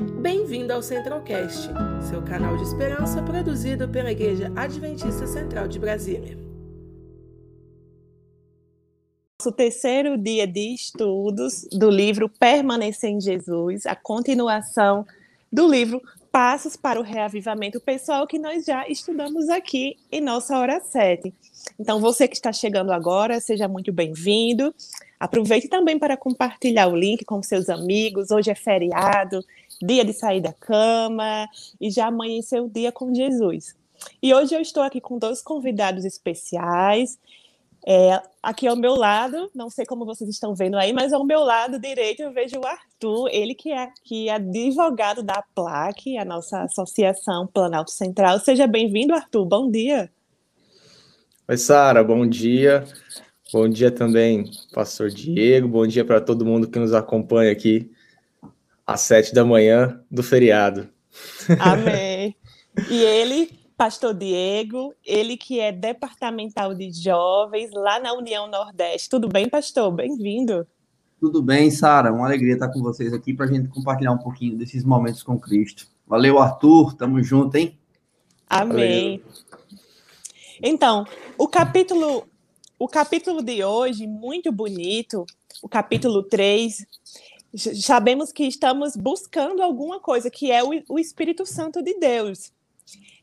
Bem-vindo 0.00 0.72
ao 0.72 0.82
Centralcast, 0.82 1.68
seu 2.08 2.22
canal 2.22 2.56
de 2.56 2.62
esperança 2.62 3.22
produzido 3.22 3.86
pela 3.86 4.10
Igreja 4.10 4.50
Adventista 4.56 5.26
Central 5.26 5.68
de 5.68 5.78
Brasília. 5.78 6.38
Nosso 9.38 9.52
terceiro 9.54 10.16
dia 10.16 10.46
de 10.46 10.74
estudos 10.74 11.68
do 11.70 11.90
livro 11.90 12.30
Permanecer 12.30 13.10
em 13.10 13.20
Jesus, 13.20 13.84
a 13.84 13.94
continuação 13.94 15.06
do 15.52 15.68
livro 15.68 16.00
Passos 16.32 16.76
para 16.76 16.98
o 16.98 17.02
Reavivamento 17.02 17.78
Pessoal, 17.78 18.26
que 18.26 18.38
nós 18.38 18.64
já 18.64 18.88
estudamos 18.88 19.50
aqui 19.50 19.98
em 20.10 20.22
nossa 20.22 20.56
hora 20.58 20.80
7. 20.80 21.34
Então, 21.78 22.00
você 22.00 22.26
que 22.26 22.36
está 22.36 22.52
chegando 22.52 22.90
agora, 22.90 23.38
seja 23.38 23.68
muito 23.68 23.92
bem-vindo. 23.92 24.74
Aproveite 25.18 25.68
também 25.68 25.98
para 25.98 26.16
compartilhar 26.16 26.86
o 26.86 26.96
link 26.96 27.26
com 27.26 27.42
seus 27.42 27.68
amigos. 27.68 28.30
Hoje 28.30 28.50
é 28.50 28.54
feriado, 28.54 29.44
dia 29.82 30.04
de 30.04 30.12
sair 30.12 30.40
da 30.40 30.52
cama 30.52 31.48
e 31.80 31.90
já 31.90 32.06
amanheceu 32.06 32.64
o 32.64 32.70
dia 32.70 32.92
com 32.92 33.14
Jesus. 33.14 33.74
E 34.22 34.34
hoje 34.34 34.54
eu 34.54 34.60
estou 34.60 34.82
aqui 34.82 35.00
com 35.00 35.18
dois 35.18 35.42
convidados 35.42 36.04
especiais. 36.04 37.18
É, 37.86 38.20
aqui 38.42 38.66
ao 38.66 38.76
meu 38.76 38.94
lado, 38.94 39.50
não 39.54 39.70
sei 39.70 39.86
como 39.86 40.04
vocês 40.04 40.28
estão 40.28 40.54
vendo 40.54 40.76
aí, 40.76 40.92
mas 40.92 41.14
ao 41.14 41.24
meu 41.24 41.40
lado 41.40 41.78
direito 41.78 42.20
eu 42.20 42.30
vejo 42.30 42.58
o 42.58 42.66
Arthur, 42.66 43.28
ele 43.32 43.54
que 43.54 43.72
é, 43.72 43.88
que 44.04 44.28
é 44.28 44.34
advogado 44.34 45.22
da 45.22 45.42
PLAC, 45.54 46.18
a 46.18 46.24
nossa 46.24 46.62
associação 46.62 47.46
Planalto 47.46 47.90
Central. 47.90 48.38
Seja 48.38 48.66
bem-vindo, 48.66 49.14
Arthur. 49.14 49.46
Bom 49.46 49.70
dia. 49.70 50.10
Oi, 51.48 51.56
Sara, 51.56 52.04
bom 52.04 52.26
dia. 52.26 52.84
Bom 53.50 53.66
dia 53.66 53.90
também, 53.90 54.44
pastor 54.72 55.08
Diego. 55.08 55.66
Bom 55.66 55.86
dia 55.86 56.04
para 56.04 56.20
todo 56.20 56.44
mundo 56.44 56.68
que 56.68 56.78
nos 56.78 56.92
acompanha 56.92 57.50
aqui 57.50 57.90
às 58.90 59.02
sete 59.02 59.32
da 59.32 59.44
manhã 59.44 60.00
do 60.10 60.22
feriado. 60.22 60.88
Amém. 61.58 62.36
E 62.88 63.02
ele, 63.02 63.50
pastor 63.76 64.14
Diego, 64.14 64.94
ele 65.04 65.36
que 65.36 65.58
é 65.58 65.72
departamental 65.72 66.72
de 66.72 66.92
jovens 66.92 67.70
lá 67.74 67.98
na 67.98 68.14
União 68.14 68.48
Nordeste. 68.48 69.10
Tudo 69.10 69.28
bem, 69.28 69.48
pastor? 69.48 69.90
Bem-vindo. 69.90 70.64
Tudo 71.18 71.42
bem, 71.42 71.68
Sara. 71.68 72.12
Uma 72.12 72.26
alegria 72.26 72.54
estar 72.54 72.68
com 72.68 72.80
vocês 72.80 73.12
aqui 73.12 73.34
para 73.34 73.46
a 73.46 73.48
gente 73.52 73.68
compartilhar 73.68 74.12
um 74.12 74.18
pouquinho 74.18 74.56
desses 74.56 74.84
momentos 74.84 75.22
com 75.22 75.38
Cristo. 75.38 75.88
Valeu, 76.06 76.38
Arthur. 76.38 76.94
Tamo 76.94 77.20
junto, 77.22 77.56
hein? 77.56 77.76
Amém. 78.48 79.20
Valeu. 79.20 79.78
Então, 80.62 81.04
o 81.36 81.48
capítulo 81.48 82.24
o 82.78 82.88
capítulo 82.88 83.42
de 83.42 83.62
hoje, 83.62 84.06
muito 84.06 84.50
bonito, 84.50 85.26
o 85.60 85.68
capítulo 85.68 86.22
3, 86.22 86.86
sabemos 87.54 88.32
que 88.32 88.44
estamos 88.44 88.96
buscando 88.96 89.62
alguma 89.62 90.00
coisa, 90.00 90.30
que 90.30 90.50
é 90.50 90.62
o, 90.62 90.70
o 90.88 90.98
Espírito 90.98 91.44
Santo 91.44 91.82
de 91.82 91.94
Deus. 91.94 92.52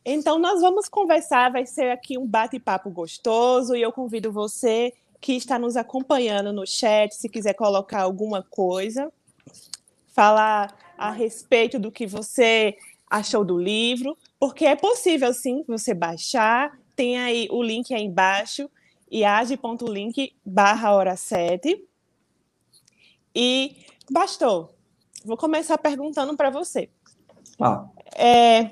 Então, 0.05 0.39
nós 0.39 0.61
vamos 0.61 0.87
conversar, 0.87 1.51
vai 1.51 1.65
ser 1.65 1.91
aqui 1.91 2.17
um 2.17 2.25
bate-papo 2.25 2.89
gostoso, 2.89 3.75
e 3.75 3.81
eu 3.81 3.91
convido 3.91 4.31
você 4.31 4.93
que 5.19 5.33
está 5.33 5.57
nos 5.57 5.75
acompanhando 5.75 6.53
no 6.53 6.65
chat, 6.65 7.13
se 7.13 7.27
quiser 7.27 7.53
colocar 7.53 8.03
alguma 8.03 8.43
coisa, 8.43 9.11
falar 10.13 10.75
a 10.97 11.11
respeito 11.11 11.77
do 11.77 11.91
que 11.91 12.05
você 12.05 12.77
achou 13.09 13.43
do 13.43 13.57
livro, 13.57 14.17
porque 14.39 14.65
é 14.65 14.75
possível 14.75 15.33
sim 15.33 15.63
você 15.67 15.93
baixar, 15.93 16.77
tem 16.95 17.17
aí 17.17 17.47
o 17.51 17.61
link 17.61 17.93
aí 17.93 18.03
embaixo, 18.03 18.69
iage.link 19.11 20.33
barra 20.45 20.93
hora 20.93 21.15
7. 21.15 21.83
E, 23.33 23.75
bastou. 24.09 24.73
Vou 25.25 25.37
começar 25.37 25.77
perguntando 25.77 26.35
para 26.35 26.49
você. 26.49 26.89
Ah. 27.59 27.85
É, 28.15 28.71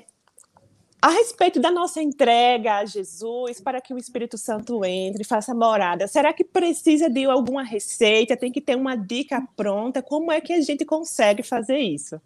a 1.00 1.10
respeito 1.10 1.60
da 1.60 1.70
nossa 1.70 2.02
entrega 2.02 2.78
a 2.78 2.84
Jesus 2.84 3.60
para 3.60 3.80
que 3.80 3.94
o 3.94 3.98
Espírito 3.98 4.38
Santo 4.38 4.84
entre 4.84 5.22
e 5.22 5.24
faça 5.24 5.54
morada, 5.54 6.08
será 6.08 6.32
que 6.32 6.42
precisa 6.42 7.08
de 7.08 7.24
alguma 7.26 7.62
receita? 7.62 8.36
Tem 8.36 8.50
que 8.50 8.60
ter 8.60 8.76
uma 8.76 8.96
dica 8.96 9.46
pronta? 9.54 10.02
Como 10.02 10.32
é 10.32 10.40
que 10.40 10.52
a 10.52 10.60
gente 10.60 10.84
consegue 10.84 11.42
fazer 11.42 11.78
isso? 11.78 12.20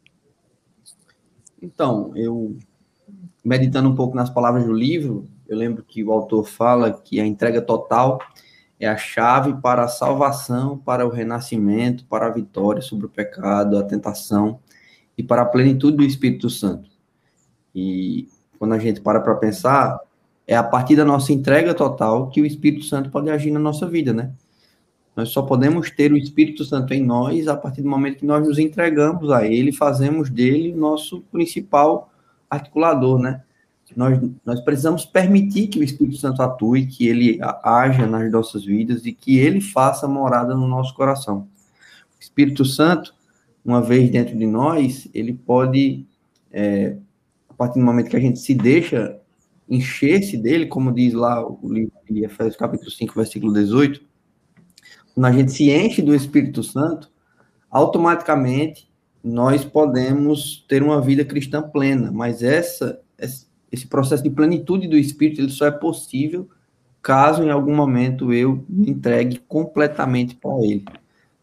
Então, 1.60 2.12
eu 2.16 2.56
meditando 3.44 3.88
um 3.88 3.94
pouco 3.94 4.14
nas 4.14 4.30
palavras 4.30 4.64
do 4.64 4.72
livro, 4.72 5.26
eu 5.48 5.56
lembro 5.56 5.82
que 5.82 6.04
o 6.04 6.12
autor 6.12 6.46
fala 6.46 6.92
que 6.92 7.20
a 7.20 7.26
entrega 7.26 7.60
total 7.60 8.18
é 8.80 8.88
a 8.88 8.96
chave 8.96 9.52
para 9.60 9.84
a 9.84 9.88
salvação, 9.88 10.78
para 10.78 11.06
o 11.06 11.10
renascimento, 11.10 12.06
para 12.06 12.26
a 12.26 12.30
vitória 12.30 12.80
sobre 12.80 13.04
o 13.04 13.10
pecado, 13.10 13.76
a 13.76 13.82
tentação 13.82 14.58
e 15.18 15.22
para 15.22 15.42
a 15.42 15.46
plenitude 15.46 15.98
do 15.98 16.02
Espírito 16.02 16.48
Santo. 16.48 16.90
E 17.74 18.26
quando 18.58 18.72
a 18.72 18.78
gente 18.78 19.02
para 19.02 19.20
para 19.20 19.34
pensar, 19.34 20.00
é 20.46 20.56
a 20.56 20.62
partir 20.62 20.96
da 20.96 21.04
nossa 21.04 21.30
entrega 21.30 21.74
total 21.74 22.30
que 22.30 22.40
o 22.40 22.46
Espírito 22.46 22.84
Santo 22.86 23.10
pode 23.10 23.28
agir 23.28 23.50
na 23.50 23.60
nossa 23.60 23.86
vida, 23.86 24.14
né? 24.14 24.32
Nós 25.14 25.28
só 25.28 25.42
podemos 25.42 25.90
ter 25.90 26.10
o 26.10 26.16
Espírito 26.16 26.64
Santo 26.64 26.94
em 26.94 27.04
nós 27.04 27.48
a 27.48 27.56
partir 27.56 27.82
do 27.82 27.88
momento 27.88 28.18
que 28.18 28.26
nós 28.26 28.46
nos 28.46 28.58
entregamos 28.58 29.30
a 29.30 29.46
Ele, 29.46 29.72
fazemos 29.72 30.30
dele 30.30 30.72
nosso 30.72 31.20
principal 31.30 32.10
articulador, 32.48 33.18
né? 33.18 33.42
Nós, 33.96 34.18
nós 34.44 34.60
precisamos 34.60 35.04
permitir 35.04 35.68
que 35.68 35.78
o 35.78 35.82
Espírito 35.82 36.16
Santo 36.16 36.42
atue, 36.42 36.86
que 36.86 37.06
ele 37.06 37.38
haja 37.62 38.06
nas 38.06 38.30
nossas 38.30 38.64
vidas 38.64 39.04
e 39.04 39.12
que 39.12 39.38
ele 39.38 39.60
faça 39.60 40.06
morada 40.06 40.54
no 40.54 40.68
nosso 40.68 40.94
coração. 40.94 41.48
O 42.18 42.20
Espírito 42.22 42.64
Santo, 42.64 43.14
uma 43.64 43.80
vez 43.80 44.10
dentro 44.10 44.36
de 44.36 44.46
nós, 44.46 45.08
ele 45.12 45.32
pode, 45.32 46.06
é, 46.52 46.96
a 47.48 47.54
partir 47.54 47.80
do 47.80 47.84
momento 47.84 48.10
que 48.10 48.16
a 48.16 48.20
gente 48.20 48.38
se 48.38 48.54
deixa 48.54 49.18
encher-se 49.68 50.36
dele, 50.36 50.66
como 50.66 50.92
diz 50.92 51.12
lá 51.14 51.44
o 51.46 51.72
livro 51.72 51.92
de 52.08 52.24
Efésios 52.24 52.56
capítulo 52.56 52.90
5, 52.90 53.14
versículo 53.14 53.52
18, 53.52 54.00
quando 55.14 55.26
a 55.26 55.32
gente 55.32 55.52
se 55.52 55.70
enche 55.70 56.02
do 56.02 56.14
Espírito 56.14 56.62
Santo, 56.62 57.10
automaticamente 57.70 58.90
nós 59.22 59.64
podemos 59.64 60.64
ter 60.68 60.82
uma 60.82 61.00
vida 61.00 61.24
cristã 61.24 61.62
plena, 61.62 62.10
mas 62.10 62.42
essa, 62.42 63.00
essa 63.18 63.49
esse 63.70 63.86
processo 63.86 64.22
de 64.22 64.30
plenitude 64.30 64.88
do 64.88 64.96
Espírito 64.96 65.40
ele 65.40 65.50
só 65.50 65.66
é 65.66 65.70
possível 65.70 66.48
caso 67.02 67.42
em 67.42 67.50
algum 67.50 67.74
momento 67.74 68.32
eu 68.32 68.64
me 68.68 68.90
entregue 68.90 69.38
completamente 69.38 70.34
para 70.34 70.54
Ele. 70.62 70.84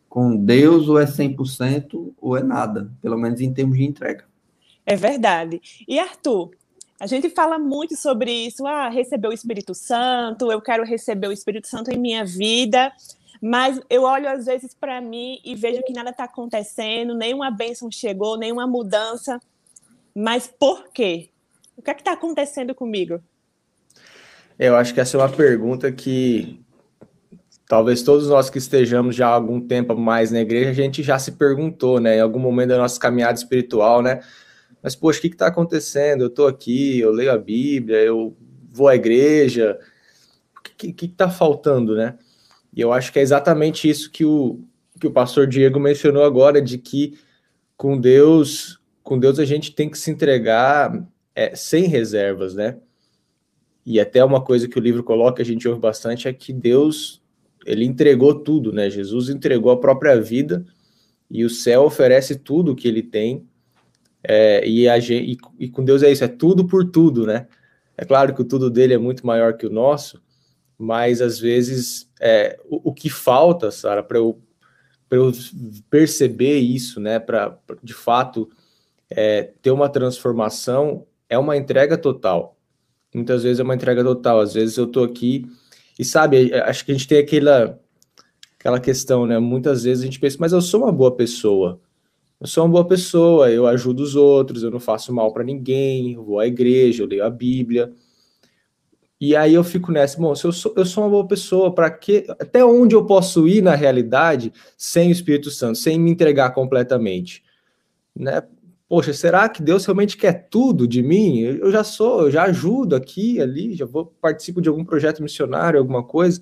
Com 0.07 0.35
Deus, 0.35 0.87
ou 0.87 0.99
é 0.99 1.05
100% 1.05 2.13
ou 2.19 2.37
é 2.37 2.43
nada, 2.43 2.91
pelo 3.01 3.17
menos 3.17 3.41
em 3.41 3.53
termos 3.53 3.77
de 3.77 3.83
entrega. 3.83 4.25
É 4.85 4.95
verdade. 4.95 5.61
E 5.87 5.99
Arthur, 5.99 6.51
a 6.99 7.05
gente 7.05 7.29
fala 7.29 7.59
muito 7.59 7.95
sobre 7.95 8.31
isso, 8.31 8.65
ah, 8.65 8.89
receber 8.89 9.27
o 9.27 9.33
Espírito 9.33 9.75
Santo, 9.75 10.51
eu 10.51 10.61
quero 10.61 10.83
receber 10.83 11.27
o 11.27 11.31
Espírito 11.31 11.67
Santo 11.67 11.91
em 11.91 11.99
minha 11.99 12.25
vida, 12.25 12.91
mas 13.41 13.79
eu 13.89 14.03
olho 14.03 14.27
às 14.29 14.45
vezes 14.45 14.73
para 14.73 14.99
mim 15.01 15.39
e 15.43 15.55
vejo 15.55 15.83
que 15.83 15.93
nada 15.93 16.09
está 16.09 16.23
acontecendo, 16.23 17.15
nenhuma 17.15 17.51
bênção 17.51 17.91
chegou, 17.91 18.37
nenhuma 18.37 18.65
mudança. 18.65 19.39
Mas 20.15 20.47
por 20.47 20.87
quê? 20.91 21.29
O 21.77 21.81
que 21.81 21.91
é 21.91 21.93
que 21.93 22.01
está 22.01 22.13
acontecendo 22.13 22.73
comigo? 22.73 23.21
Eu 24.57 24.75
acho 24.75 24.93
que 24.93 24.99
essa 24.99 25.15
é 25.15 25.19
uma 25.19 25.29
pergunta 25.29 25.91
que 25.91 26.59
talvez 27.67 28.01
todos 28.01 28.27
nós 28.27 28.49
que 28.49 28.57
estejamos 28.57 29.15
já 29.15 29.27
há 29.27 29.33
algum 29.33 29.61
tempo 29.61 29.95
mais 29.95 30.31
na 30.31 30.39
igreja, 30.39 30.71
a 30.71 30.73
gente 30.73 31.03
já 31.03 31.19
se 31.19 31.33
perguntou, 31.33 31.99
né? 31.99 32.17
Em 32.17 32.21
algum 32.21 32.39
momento 32.39 32.69
da 32.69 32.77
nossa 32.79 32.99
caminhada 32.99 33.37
espiritual, 33.37 34.01
né? 34.01 34.21
Mas, 34.81 34.95
poxa, 34.95 35.19
o 35.19 35.21
que 35.21 35.27
está 35.27 35.47
acontecendo? 35.47 36.21
Eu 36.21 36.27
estou 36.27 36.47
aqui, 36.47 36.99
eu 36.99 37.11
leio 37.11 37.31
a 37.31 37.37
Bíblia, 37.37 37.97
eu 37.97 38.35
vou 38.71 38.87
à 38.87 38.95
igreja. 38.95 39.77
O 40.65 40.75
que 40.77 41.05
está 41.05 41.29
faltando, 41.29 41.95
né? 41.95 42.17
E 42.73 42.81
eu 42.81 42.91
acho 42.91 43.13
que 43.13 43.19
é 43.19 43.21
exatamente 43.21 43.87
isso 43.87 44.11
que 44.11 44.25
o, 44.25 44.63
que 44.99 45.07
o 45.07 45.11
pastor 45.11 45.45
Diego 45.45 45.79
mencionou 45.79 46.23
agora, 46.23 46.59
de 46.59 46.77
que 46.79 47.19
com 47.75 47.99
Deus, 47.99 48.79
com 49.03 49.19
Deus 49.19 49.37
a 49.37 49.45
gente 49.45 49.73
tem 49.73 49.89
que 49.89 49.97
se 49.97 50.09
entregar 50.09 50.91
é, 51.37 51.55
sem 51.55 51.83
reservas, 51.83 52.55
né? 52.55 52.79
E 53.85 53.99
até 53.99 54.25
uma 54.25 54.43
coisa 54.43 54.67
que 54.67 54.77
o 54.77 54.81
livro 54.81 55.03
coloca, 55.03 55.39
a 55.39 55.45
gente 55.45 55.67
ouve 55.67 55.79
bastante, 55.79 56.27
é 56.27 56.33
que 56.33 56.51
Deus, 56.51 57.21
ele 57.63 57.85
entregou 57.85 58.33
tudo, 58.33 58.73
né? 58.73 58.89
Jesus 58.89 59.29
entregou 59.29 59.71
a 59.71 59.79
própria 59.79 60.19
vida 60.19 60.65
e 61.29 61.45
o 61.45 61.49
céu 61.49 61.83
oferece 61.83 62.37
tudo 62.37 62.75
que 62.75 62.87
ele 62.87 63.03
tem. 63.03 63.47
É, 64.23 64.67
e, 64.67 64.89
a, 64.89 64.97
e, 64.97 65.37
e 65.59 65.69
com 65.69 65.85
Deus 65.85 66.01
é 66.01 66.11
isso, 66.11 66.23
é 66.23 66.27
tudo 66.27 66.65
por 66.65 66.89
tudo, 66.89 67.27
né? 67.27 67.47
É 67.95 68.03
claro 68.03 68.33
que 68.33 68.41
o 68.41 68.45
tudo 68.45 68.67
dele 68.67 68.95
é 68.95 68.97
muito 68.97 69.25
maior 69.25 69.55
que 69.55 69.67
o 69.67 69.71
nosso, 69.71 70.19
mas 70.75 71.21
às 71.21 71.39
vezes 71.39 72.09
é, 72.19 72.59
o, 72.65 72.89
o 72.89 72.93
que 72.93 73.11
falta, 73.11 73.69
Sara, 73.69 74.01
para 74.01 74.17
eu, 74.17 74.41
eu 75.11 75.31
perceber 75.87 76.57
isso, 76.57 76.99
né? 76.99 77.19
Para 77.19 77.55
de 77.83 77.93
fato 77.93 78.49
é, 79.07 79.53
ter 79.61 79.69
uma 79.69 79.87
transformação, 79.87 81.05
é 81.29 81.37
uma 81.37 81.57
entrega 81.57 81.97
total. 81.97 82.57
Muitas 83.13 83.43
vezes 83.43 83.59
é 83.59 83.63
uma 83.63 83.75
entrega 83.75 84.03
total. 84.03 84.39
Às 84.39 84.53
vezes 84.53 84.77
eu 84.77 84.87
tô 84.87 85.03
aqui 85.03 85.45
e 85.97 86.05
sabe, 86.05 86.51
é, 86.51 86.59
acho 86.61 86.85
que 86.85 86.91
a 86.91 86.95
gente 86.95 87.07
tem 87.07 87.19
aquela 87.19 87.79
aquela 88.59 88.79
questão, 88.79 89.25
né? 89.25 89.39
Muitas 89.39 89.83
vezes 89.83 90.03
a 90.03 90.05
gente 90.05 90.19
pensa, 90.19 90.37
mas 90.39 90.51
eu 90.51 90.61
sou 90.61 90.83
uma 90.83 90.91
boa 90.91 91.15
pessoa. 91.15 91.79
eu 92.39 92.47
sou 92.47 92.65
uma 92.65 92.71
boa 92.71 92.87
pessoa, 92.87 93.51
eu 93.51 93.67
ajudo 93.67 94.01
os 94.03 94.15
outros, 94.15 94.63
eu 94.63 94.71
não 94.71 94.79
faço 94.79 95.13
mal 95.13 95.31
para 95.33 95.43
ninguém, 95.43 96.13
eu 96.13 96.23
vou 96.23 96.39
à 96.39 96.47
igreja, 96.47 97.03
eu 97.03 97.07
leio 97.07 97.25
a 97.25 97.29
Bíblia. 97.29 97.93
E 99.19 99.35
aí 99.35 99.53
eu 99.55 99.63
fico 99.63 99.91
nessa, 99.91 100.19
bom, 100.19 100.35
se 100.35 100.45
eu 100.45 100.51
sou, 100.51 100.73
eu 100.77 100.85
sou 100.85 101.03
uma 101.03 101.09
boa 101.09 101.27
pessoa, 101.27 101.73
para 101.73 101.89
que 101.89 102.25
até 102.39 102.63
onde 102.63 102.95
eu 102.95 103.05
posso 103.05 103.47
ir 103.47 103.63
na 103.63 103.73
realidade 103.73 104.53
sem 104.77 105.09
o 105.09 105.11
Espírito 105.11 105.49
Santo, 105.49 105.77
sem 105.77 105.99
me 105.99 106.11
entregar 106.11 106.51
completamente, 106.51 107.43
né? 108.15 108.43
Poxa, 108.89 109.11
será 109.13 109.49
que 109.49 109.61
Deus 109.61 109.85
realmente 109.85 110.15
quer 110.15 110.47
tudo 110.49 110.87
de 110.87 111.03
mim? 111.03 111.41
Eu 111.41 111.71
já 111.71 111.83
sou, 111.83 112.21
eu 112.21 112.31
já 112.31 112.43
ajudo 112.43 112.95
aqui, 112.95 113.41
ali, 113.41 113.75
já 113.75 113.85
vou 113.85 114.05
participo 114.21 114.61
de 114.61 114.69
algum 114.69 114.85
projeto 114.85 115.21
missionário, 115.21 115.77
alguma 115.77 116.03
coisa. 116.03 116.41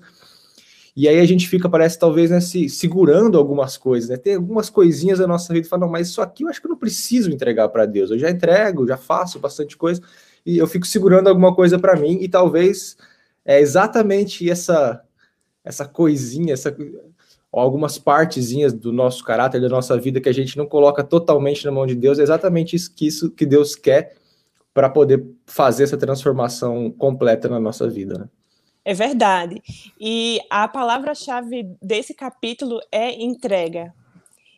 E 0.94 1.08
aí 1.08 1.20
a 1.20 1.24
gente 1.26 1.48
fica, 1.48 1.68
parece, 1.68 1.98
talvez, 1.98 2.30
né, 2.30 2.40
se, 2.40 2.68
segurando 2.68 3.36
algumas 3.36 3.76
coisas, 3.76 4.08
né? 4.08 4.16
Tem 4.16 4.36
algumas 4.36 4.70
coisinhas 4.70 5.18
da 5.18 5.26
nossa 5.26 5.52
vida 5.52 5.68
fala, 5.68 5.84
não, 5.84 5.92
mas 5.92 6.08
isso 6.08 6.22
aqui 6.22 6.44
eu 6.44 6.48
acho 6.48 6.60
que 6.60 6.66
eu 6.66 6.70
não 6.70 6.78
preciso 6.78 7.30
entregar 7.30 7.68
para 7.68 7.84
Deus. 7.84 8.10
Eu 8.10 8.18
já 8.18 8.30
entrego, 8.30 8.86
já 8.86 8.96
faço 8.96 9.38
bastante 9.38 9.76
coisa, 9.76 10.00
e 10.44 10.56
eu 10.56 10.66
fico 10.66 10.86
segurando 10.86 11.28
alguma 11.28 11.54
coisa 11.54 11.78
para 11.78 11.96
mim, 11.96 12.18
e 12.22 12.28
talvez 12.28 12.96
é 13.44 13.60
exatamente 13.60 14.48
essa 14.48 15.02
essa 15.64 15.84
coisinha, 15.84 16.54
essa 16.54 16.74
algumas 17.60 17.98
partezinhas 17.98 18.72
do 18.72 18.92
nosso 18.92 19.24
caráter, 19.24 19.60
da 19.60 19.68
nossa 19.68 19.98
vida 19.98 20.20
que 20.20 20.28
a 20.28 20.32
gente 20.32 20.56
não 20.56 20.66
coloca 20.66 21.02
totalmente 21.02 21.64
na 21.64 21.72
mão 21.72 21.86
de 21.86 21.94
Deus, 21.94 22.18
é 22.18 22.22
exatamente 22.22 22.76
isso 22.76 22.94
que, 22.94 23.06
isso 23.06 23.30
que 23.30 23.46
Deus 23.46 23.74
quer 23.74 24.14
para 24.74 24.90
poder 24.90 25.24
fazer 25.46 25.84
essa 25.84 25.96
transformação 25.96 26.90
completa 26.90 27.48
na 27.48 27.58
nossa 27.58 27.88
vida. 27.88 28.18
Né? 28.18 28.28
É 28.84 28.92
verdade. 28.92 29.62
E 29.98 30.38
a 30.50 30.68
palavra-chave 30.68 31.74
desse 31.80 32.12
capítulo 32.14 32.78
é 32.92 33.10
entrega. 33.22 33.94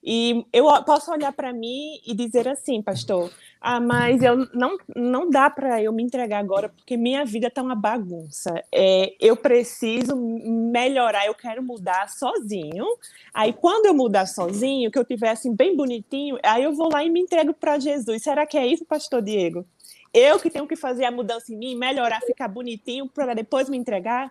E 0.02 0.46
eu 0.52 0.66
posso 0.84 1.10
olhar 1.10 1.32
para 1.32 1.52
mim 1.52 2.00
e 2.06 2.14
dizer 2.14 2.48
assim, 2.48 2.80
pastor, 2.80 3.30
ah, 3.60 3.80
mas 3.80 4.22
eu 4.22 4.48
não, 4.54 4.78
não 4.94 5.28
dá 5.28 5.50
para 5.50 5.82
eu 5.82 5.92
me 5.92 6.02
entregar 6.02 6.38
agora 6.38 6.68
porque 6.68 6.96
minha 6.96 7.24
vida 7.24 7.48
está 7.48 7.62
uma 7.62 7.74
bagunça. 7.74 8.62
É, 8.72 9.14
eu 9.20 9.36
preciso 9.36 10.16
melhorar, 10.16 11.26
eu 11.26 11.34
quero 11.34 11.62
mudar 11.62 12.08
sozinho. 12.08 12.86
Aí 13.34 13.52
quando 13.52 13.86
eu 13.86 13.94
mudar 13.94 14.26
sozinho, 14.26 14.90
que 14.90 14.98
eu 14.98 15.04
tiver 15.04 15.30
assim 15.30 15.54
bem 15.54 15.76
bonitinho, 15.76 16.38
aí 16.42 16.62
eu 16.62 16.72
vou 16.72 16.90
lá 16.92 17.02
e 17.02 17.10
me 17.10 17.20
entrego 17.20 17.52
para 17.52 17.78
Jesus. 17.78 18.22
Será 18.22 18.46
que 18.46 18.56
é 18.56 18.66
isso, 18.66 18.84
pastor 18.84 19.20
Diego? 19.20 19.66
Eu 20.14 20.38
que 20.38 20.50
tenho 20.50 20.66
que 20.66 20.76
fazer 20.76 21.04
a 21.04 21.10
mudança 21.10 21.52
em 21.52 21.56
mim, 21.56 21.76
melhorar, 21.76 22.20
ficar 22.20 22.48
bonitinho 22.48 23.08
para 23.08 23.34
depois 23.34 23.68
me 23.68 23.76
entregar? 23.76 24.30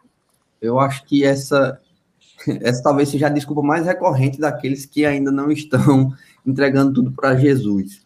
Eu 0.61 0.79
acho 0.79 1.05
que 1.05 1.23
essa, 1.23 1.79
essa 2.61 2.83
talvez 2.83 3.09
seja 3.09 3.27
a 3.27 3.29
desculpa 3.29 3.61
mais 3.61 3.85
recorrente 3.85 4.39
daqueles 4.39 4.85
que 4.85 5.05
ainda 5.05 5.31
não 5.31 5.51
estão 5.51 6.13
entregando 6.45 6.93
tudo 6.93 7.11
para 7.11 7.35
Jesus. 7.35 8.05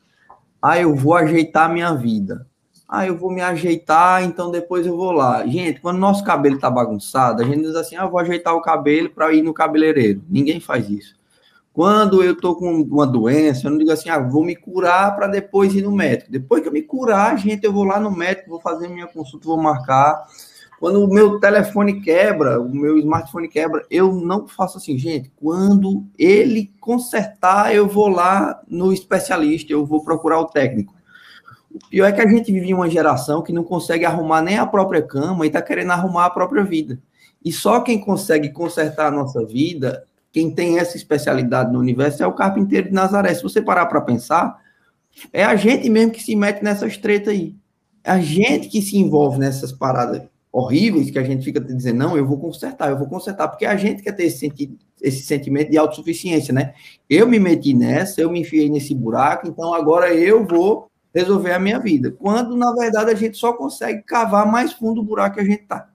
Ah, 0.62 0.80
eu 0.80 0.96
vou 0.96 1.16
ajeitar 1.16 1.70
a 1.70 1.74
minha 1.74 1.94
vida. 1.94 2.46
Ah, 2.88 3.08
eu 3.08 3.18
vou 3.18 3.32
me 3.32 3.42
ajeitar, 3.42 4.22
então 4.24 4.52
depois 4.52 4.86
eu 4.86 4.98
vou 4.98 5.12
lá. 5.12 5.46
Gente, 5.48 5.80
quando 5.80 5.98
nosso 5.98 6.24
cabelo 6.24 6.60
tá 6.60 6.70
bagunçado, 6.70 7.42
a 7.42 7.46
gente 7.46 7.62
diz 7.62 7.76
assim: 7.76 7.96
ah, 7.96 8.04
eu 8.04 8.12
vou 8.12 8.20
ajeitar 8.20 8.54
o 8.54 8.62
cabelo 8.62 9.10
para 9.10 9.34
ir 9.34 9.42
no 9.42 9.54
cabeleireiro. 9.54 10.22
Ninguém 10.30 10.60
faz 10.60 10.90
isso. 10.90 11.16
Quando 11.74 12.22
eu 12.22 12.36
tô 12.36 12.54
com 12.56 12.70
uma 12.70 13.08
doença, 13.08 13.66
eu 13.66 13.72
não 13.72 13.78
digo 13.78 13.92
assim, 13.92 14.10
ah, 14.10 14.20
vou 14.20 14.44
me 14.44 14.58
curar 14.58 15.16
para 15.16 15.28
depois 15.28 15.74
ir 15.74 15.82
no 15.82 15.92
médico. 15.92 16.30
Depois 16.30 16.62
que 16.62 16.68
eu 16.68 16.74
me 16.74 16.82
curar, 16.82 17.38
gente, 17.38 17.64
eu 17.64 17.72
vou 17.72 17.86
lá 17.86 17.98
no 17.98 18.12
médico, 18.12 18.50
vou 18.50 18.60
fazer 18.60 18.90
minha 18.90 19.08
consulta, 19.08 19.48
vou 19.48 19.58
marcar. 19.58 20.26
Quando 20.82 21.04
o 21.04 21.08
meu 21.08 21.40
telefone 21.40 22.02
quebra, 22.02 22.60
o 22.60 22.68
meu 22.68 22.98
smartphone 22.98 23.48
quebra, 23.48 23.86
eu 23.88 24.12
não 24.12 24.48
faço 24.48 24.80
assim, 24.80 24.98
gente. 24.98 25.32
Quando 25.36 26.04
ele 26.18 26.74
consertar, 26.80 27.72
eu 27.72 27.88
vou 27.88 28.08
lá 28.08 28.60
no 28.68 28.92
especialista, 28.92 29.72
eu 29.72 29.86
vou 29.86 30.04
procurar 30.04 30.40
o 30.40 30.48
técnico. 30.48 30.96
O 31.72 31.88
pior 31.88 32.08
é 32.08 32.12
que 32.12 32.22
a 32.22 32.28
gente 32.28 32.52
vive 32.52 32.72
em 32.72 32.74
uma 32.74 32.90
geração 32.90 33.44
que 33.44 33.54
não 33.54 33.64
consegue 33.64 34.06
arrumar 34.06 34.42
nem 34.42 34.58
a 34.58 34.66
própria 34.66 35.04
cama 35.04 35.46
e 35.46 35.50
está 35.50 35.62
querendo 35.62 35.92
arrumar 35.92 36.26
a 36.26 36.30
própria 36.32 36.64
vida. 36.64 37.00
E 37.46 37.52
só 37.52 37.82
quem 37.82 38.02
consegue 38.02 38.50
consertar 38.50 39.10
a 39.10 39.12
nossa 39.12 39.46
vida 39.46 40.04
quem 40.32 40.50
tem 40.50 40.80
essa 40.80 40.96
especialidade 40.96 41.72
no 41.72 41.80
universo 41.80 42.24
é 42.24 42.28
o 42.28 42.34
carpinteiro 42.34 42.88
de 42.88 42.94
Nazaré. 42.94 43.34
Se 43.34 43.44
você 43.44 43.62
parar 43.62 43.86
para 43.88 44.02
pensar, 44.02 44.58
é 45.34 45.44
a 45.44 45.56
gente 45.56 45.90
mesmo 45.90 46.14
que 46.14 46.24
se 46.24 46.36
mete 46.36 46.64
nessas 46.64 46.98
tretas 46.98 47.34
aí. 47.34 47.56
É 48.04 48.12
a 48.12 48.20
gente 48.20 48.70
que 48.70 48.82
se 48.82 48.98
envolve 48.98 49.38
nessas 49.38 49.72
paradas 49.72 50.24
horríveis 50.52 51.10
que 51.10 51.18
a 51.18 51.24
gente 51.24 51.46
fica 51.46 51.60
dizendo, 51.60 51.98
não, 51.98 52.18
eu 52.18 52.26
vou 52.26 52.38
consertar, 52.38 52.90
eu 52.90 52.98
vou 52.98 53.08
consertar, 53.08 53.48
porque 53.48 53.66
a 53.66 53.76
gente 53.78 54.04
quer 54.04 54.12
ter 54.12 54.26
esse, 54.26 54.40
senti 54.40 54.78
esse 55.02 55.24
sentimento 55.24 55.72
de 55.72 55.78
autossuficiência, 55.78 56.54
né? 56.54 56.74
Eu 57.10 57.28
me 57.28 57.40
meti 57.40 57.74
nessa, 57.74 58.22
eu 58.22 58.30
me 58.30 58.42
enfiei 58.42 58.70
nesse 58.70 58.94
buraco, 58.94 59.48
então 59.48 59.74
agora 59.74 60.14
eu 60.14 60.46
vou 60.46 60.92
resolver 61.14 61.54
a 61.54 61.60
minha 61.60 61.80
vida. 61.80 62.12
Quando, 62.12 62.56
na 62.56 62.74
verdade, 62.74 63.12
a 63.12 63.16
gente 63.16 63.38
só 63.38 63.54
consegue 63.54 64.04
cavar 64.04 64.46
mais 64.46 64.74
fundo 64.74 65.02
o 65.02 65.04
buraco 65.04 65.36
que 65.36 65.42
a 65.42 65.46
gente 65.46 65.64
tá. 65.64 65.90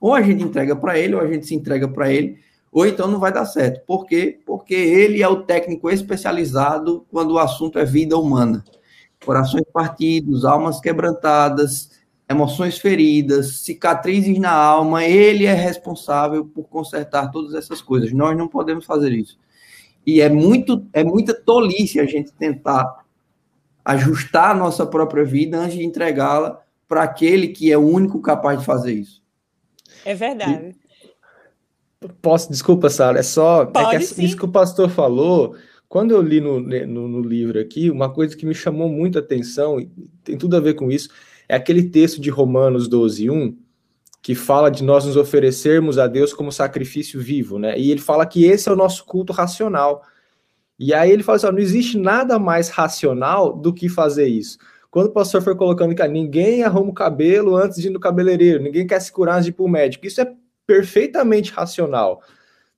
Ou 0.00 0.14
a 0.14 0.22
gente 0.22 0.42
entrega 0.42 0.74
para 0.74 0.98
ele, 0.98 1.14
ou 1.14 1.20
a 1.20 1.26
gente 1.26 1.46
se 1.46 1.54
entrega 1.54 1.86
para 1.86 2.10
ele, 2.10 2.38
ou 2.72 2.86
então 2.86 3.06
não 3.06 3.20
vai 3.20 3.32
dar 3.32 3.44
certo. 3.44 3.84
Por 3.86 4.06
quê? 4.06 4.40
Porque 4.44 4.74
ele 4.74 5.22
é 5.22 5.28
o 5.28 5.42
técnico 5.42 5.90
especializado 5.90 7.06
quando 7.10 7.32
o 7.32 7.38
assunto 7.38 7.78
é 7.78 7.84
vida 7.84 8.16
humana. 8.18 8.64
Corações 9.24 9.64
partidos, 9.72 10.44
almas 10.44 10.80
quebrantadas, 10.80 11.90
emoções 12.32 12.78
feridas, 12.78 13.60
cicatrizes 13.60 14.38
na 14.38 14.52
alma, 14.52 15.04
ele 15.04 15.46
é 15.46 15.54
responsável 15.54 16.44
por 16.44 16.64
consertar 16.64 17.30
todas 17.30 17.54
essas 17.54 17.80
coisas. 17.80 18.12
Nós 18.12 18.36
não 18.36 18.48
podemos 18.48 18.84
fazer 18.84 19.12
isso. 19.12 19.38
E 20.04 20.20
é 20.20 20.28
muito 20.28 20.84
é 20.92 21.04
muita 21.04 21.32
tolice 21.32 22.00
a 22.00 22.04
gente 22.04 22.32
tentar 22.32 23.04
ajustar 23.84 24.50
a 24.50 24.54
nossa 24.54 24.84
própria 24.84 25.24
vida 25.24 25.58
antes 25.58 25.76
de 25.76 25.84
entregá-la 25.84 26.60
para 26.88 27.04
aquele 27.04 27.48
que 27.48 27.72
é 27.72 27.78
o 27.78 27.86
único 27.86 28.20
capaz 28.20 28.58
de 28.58 28.66
fazer 28.66 28.92
isso. 28.92 29.22
É 30.04 30.14
verdade. 30.14 30.76
Posso, 32.20 32.50
desculpa, 32.50 32.90
Sara, 32.90 33.20
é 33.20 33.22
só 33.22 33.66
Pode, 33.66 33.96
é 33.96 33.98
que 33.98 34.24
isso 34.24 34.36
que 34.36 34.44
o 34.44 34.50
pastor 34.50 34.90
falou. 34.90 35.54
Quando 35.88 36.10
eu 36.10 36.22
li 36.22 36.40
no, 36.40 36.58
no, 36.58 37.08
no, 37.08 37.20
livro 37.20 37.60
aqui, 37.60 37.90
uma 37.90 38.10
coisa 38.10 38.36
que 38.36 38.46
me 38.46 38.54
chamou 38.54 38.88
muito 38.88 39.18
a 39.18 39.20
atenção, 39.20 39.78
e 39.78 39.90
tem 40.24 40.36
tudo 40.36 40.56
a 40.56 40.60
ver 40.60 40.74
com 40.74 40.90
isso, 40.90 41.10
é 41.52 41.56
aquele 41.56 41.82
texto 41.82 42.18
de 42.18 42.30
Romanos 42.30 42.88
12, 42.88 43.28
1, 43.28 43.54
que 44.22 44.34
fala 44.34 44.70
de 44.70 44.82
nós 44.82 45.04
nos 45.04 45.18
oferecermos 45.18 45.98
a 45.98 46.06
Deus 46.06 46.32
como 46.32 46.50
sacrifício 46.50 47.20
vivo, 47.20 47.58
né? 47.58 47.78
E 47.78 47.90
ele 47.90 48.00
fala 48.00 48.24
que 48.24 48.46
esse 48.46 48.70
é 48.70 48.72
o 48.72 48.76
nosso 48.76 49.04
culto 49.04 49.34
racional. 49.34 50.02
E 50.78 50.94
aí 50.94 51.10
ele 51.10 51.22
fala 51.22 51.36
assim: 51.36 51.46
ó, 51.48 51.52
não 51.52 51.58
existe 51.58 51.98
nada 51.98 52.38
mais 52.38 52.70
racional 52.70 53.52
do 53.52 53.70
que 53.70 53.86
fazer 53.86 54.28
isso. 54.28 54.56
Quando 54.90 55.08
o 55.08 55.12
pastor 55.12 55.42
foi 55.42 55.54
colocando 55.54 55.94
que 55.94 56.08
ninguém 56.08 56.62
arruma 56.62 56.88
o 56.88 56.94
cabelo 56.94 57.54
antes 57.54 57.82
de 57.82 57.88
ir 57.88 57.90
no 57.90 58.00
cabeleireiro, 58.00 58.62
ninguém 58.62 58.86
quer 58.86 59.00
se 59.00 59.12
curar 59.12 59.34
antes 59.34 59.44
de 59.44 59.50
ir 59.50 59.54
para 59.54 59.66
o 59.66 59.68
médico, 59.68 60.06
isso 60.06 60.22
é 60.22 60.32
perfeitamente 60.66 61.52
racional. 61.52 62.22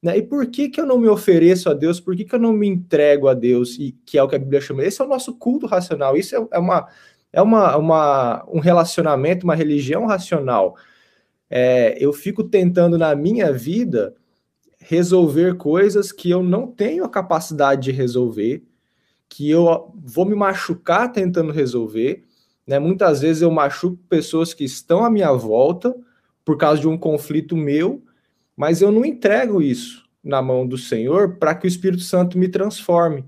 Né? 0.03 0.19
E 0.19 0.23
por 0.23 0.47
que, 0.49 0.69
que 0.69 0.81
eu 0.81 0.87
não 0.87 0.99
me 0.99 1.09
ofereço 1.09 1.71
a 1.71 1.75
Deus? 1.75 2.01
Por 2.01 2.17
que, 2.17 2.25
que 2.25 2.35
eu 2.35 2.41
não 2.41 2.53
me 2.53 2.67
entrego 2.67 3.29
a 3.29 3.35
Deus? 3.35 3.79
E 3.79 3.93
que 4.05 4.19
é 4.19 4.23
o 4.23 4.29
que 4.29 4.35
a 4.35 4.39
Bíblia 4.39 4.61
chama. 4.61 4.85
Esse 4.85 5.01
é 5.01 5.05
o 5.05 5.09
nosso 5.09 5.33
culto 5.37 5.67
racional. 5.67 6.17
Isso 6.17 6.35
é, 6.37 6.49
é 6.53 6.59
uma, 6.59 6.89
é 7.35 7.43
uma, 7.43 7.77
uma, 7.77 8.45
um 8.49 8.61
relacionamento, 8.61 9.45
uma 9.45 9.57
religião 9.57 10.07
racional. 10.07 10.77
É, 11.51 11.97
eu 11.99 12.13
fico 12.13 12.45
tentando 12.45 12.97
na 12.97 13.15
minha 13.17 13.53
vida 13.53 14.15
resolver 14.79 15.57
coisas 15.57 16.13
que 16.13 16.31
eu 16.31 16.43
não 16.43 16.69
tenho 16.69 17.05
a 17.05 17.09
capacidade 17.09 17.83
de 17.83 17.91
resolver, 17.91 18.63
que 19.29 19.51
eu 19.51 19.93
vou 19.97 20.25
me 20.25 20.37
machucar 20.37 21.11
tentando 21.11 21.51
resolver. 21.51 22.23
Né? 22.65 22.79
Muitas 22.79 23.21
vezes 23.21 23.43
eu 23.43 23.51
machuco 23.51 23.99
pessoas 24.09 24.55
que 24.55 24.65
estão 24.65 25.05
à 25.05 25.11
minha 25.11 25.33
volta 25.33 25.93
por 26.45 26.57
causa 26.57 26.83
de 26.83 26.89
um 26.89 26.97
conflito 26.97 27.57
meu, 27.57 28.01
mas 28.57 28.81
eu 28.81 28.93
não 28.93 29.05
entrego 29.05 29.61
isso 29.61 30.05
na 30.23 30.41
mão 30.41 30.65
do 30.65 30.79
Senhor 30.79 31.37
para 31.37 31.55
que 31.55 31.67
o 31.67 31.69
Espírito 31.69 32.03
Santo 32.03 32.39
me 32.39 32.49
transforme. 32.49 33.25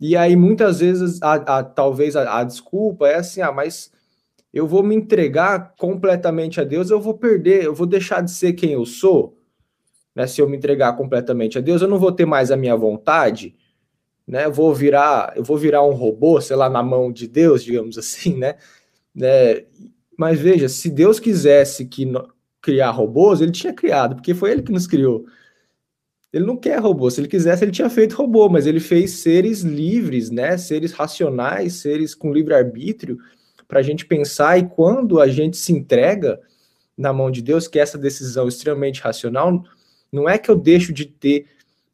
E 0.00 0.16
aí, 0.16 0.34
muitas 0.34 0.80
vezes, 0.80 1.20
a, 1.22 1.58
a 1.58 1.62
talvez 1.62 2.16
a, 2.16 2.38
a, 2.38 2.44
desculpa 2.44 3.06
é 3.06 3.16
assim: 3.16 3.42
ah, 3.42 3.52
mas 3.52 3.92
eu 4.52 4.66
vou 4.66 4.82
me 4.82 4.94
entregar 4.94 5.74
completamente 5.76 6.60
a 6.60 6.64
Deus, 6.64 6.90
eu 6.90 7.00
vou 7.00 7.14
perder, 7.14 7.64
eu 7.64 7.74
vou 7.74 7.86
deixar 7.86 8.22
de 8.22 8.30
ser 8.30 8.54
quem 8.54 8.72
eu 8.72 8.86
sou. 8.86 9.38
Né? 10.14 10.26
Se 10.26 10.40
eu 10.40 10.48
me 10.48 10.56
entregar 10.56 10.96
completamente 10.96 11.58
a 11.58 11.60
Deus, 11.60 11.82
eu 11.82 11.88
não 11.88 11.98
vou 11.98 12.12
ter 12.12 12.24
mais 12.24 12.50
a 12.50 12.56
minha 12.56 12.74
vontade, 12.74 13.54
né? 14.26 14.46
Eu 14.46 14.52
vou 14.52 14.74
virar, 14.74 15.34
eu 15.36 15.44
vou 15.44 15.58
virar 15.58 15.84
um 15.84 15.92
robô, 15.92 16.40
sei 16.40 16.56
lá, 16.56 16.68
na 16.68 16.82
mão 16.82 17.12
de 17.12 17.28
Deus, 17.28 17.62
digamos 17.62 17.96
assim, 17.98 18.36
né? 18.36 18.56
né? 19.14 19.64
Mas 20.16 20.40
veja, 20.40 20.68
se 20.68 20.90
Deus 20.90 21.20
quisesse 21.20 21.86
que 21.86 22.10
criar 22.60 22.90
robôs, 22.90 23.40
ele 23.40 23.52
tinha 23.52 23.72
criado, 23.72 24.16
porque 24.16 24.34
foi 24.34 24.50
ele 24.50 24.62
que 24.62 24.72
nos 24.72 24.86
criou. 24.86 25.24
Ele 26.32 26.44
não 26.44 26.56
quer 26.56 26.78
robô. 26.78 27.10
Se 27.10 27.20
ele 27.20 27.28
quisesse, 27.28 27.64
ele 27.64 27.72
tinha 27.72 27.90
feito 27.90 28.14
robô, 28.14 28.48
mas 28.48 28.66
ele 28.66 28.80
fez 28.80 29.12
seres 29.12 29.60
livres, 29.62 30.30
né? 30.30 30.56
Seres 30.56 30.92
racionais, 30.92 31.74
seres 31.74 32.14
com 32.14 32.32
livre 32.32 32.54
arbítrio, 32.54 33.18
para 33.66 33.80
a 33.80 33.82
gente 33.82 34.06
pensar. 34.06 34.58
E 34.58 34.68
quando 34.68 35.20
a 35.20 35.28
gente 35.28 35.56
se 35.56 35.72
entrega 35.72 36.40
na 36.96 37.12
mão 37.12 37.30
de 37.30 37.42
Deus, 37.42 37.66
que 37.66 37.78
é 37.78 37.82
essa 37.82 37.98
decisão 37.98 38.46
extremamente 38.46 39.00
racional, 39.00 39.64
não 40.12 40.28
é 40.28 40.38
que 40.38 40.50
eu 40.50 40.56
deixo 40.56 40.92
de 40.92 41.06
ter 41.06 41.46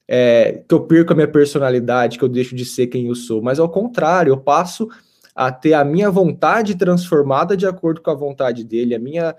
é, 0.08 0.62
que 0.68 0.74
eu 0.74 0.80
perco 0.80 1.12
a 1.12 1.16
minha 1.16 1.28
personalidade, 1.28 2.18
que 2.18 2.24
eu 2.24 2.28
deixo 2.28 2.54
de 2.54 2.64
ser 2.64 2.86
quem 2.86 3.06
eu 3.06 3.14
sou, 3.14 3.42
mas 3.42 3.58
ao 3.58 3.68
contrário, 3.68 4.30
eu 4.30 4.36
passo 4.36 4.88
a 5.34 5.50
ter 5.50 5.74
a 5.74 5.84
minha 5.84 6.10
vontade 6.10 6.76
transformada 6.76 7.56
de 7.56 7.66
acordo 7.66 8.00
com 8.00 8.10
a 8.10 8.14
vontade 8.14 8.64
dele, 8.64 8.94
a 8.94 8.98
minha, 8.98 9.34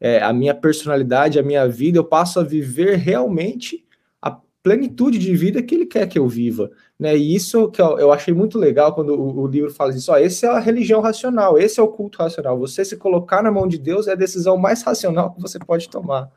é, 0.00 0.22
a 0.22 0.32
minha 0.32 0.54
personalidade, 0.54 1.38
a 1.38 1.42
minha 1.42 1.66
vida, 1.68 1.98
eu 1.98 2.04
passo 2.04 2.40
a 2.40 2.44
viver 2.44 2.96
realmente 2.96 3.84
plenitude 4.64 5.18
de 5.18 5.36
vida 5.36 5.62
que 5.62 5.74
ele 5.74 5.84
quer 5.84 6.08
que 6.08 6.18
eu 6.18 6.26
viva. 6.26 6.70
Né? 6.98 7.14
E 7.14 7.34
isso 7.34 7.70
que 7.70 7.82
eu, 7.82 7.98
eu 7.98 8.10
achei 8.10 8.32
muito 8.32 8.58
legal 8.58 8.94
quando 8.94 9.10
o, 9.10 9.42
o 9.42 9.46
livro 9.46 9.70
fala 9.70 9.94
isso, 9.94 10.10
ó, 10.10 10.16
esse 10.16 10.46
é 10.46 10.48
a 10.48 10.58
religião 10.58 11.02
racional, 11.02 11.58
esse 11.58 11.78
é 11.78 11.82
o 11.82 11.88
culto 11.88 12.18
racional. 12.18 12.58
Você 12.58 12.82
se 12.82 12.96
colocar 12.96 13.42
na 13.42 13.52
mão 13.52 13.68
de 13.68 13.76
Deus 13.76 14.08
é 14.08 14.12
a 14.12 14.16
decisão 14.16 14.56
mais 14.56 14.82
racional 14.82 15.34
que 15.34 15.42
você 15.42 15.58
pode 15.58 15.90
tomar. 15.90 16.32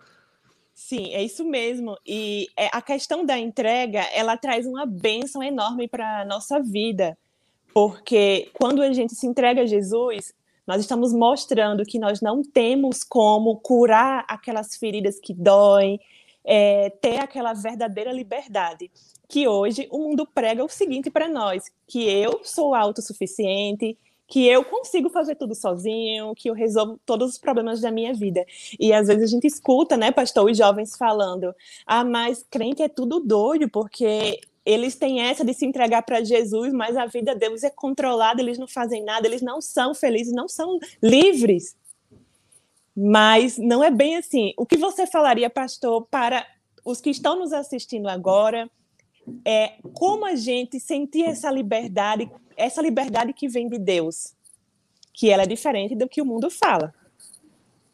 Sim, 0.76 1.14
é 1.14 1.24
isso 1.24 1.46
mesmo. 1.46 1.98
E 2.06 2.50
é, 2.58 2.68
a 2.74 2.82
questão 2.82 3.26
da 3.26 3.40
entrega, 3.40 4.02
ela 4.14 4.36
traz 4.36 4.66
uma 4.68 4.86
bênção 4.86 5.42
enorme 5.42 5.88
para 5.88 6.22
a 6.22 6.26
nossa 6.26 6.60
vida. 6.62 7.18
Porque 7.74 8.50
quando 8.54 8.82
a 8.82 8.92
gente 8.92 9.16
se 9.16 9.26
entrega 9.26 9.62
a 9.62 9.66
Jesus, 9.66 10.34
nós 10.68 10.82
estamos 10.82 11.14
mostrando 11.14 11.86
que 11.86 11.98
nós 11.98 12.20
não 12.20 12.44
temos 12.44 13.06
como 13.06 13.56
curar 13.56 14.26
aquelas 14.28 14.76
feridas 14.76 15.18
que 15.18 15.34
doem, 15.34 15.98
é, 16.48 16.90
ter 16.90 17.18
aquela 17.18 17.54
verdadeira 17.54 18.12
liberdade. 18.12 18.90
Que 19.28 19.46
hoje 19.46 19.88
o 19.92 20.00
mundo 20.00 20.26
prega 20.26 20.64
o 20.64 20.70
seguinte 20.70 21.12
para 21.12 21.28
nós: 21.28 21.66
que 21.86 22.10
eu 22.10 22.40
sou 22.44 22.74
autossuficiente, 22.74 23.98
que 24.26 24.48
eu 24.48 24.64
consigo 24.64 25.10
fazer 25.10 25.36
tudo 25.36 25.54
sozinho, 25.54 26.34
que 26.34 26.50
eu 26.50 26.54
resolvo 26.54 26.98
todos 27.06 27.32
os 27.32 27.38
problemas 27.38 27.82
da 27.82 27.92
minha 27.92 28.14
vida. 28.14 28.46
E 28.80 28.94
às 28.94 29.08
vezes 29.08 29.24
a 29.24 29.28
gente 29.28 29.46
escuta, 29.46 29.98
né, 29.98 30.12
pastor, 30.12 30.50
os 30.50 30.58
jovens 30.58 30.96
falando: 30.96 31.54
"Ah, 31.86 32.06
mas 32.06 32.46
crente 32.50 32.82
é 32.82 32.88
tudo 32.88 33.20
doido, 33.20 33.70
porque 33.70 34.40
eles 34.66 34.96
têm 34.96 35.22
essa 35.22 35.46
de 35.46 35.54
se 35.54 35.66
entregar 35.66 36.04
para 36.04 36.24
Jesus, 36.24 36.74
mas 36.74 36.96
a 36.98 37.06
vida 37.06 37.36
deles 37.36 37.64
é 37.64 37.70
controlada, 37.70 38.42
eles 38.42 38.58
não 38.58 38.68
fazem 38.68 39.04
nada, 39.04 39.28
eles 39.28 39.42
não 39.42 39.62
são 39.62 39.94
felizes, 39.94 40.34
não 40.34 40.48
são 40.48 40.80
livres". 41.04 41.76
Mas 42.98 43.58
não 43.60 43.84
é 43.84 43.92
bem 43.92 44.18
assim. 44.18 44.54
O 44.58 44.66
que 44.66 44.76
você 44.76 45.06
falaria, 45.06 45.50
pastor, 45.50 46.08
para 46.10 46.44
os 46.84 47.00
que 47.00 47.12
estão 47.12 47.38
nos 47.38 47.54
assistindo 47.54 48.08
agora, 48.08 48.70
é 49.46 49.74
como 49.94 50.26
a 50.26 50.36
gente 50.36 50.80
sentir 50.80 51.26
essa 51.26 51.52
liberdade 51.52 52.30
essa 52.58 52.82
liberdade 52.82 53.32
que 53.32 53.48
vem 53.48 53.70
de 53.70 53.78
Deus, 53.78 54.34
que 55.14 55.30
ela 55.30 55.44
é 55.44 55.46
diferente 55.46 55.96
do 55.96 56.10
que 56.10 56.22
o 56.22 56.26
mundo 56.26 56.50
fala. 56.50 56.92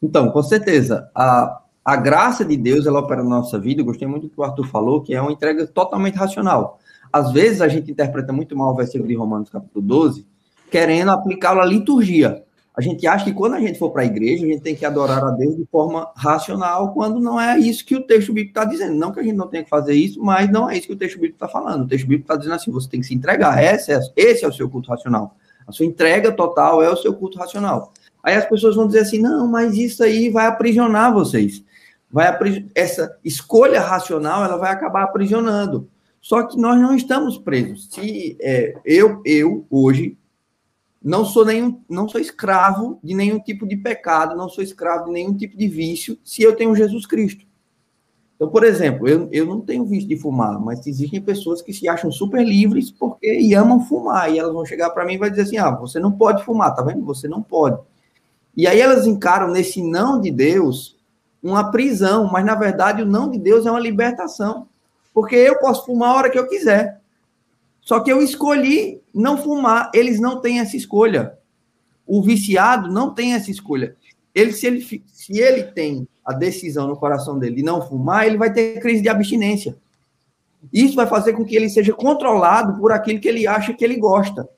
Então, 0.02 0.30
com 0.30 0.42
certeza, 0.42 1.10
a, 1.14 1.62
a 1.84 1.96
graça 1.96 2.44
de 2.44 2.56
Deus, 2.56 2.86
ela 2.86 3.00
opera 3.00 3.22
na 3.22 3.28
nossa 3.28 3.58
vida, 3.58 3.82
eu 3.82 3.84
gostei 3.84 4.08
muito 4.08 4.24
do 4.24 4.30
que 4.30 4.40
o 4.40 4.42
Arthur 4.42 4.66
falou, 4.66 5.02
que 5.02 5.14
é 5.14 5.20
uma 5.20 5.32
entrega 5.32 5.66
totalmente 5.66 6.16
racional. 6.16 6.80
Às 7.12 7.30
vezes 7.30 7.60
a 7.60 7.68
gente 7.68 7.90
interpreta 7.90 8.32
muito 8.32 8.56
mal 8.56 8.72
o 8.72 8.76
versículo 8.76 9.06
de 9.06 9.14
Romanos 9.14 9.50
capítulo 9.50 9.84
12, 9.84 10.26
querendo 10.70 11.10
aplicá-lo 11.10 11.60
à 11.60 11.64
liturgia. 11.64 12.43
A 12.76 12.80
gente 12.80 13.06
acha 13.06 13.24
que 13.24 13.32
quando 13.32 13.54
a 13.54 13.60
gente 13.60 13.78
for 13.78 13.90
para 13.90 14.02
a 14.02 14.04
igreja, 14.04 14.44
a 14.44 14.48
gente 14.48 14.60
tem 14.60 14.74
que 14.74 14.84
adorar 14.84 15.22
a 15.22 15.30
Deus 15.30 15.56
de 15.56 15.64
forma 15.66 16.10
racional, 16.16 16.92
quando 16.92 17.20
não 17.20 17.40
é 17.40 17.56
isso 17.56 17.84
que 17.84 17.94
o 17.94 18.04
texto 18.04 18.32
bíblico 18.32 18.58
está 18.58 18.64
dizendo. 18.64 18.96
Não 18.96 19.12
que 19.12 19.20
a 19.20 19.22
gente 19.22 19.36
não 19.36 19.46
tenha 19.46 19.62
que 19.62 19.70
fazer 19.70 19.94
isso, 19.94 20.20
mas 20.20 20.50
não 20.50 20.68
é 20.68 20.76
isso 20.76 20.88
que 20.88 20.92
o 20.92 20.96
texto 20.96 21.14
bíblico 21.14 21.36
está 21.36 21.46
falando. 21.46 21.84
O 21.84 21.86
texto 21.86 22.04
bíblico 22.04 22.24
está 22.24 22.34
dizendo 22.34 22.56
assim: 22.56 22.72
você 22.72 22.88
tem 22.88 23.00
que 23.00 23.06
se 23.06 23.14
entregar. 23.14 23.62
Esse 23.62 23.92
é, 23.92 24.00
esse 24.16 24.44
é 24.44 24.48
o 24.48 24.52
seu 24.52 24.68
culto 24.68 24.90
racional. 24.90 25.36
A 25.66 25.70
sua 25.70 25.86
entrega 25.86 26.32
total 26.32 26.82
é 26.82 26.90
o 26.90 26.96
seu 26.96 27.14
culto 27.14 27.38
racional. 27.38 27.92
Aí 28.24 28.34
as 28.34 28.44
pessoas 28.44 28.74
vão 28.74 28.88
dizer 28.88 29.00
assim: 29.00 29.20
não, 29.20 29.46
mas 29.46 29.76
isso 29.76 30.02
aí 30.02 30.28
vai 30.28 30.46
aprisionar 30.46 31.14
vocês. 31.14 31.62
Vai. 32.10 32.36
Essa 32.74 33.16
escolha 33.24 33.80
racional 33.80 34.44
ela 34.44 34.56
vai 34.56 34.72
acabar 34.72 35.04
aprisionando. 35.04 35.88
Só 36.20 36.42
que 36.42 36.58
nós 36.58 36.80
não 36.80 36.96
estamos 36.96 37.38
presos. 37.38 37.88
Se 37.92 38.36
é, 38.40 38.74
eu, 38.84 39.22
eu 39.24 39.64
hoje 39.70 40.18
não 41.04 41.22
sou 41.22 41.44
nenhum, 41.44 41.82
não 41.86 42.08
sou 42.08 42.18
escravo 42.18 42.98
de 43.04 43.14
nenhum 43.14 43.38
tipo 43.38 43.66
de 43.68 43.76
pecado, 43.76 44.34
não 44.34 44.48
sou 44.48 44.64
escravo 44.64 45.04
de 45.04 45.10
nenhum 45.10 45.34
tipo 45.34 45.54
de 45.54 45.68
vício, 45.68 46.18
se 46.24 46.42
eu 46.42 46.56
tenho 46.56 46.74
Jesus 46.74 47.04
Cristo. 47.04 47.44
Então, 48.34 48.48
por 48.48 48.64
exemplo, 48.64 49.06
eu, 49.06 49.28
eu 49.30 49.44
não 49.44 49.60
tenho 49.60 49.84
vício 49.84 50.08
de 50.08 50.16
fumar, 50.16 50.58
mas 50.58 50.86
existem 50.86 51.20
pessoas 51.20 51.60
que 51.60 51.74
se 51.74 51.86
acham 51.86 52.10
super 52.10 52.42
livres 52.42 52.90
porque 52.90 53.38
e 53.38 53.54
amam 53.54 53.80
fumar, 53.80 54.32
e 54.32 54.38
elas 54.38 54.54
vão 54.54 54.64
chegar 54.64 54.90
para 54.90 55.04
mim 55.04 55.14
e 55.14 55.18
vai 55.18 55.28
dizer 55.28 55.42
assim: 55.42 55.58
"Ah, 55.58 55.70
você 55.70 56.00
não 56.00 56.10
pode 56.10 56.42
fumar, 56.42 56.74
tá 56.74 56.82
vendo? 56.82 57.04
Você 57.04 57.28
não 57.28 57.42
pode". 57.42 57.78
E 58.56 58.66
aí 58.66 58.80
elas 58.80 59.06
encaram 59.06 59.48
nesse 59.48 59.82
não 59.82 60.20
de 60.20 60.30
Deus 60.30 60.96
uma 61.42 61.70
prisão, 61.70 62.30
mas 62.32 62.44
na 62.44 62.54
verdade 62.54 63.02
o 63.02 63.06
não 63.06 63.30
de 63.30 63.38
Deus 63.38 63.66
é 63.66 63.70
uma 63.70 63.78
libertação. 63.78 64.66
Porque 65.12 65.36
eu 65.36 65.58
posso 65.58 65.84
fumar 65.84 66.10
a 66.10 66.14
hora 66.14 66.30
que 66.30 66.38
eu 66.38 66.48
quiser. 66.48 67.00
Só 67.80 68.00
que 68.00 68.10
eu 68.10 68.22
escolhi 68.22 69.03
não 69.14 69.38
fumar. 69.38 69.90
Eles 69.94 70.20
não 70.20 70.40
têm 70.40 70.60
essa 70.60 70.76
escolha. 70.76 71.38
O 72.06 72.22
viciado 72.22 72.90
não 72.90 73.14
tem 73.14 73.34
essa 73.34 73.50
escolha. 73.50 73.96
Ele 74.34 74.52
se, 74.52 74.66
ele, 74.66 75.04
se 75.06 75.38
ele 75.38 75.62
tem 75.62 76.08
a 76.24 76.32
decisão 76.32 76.88
no 76.88 76.96
coração 76.96 77.38
dele 77.38 77.56
de 77.56 77.62
não 77.62 77.80
fumar, 77.80 78.26
ele 78.26 78.36
vai 78.36 78.52
ter 78.52 78.80
crise 78.80 79.02
de 79.02 79.08
abstinência. 79.08 79.76
Isso 80.72 80.96
vai 80.96 81.06
fazer 81.06 81.34
com 81.34 81.44
que 81.44 81.54
ele 81.54 81.68
seja 81.68 81.92
controlado 81.92 82.78
por 82.78 82.90
aquilo 82.90 83.20
que 83.20 83.28
ele 83.28 83.46
acha 83.46 83.74
que 83.74 83.84
ele 83.84 83.96
gosta. 83.96 84.48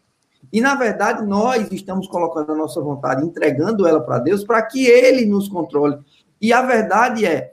E, 0.53 0.61
na 0.61 0.75
verdade, 0.75 1.27
nós 1.27 1.71
estamos 1.73 2.07
colocando 2.07 2.53
a 2.53 2.57
nossa 2.57 2.81
vontade, 2.81 3.25
entregando 3.25 3.87
ela 3.87 4.01
para 4.01 4.21
Deus, 4.21 4.45
para 4.45 4.63
que 4.63 4.87
ele 4.87 5.27
nos 5.27 5.49
controle. 5.49 5.99
E 6.41 6.53
a 6.53 6.63
verdade 6.63 7.27
é, 7.27 7.53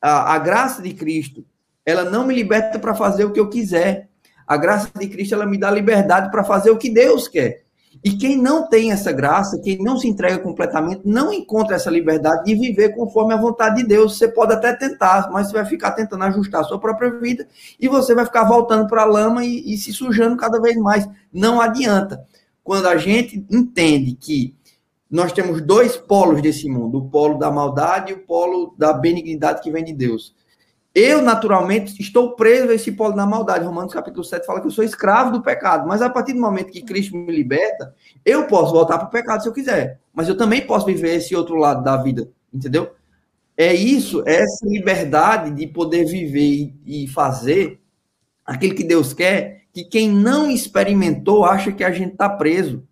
a, 0.00 0.34
a 0.34 0.38
graça 0.38 0.80
de 0.82 0.94
Cristo, 0.94 1.44
ela 1.84 2.04
não 2.04 2.26
me 2.26 2.34
liberta 2.34 2.78
para 2.78 2.94
fazer 2.94 3.24
o 3.24 3.32
que 3.32 3.40
eu 3.40 3.48
quiser. 3.48 4.08
A 4.46 4.56
graça 4.56 4.90
de 4.98 5.08
Cristo 5.08 5.34
ela 5.34 5.46
me 5.46 5.58
dá 5.58 5.70
liberdade 5.70 6.30
para 6.30 6.44
fazer 6.44 6.70
o 6.70 6.78
que 6.78 6.88
Deus 6.88 7.28
quer. 7.28 7.66
E 8.04 8.12
quem 8.12 8.36
não 8.36 8.68
tem 8.68 8.92
essa 8.92 9.10
graça, 9.10 9.58
quem 9.58 9.78
não 9.78 9.96
se 9.98 10.06
entrega 10.06 10.38
completamente, 10.38 11.02
não 11.04 11.32
encontra 11.32 11.76
essa 11.76 11.90
liberdade 11.90 12.44
de 12.44 12.54
viver 12.54 12.90
conforme 12.90 13.34
a 13.34 13.40
vontade 13.40 13.76
de 13.76 13.84
Deus. 13.84 14.16
Você 14.16 14.28
pode 14.28 14.52
até 14.52 14.72
tentar, 14.74 15.30
mas 15.32 15.48
você 15.48 15.54
vai 15.54 15.64
ficar 15.64 15.92
tentando 15.92 16.24
ajustar 16.24 16.60
a 16.60 16.64
sua 16.64 16.78
própria 16.78 17.10
vida 17.18 17.46
e 17.80 17.88
você 17.88 18.14
vai 18.14 18.24
ficar 18.24 18.44
voltando 18.44 18.86
para 18.86 19.02
a 19.02 19.06
lama 19.06 19.44
e, 19.44 19.74
e 19.74 19.78
se 19.78 19.92
sujando 19.92 20.36
cada 20.36 20.60
vez 20.60 20.76
mais. 20.76 21.08
Não 21.32 21.60
adianta. 21.60 22.24
Quando 22.62 22.86
a 22.86 22.96
gente 22.96 23.44
entende 23.50 24.14
que 24.14 24.54
nós 25.10 25.32
temos 25.32 25.62
dois 25.62 25.96
polos 25.96 26.42
desse 26.42 26.68
mundo, 26.68 26.98
o 26.98 27.08
polo 27.08 27.38
da 27.38 27.50
maldade 27.50 28.12
e 28.12 28.14
o 28.14 28.26
polo 28.26 28.74
da 28.76 28.92
benignidade 28.92 29.62
que 29.62 29.70
vem 29.70 29.84
de 29.84 29.92
Deus. 29.92 30.34
Eu, 30.98 31.20
naturalmente, 31.20 32.00
estou 32.00 32.34
preso 32.36 32.70
a 32.70 32.74
esse 32.74 32.90
polo 32.90 33.14
da 33.14 33.26
maldade. 33.26 33.66
Romanos 33.66 33.92
capítulo 33.92 34.24
7 34.24 34.46
fala 34.46 34.62
que 34.62 34.66
eu 34.66 34.70
sou 34.70 34.82
escravo 34.82 35.30
do 35.30 35.42
pecado. 35.42 35.86
Mas 35.86 36.00
a 36.00 36.08
partir 36.08 36.32
do 36.32 36.40
momento 36.40 36.72
que 36.72 36.80
Cristo 36.80 37.14
me 37.14 37.30
liberta, 37.30 37.94
eu 38.24 38.46
posso 38.46 38.72
voltar 38.72 38.96
para 38.96 39.08
o 39.08 39.10
pecado 39.10 39.42
se 39.42 39.48
eu 39.50 39.52
quiser. 39.52 40.00
Mas 40.14 40.26
eu 40.26 40.34
também 40.34 40.66
posso 40.66 40.86
viver 40.86 41.16
esse 41.16 41.36
outro 41.36 41.56
lado 41.56 41.84
da 41.84 41.98
vida. 41.98 42.30
Entendeu? 42.50 42.92
É 43.58 43.74
isso, 43.74 44.22
é 44.26 44.36
essa 44.36 44.66
liberdade 44.66 45.50
de 45.50 45.66
poder 45.66 46.06
viver 46.06 46.72
e 46.86 47.06
fazer 47.08 47.78
aquilo 48.46 48.74
que 48.74 48.82
Deus 48.82 49.12
quer, 49.12 49.64
que 49.74 49.84
quem 49.84 50.08
não 50.08 50.50
experimentou 50.50 51.44
acha 51.44 51.72
que 51.72 51.84
a 51.84 51.90
gente 51.90 52.12
está 52.12 52.26
preso. 52.26 52.82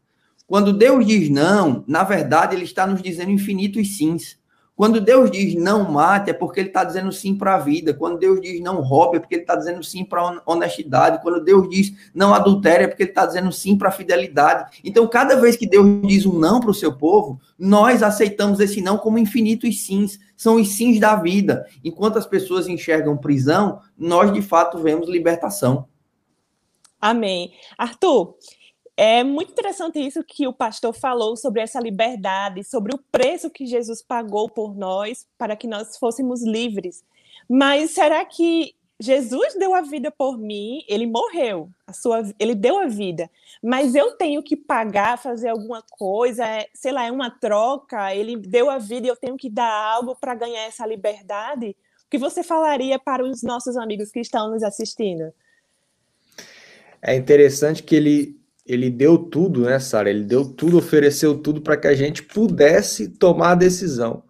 Quando 0.47 0.75
Deus 0.75 1.07
diz 1.07 1.31
não, 1.31 1.83
na 1.89 2.05
verdade, 2.05 2.55
Ele 2.55 2.65
está 2.65 2.87
nos 2.87 3.01
dizendo 3.01 3.31
infinitos 3.31 3.97
sims. 3.97 4.39
Quando 4.77 5.01
Deus 5.01 5.31
diz 5.31 5.55
não 5.55 5.89
mate, 5.91 6.31
é 6.31 6.33
porque 6.33 6.59
ele 6.59 6.69
está 6.69 6.83
dizendo 6.83 7.13
sim 7.13 7.37
para 7.37 7.55
a 7.55 7.59
vida. 7.59 7.95
Quando 7.95 8.19
Deus 8.19 8.41
diz 8.41 8.61
não 8.61 8.81
roube, 8.81 9.17
é 9.17 9.21
porque 9.21 9.37
ele 9.37 9.43
está 9.43 9.55
dizendo 9.55 9.83
sim 9.85 10.05
para 10.05 10.21
a 10.21 10.43
honestidade. 10.45 11.23
Quando 11.23 11.45
Deus 11.45 11.69
diz 11.69 11.93
não 12.13 12.35
adultere, 12.35 12.85
é 12.85 12.89
porque 12.89 13.05
ele 13.05 13.11
está 13.11 13.25
dizendo 13.25 13.53
sim 13.53 13.79
para 13.79 13.89
a 13.89 13.93
fidelidade. 13.93 14.81
Então, 14.83 15.07
cada 15.07 15.37
vez 15.37 15.57
que 15.57 15.67
Deus 15.67 15.87
diz 16.03 16.27
um 16.27 16.39
não 16.39 16.59
para 16.61 16.71
o 16.71 16.75
seu 16.75 16.93
povo, 16.93 17.41
nós 17.57 18.03
aceitamos 18.03 18.59
esse 18.59 18.81
não 18.81 18.99
como 18.99 19.19
infinitos 19.19 19.87
sims. 19.87 20.19
São 20.37 20.57
os 20.57 20.69
sims 20.71 20.99
da 20.99 21.15
vida. 21.15 21.65
Enquanto 21.85 22.19
as 22.19 22.27
pessoas 22.27 22.67
enxergam 22.67 23.17
prisão, 23.17 23.81
nós 23.97 24.33
de 24.33 24.43
fato 24.43 24.79
vemos 24.79 25.09
libertação. 25.09 25.87
Amém. 27.01 27.53
Arthur, 27.79 28.35
é 28.97 29.25
muito 29.25 29.53
interessante 29.53 29.99
isso 29.99 30.23
que 30.23 30.47
o 30.47 30.53
pastor 30.53 30.95
falou 30.95 31.37
sobre 31.37 31.61
essa 31.61 31.81
liberdade, 31.81 32.63
sobre 32.63 32.95
o 32.95 32.99
preço 33.11 33.51
que 33.51 33.67
Jesus 33.67 34.01
pagou 34.01 34.49
por 34.49 34.77
nós 34.77 35.27
para 35.37 35.57
que 35.57 35.67
nós 35.67 35.97
fôssemos 35.99 36.45
livres. 36.45 37.05
Mas 37.49 37.91
será 37.91 38.25
que 38.25 38.75
Jesus 39.01 39.55
deu 39.59 39.75
a 39.75 39.81
vida 39.81 40.13
por 40.13 40.39
mim? 40.39 40.85
Ele 40.89 41.07
morreu, 41.07 41.69
a 41.85 41.93
sua, 41.93 42.23
ele 42.39 42.55
deu 42.55 42.79
a 42.79 42.87
vida. 42.87 43.29
Mas 43.61 43.97
eu 43.97 44.13
tenho 44.13 44.41
que 44.43 44.57
pagar, 44.57 45.19
fazer 45.19 45.49
alguma 45.49 45.83
coisa, 45.83 46.47
é, 46.47 46.69
sei 46.73 46.93
lá, 46.93 47.05
é 47.05 47.11
uma 47.11 47.31
troca. 47.31 48.15
Ele 48.15 48.37
deu 48.37 48.71
a 48.71 48.79
vida 48.79 49.09
e 49.09 49.11
eu 49.11 49.17
tenho 49.17 49.37
que 49.37 49.51
dar 49.51 49.73
algo 49.73 50.15
para 50.15 50.37
ganhar 50.37 50.63
essa 50.63 50.87
liberdade. 50.87 51.77
O 52.07 52.11
que 52.11 52.19
você 52.19 52.45
falaria 52.45 52.97
para 52.97 53.25
os 53.25 53.43
nossos 53.43 53.77
amigos 53.77 54.13
que 54.13 54.21
estão 54.21 54.51
nos 54.51 54.63
assistindo? 54.63 55.35
É 57.03 57.17
interessante 57.17 57.83
que 57.83 57.97
ele 57.97 58.44
ele 58.67 58.91
deu 58.91 59.19
tudo, 59.19 59.63
né, 59.63 59.79
Sara? 59.79 60.09
Ele 60.11 60.25
deu 60.25 60.45
tudo, 60.45 60.79
ofereceu 60.79 61.37
tudo 61.37 61.61
para 61.61 61.77
que 61.77 61.87
a 61.87 61.95
gente 61.95 62.23
pudesse 62.23 63.09
tomar 63.09 63.53
a 63.53 63.55
decisão. 63.55 64.23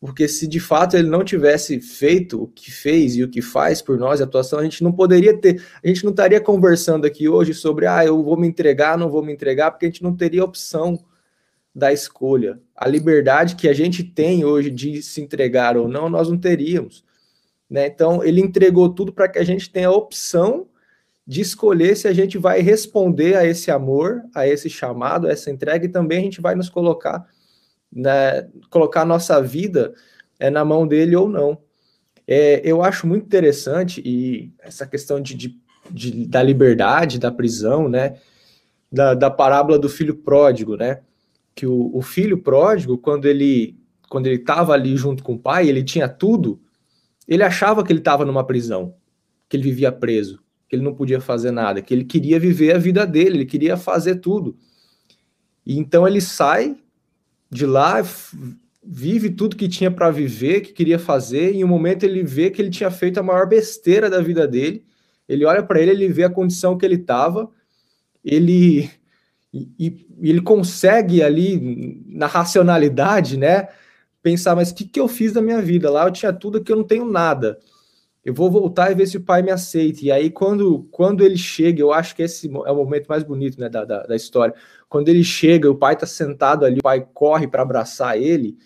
porque 0.00 0.28
se 0.28 0.46
de 0.46 0.60
fato 0.60 0.96
ele 0.96 1.08
não 1.08 1.24
tivesse 1.24 1.80
feito 1.80 2.42
o 2.42 2.46
que 2.46 2.70
fez 2.70 3.16
e 3.16 3.24
o 3.24 3.28
que 3.30 3.40
faz 3.40 3.80
por 3.80 3.96
nós, 3.98 4.20
a 4.20 4.24
atuação, 4.24 4.58
a 4.58 4.62
gente 4.62 4.84
não 4.84 4.92
poderia 4.92 5.34
ter, 5.34 5.64
a 5.82 5.88
gente 5.88 6.04
não 6.04 6.10
estaria 6.10 6.40
conversando 6.42 7.06
aqui 7.06 7.26
hoje 7.26 7.54
sobre, 7.54 7.86
ah, 7.86 8.04
eu 8.04 8.22
vou 8.22 8.36
me 8.36 8.46
entregar, 8.46 8.98
não 8.98 9.08
vou 9.08 9.22
me 9.24 9.32
entregar, 9.32 9.70
porque 9.70 9.86
a 9.86 9.88
gente 9.88 10.02
não 10.02 10.14
teria 10.14 10.44
opção 10.44 11.02
da 11.74 11.90
escolha. 11.92 12.60
A 12.76 12.86
liberdade 12.86 13.56
que 13.56 13.66
a 13.66 13.72
gente 13.72 14.04
tem 14.04 14.44
hoje 14.44 14.70
de 14.70 15.02
se 15.02 15.22
entregar 15.22 15.76
ou 15.76 15.88
não, 15.88 16.10
nós 16.10 16.28
não 16.28 16.38
teríamos. 16.38 17.02
Né? 17.68 17.86
Então, 17.86 18.22
ele 18.22 18.42
entregou 18.42 18.90
tudo 18.90 19.12
para 19.12 19.28
que 19.28 19.38
a 19.38 19.44
gente 19.44 19.70
tenha 19.70 19.88
a 19.88 19.92
opção 19.92 20.68
de 21.26 21.40
escolher 21.40 21.96
se 21.96 22.06
a 22.06 22.12
gente 22.12 22.36
vai 22.36 22.60
responder 22.60 23.36
a 23.36 23.46
esse 23.46 23.70
amor, 23.70 24.22
a 24.34 24.46
esse 24.46 24.68
chamado, 24.68 25.26
a 25.26 25.30
essa 25.30 25.50
entrega, 25.50 25.86
e 25.86 25.88
também 25.88 26.18
a 26.18 26.22
gente 26.22 26.40
vai 26.40 26.54
nos 26.54 26.68
colocar 26.68 27.26
né, 27.94 28.48
colocar 28.68 29.02
a 29.02 29.06
nossa 29.06 29.40
vida 29.40 29.94
é, 30.38 30.50
na 30.50 30.64
mão 30.64 30.86
dele 30.86 31.14
ou 31.14 31.28
não. 31.28 31.58
É, 32.26 32.60
eu 32.64 32.82
acho 32.82 33.06
muito 33.06 33.26
interessante 33.26 34.02
e 34.04 34.52
essa 34.58 34.86
questão 34.86 35.20
de, 35.20 35.34
de, 35.34 35.60
de, 35.90 36.26
da 36.26 36.42
liberdade, 36.42 37.18
da 37.18 37.30
prisão, 37.30 37.88
né, 37.88 38.18
da, 38.90 39.14
da 39.14 39.30
parábola 39.30 39.78
do 39.78 39.88
filho 39.88 40.16
pródigo, 40.16 40.76
né, 40.76 41.02
que 41.54 41.66
o, 41.66 41.90
o 41.94 42.02
filho 42.02 42.38
pródigo, 42.38 42.98
quando 42.98 43.26
ele 43.26 43.78
quando 44.08 44.26
ele 44.28 44.36
estava 44.36 44.72
ali 44.72 44.96
junto 44.96 45.24
com 45.24 45.34
o 45.34 45.38
pai, 45.38 45.68
ele 45.68 45.82
tinha 45.82 46.08
tudo, 46.08 46.60
ele 47.26 47.42
achava 47.42 47.82
que 47.82 47.90
ele 47.90 47.98
estava 47.98 48.24
numa 48.24 48.46
prisão, 48.46 48.94
que 49.48 49.56
ele 49.56 49.64
vivia 49.64 49.90
preso, 49.90 50.40
que 50.68 50.76
ele 50.76 50.82
não 50.82 50.94
podia 50.94 51.20
fazer 51.20 51.50
nada, 51.50 51.82
que 51.82 51.92
ele 51.92 52.04
queria 52.04 52.38
viver 52.38 52.74
a 52.74 52.78
vida 52.78 53.06
dele, 53.06 53.38
ele 53.38 53.44
queria 53.46 53.76
fazer 53.76 54.16
tudo. 54.16 54.56
E 55.64 55.78
então 55.78 56.06
ele 56.06 56.20
sai 56.20 56.76
de 57.50 57.66
lá, 57.66 58.02
vive 58.82 59.30
tudo 59.30 59.56
que 59.56 59.68
tinha 59.68 59.90
para 59.90 60.10
viver, 60.10 60.60
que 60.60 60.72
queria 60.72 60.98
fazer, 60.98 61.52
e 61.52 61.58
em 61.58 61.64
um 61.64 61.68
momento 61.68 62.04
ele 62.04 62.22
vê 62.22 62.50
que 62.50 62.60
ele 62.60 62.70
tinha 62.70 62.90
feito 62.90 63.18
a 63.18 63.22
maior 63.22 63.46
besteira 63.46 64.10
da 64.10 64.20
vida 64.20 64.46
dele. 64.46 64.84
Ele 65.28 65.44
olha 65.44 65.62
para 65.62 65.80
ele, 65.80 65.90
ele 65.90 66.08
vê 66.08 66.24
a 66.24 66.30
condição 66.30 66.76
que 66.76 66.84
ele 66.84 66.96
estava, 66.96 67.50
ele 68.22 68.90
e, 69.78 70.06
ele 70.20 70.40
consegue 70.40 71.22
ali 71.22 72.02
na 72.06 72.26
racionalidade, 72.26 73.36
né, 73.36 73.68
pensar, 74.22 74.56
mas 74.56 74.70
o 74.70 74.74
que, 74.74 74.84
que 74.84 74.98
eu 74.98 75.06
fiz 75.06 75.32
da 75.32 75.40
minha 75.40 75.60
vida? 75.62 75.90
Lá 75.90 76.06
eu 76.06 76.10
tinha 76.10 76.32
tudo 76.32 76.62
que 76.62 76.72
eu 76.72 76.76
não 76.76 76.84
tenho 76.84 77.04
nada. 77.04 77.58
Eu 78.24 78.32
vou 78.32 78.50
voltar 78.50 78.90
e 78.90 78.94
ver 78.94 79.06
se 79.06 79.18
o 79.18 79.20
pai 79.20 79.42
me 79.42 79.50
aceita. 79.50 80.00
E 80.02 80.10
aí, 80.10 80.30
quando, 80.30 80.88
quando 80.90 81.22
ele 81.22 81.36
chega, 81.36 81.80
eu 81.82 81.92
acho 81.92 82.16
que 82.16 82.22
esse 82.22 82.46
é 82.48 82.72
o 82.72 82.76
momento 82.76 83.06
mais 83.06 83.22
bonito 83.22 83.60
né, 83.60 83.68
da, 83.68 83.84
da, 83.84 84.02
da 84.04 84.16
história. 84.16 84.54
Quando 84.88 85.08
ele 85.10 85.22
chega, 85.22 85.70
o 85.70 85.74
pai 85.74 85.92
está 85.92 86.06
sentado 86.06 86.64
ali, 86.64 86.78
o 86.78 86.82
pai 86.82 87.06
corre 87.12 87.46
para 87.46 87.62
abraçar 87.62 88.16
ele, 88.16 88.56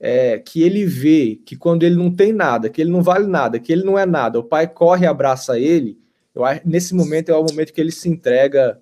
é, 0.00 0.38
que 0.38 0.62
ele 0.62 0.84
vê 0.84 1.40
que 1.46 1.56
quando 1.56 1.84
ele 1.84 1.94
não 1.94 2.10
tem 2.10 2.32
nada, 2.32 2.68
que 2.68 2.80
ele 2.80 2.90
não 2.90 3.02
vale 3.02 3.26
nada, 3.26 3.60
que 3.60 3.72
ele 3.72 3.84
não 3.84 3.98
é 3.98 4.04
nada, 4.04 4.38
o 4.40 4.44
pai 4.44 4.66
corre 4.66 5.04
e 5.04 5.08
abraça 5.08 5.58
ele. 5.58 5.98
Eu, 6.34 6.42
nesse 6.64 6.94
momento 6.94 7.30
é 7.30 7.36
o 7.36 7.44
momento 7.44 7.72
que 7.72 7.80
ele 7.80 7.92
se 7.92 8.08
entrega, 8.08 8.80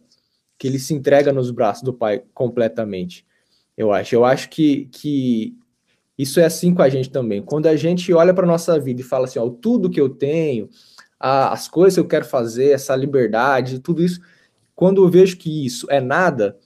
que 0.58 0.66
ele 0.66 0.78
se 0.78 0.94
entrega 0.94 1.32
nos 1.32 1.50
braços 1.50 1.82
do 1.82 1.92
pai 1.92 2.22
completamente. 2.32 3.26
Eu 3.76 3.92
acho. 3.92 4.14
Eu 4.14 4.24
acho 4.24 4.48
que, 4.48 4.86
que 4.86 5.58
isso 6.18 6.40
é 6.40 6.44
assim 6.44 6.74
com 6.74 6.82
a 6.82 6.88
gente 6.88 7.10
também. 7.10 7.42
Quando 7.42 7.66
a 7.66 7.76
gente 7.76 8.12
olha 8.12 8.32
para 8.32 8.46
nossa 8.46 8.78
vida 8.80 9.00
e 9.00 9.04
fala 9.04 9.24
assim, 9.24 9.38
ó, 9.38 9.48
tudo 9.48 9.90
que 9.90 10.00
eu 10.00 10.08
tenho, 10.08 10.68
as 11.18 11.68
coisas 11.68 11.94
que 11.94 12.00
eu 12.00 12.08
quero 12.08 12.24
fazer, 12.24 12.70
essa 12.70 12.94
liberdade, 12.96 13.80
tudo 13.80 14.02
isso, 14.02 14.20
quando 14.74 15.04
eu 15.04 15.08
vejo 15.08 15.36
que 15.36 15.64
isso 15.64 15.86
é 15.90 16.00
nada, 16.00 16.56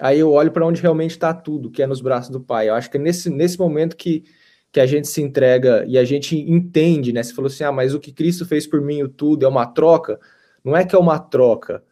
aí 0.00 0.18
eu 0.18 0.32
olho 0.32 0.50
para 0.50 0.66
onde 0.66 0.80
realmente 0.80 1.12
está 1.12 1.32
tudo, 1.32 1.70
que 1.70 1.82
é 1.82 1.86
nos 1.86 2.00
braços 2.00 2.30
do 2.30 2.40
Pai. 2.40 2.68
Eu 2.68 2.74
acho 2.74 2.90
que 2.90 2.96
é 2.96 3.00
nesse, 3.00 3.30
nesse 3.30 3.58
momento 3.58 3.96
que, 3.96 4.24
que 4.72 4.80
a 4.80 4.86
gente 4.86 5.08
se 5.08 5.20
entrega 5.22 5.84
e 5.86 5.98
a 5.98 6.04
gente 6.04 6.36
entende, 6.38 7.12
né? 7.12 7.22
Você 7.22 7.34
falou 7.34 7.48
assim, 7.48 7.64
ah, 7.64 7.72
mas 7.72 7.94
o 7.94 8.00
que 8.00 8.12
Cristo 8.12 8.46
fez 8.46 8.66
por 8.66 8.80
mim, 8.80 9.02
o 9.02 9.08
tudo, 9.08 9.44
é 9.44 9.48
uma 9.48 9.66
troca. 9.66 10.18
Não 10.64 10.76
é 10.76 10.84
que 10.84 10.94
é 10.94 10.98
uma 10.98 11.18
troca, 11.18 11.82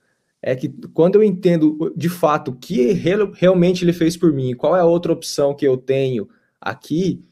é 0.42 0.54
que 0.54 0.68
quando 0.94 1.16
eu 1.16 1.22
entendo 1.22 1.92
de 1.96 2.08
fato 2.08 2.50
o 2.50 2.56
que 2.56 2.92
realmente 3.34 3.84
ele 3.84 3.92
fez 3.92 4.16
por 4.16 4.32
mim, 4.32 4.54
qual 4.54 4.76
é 4.76 4.80
a 4.80 4.84
outra 4.84 5.12
opção 5.12 5.54
que 5.54 5.66
eu 5.66 5.76
tenho 5.76 6.28
aqui, 6.60 7.24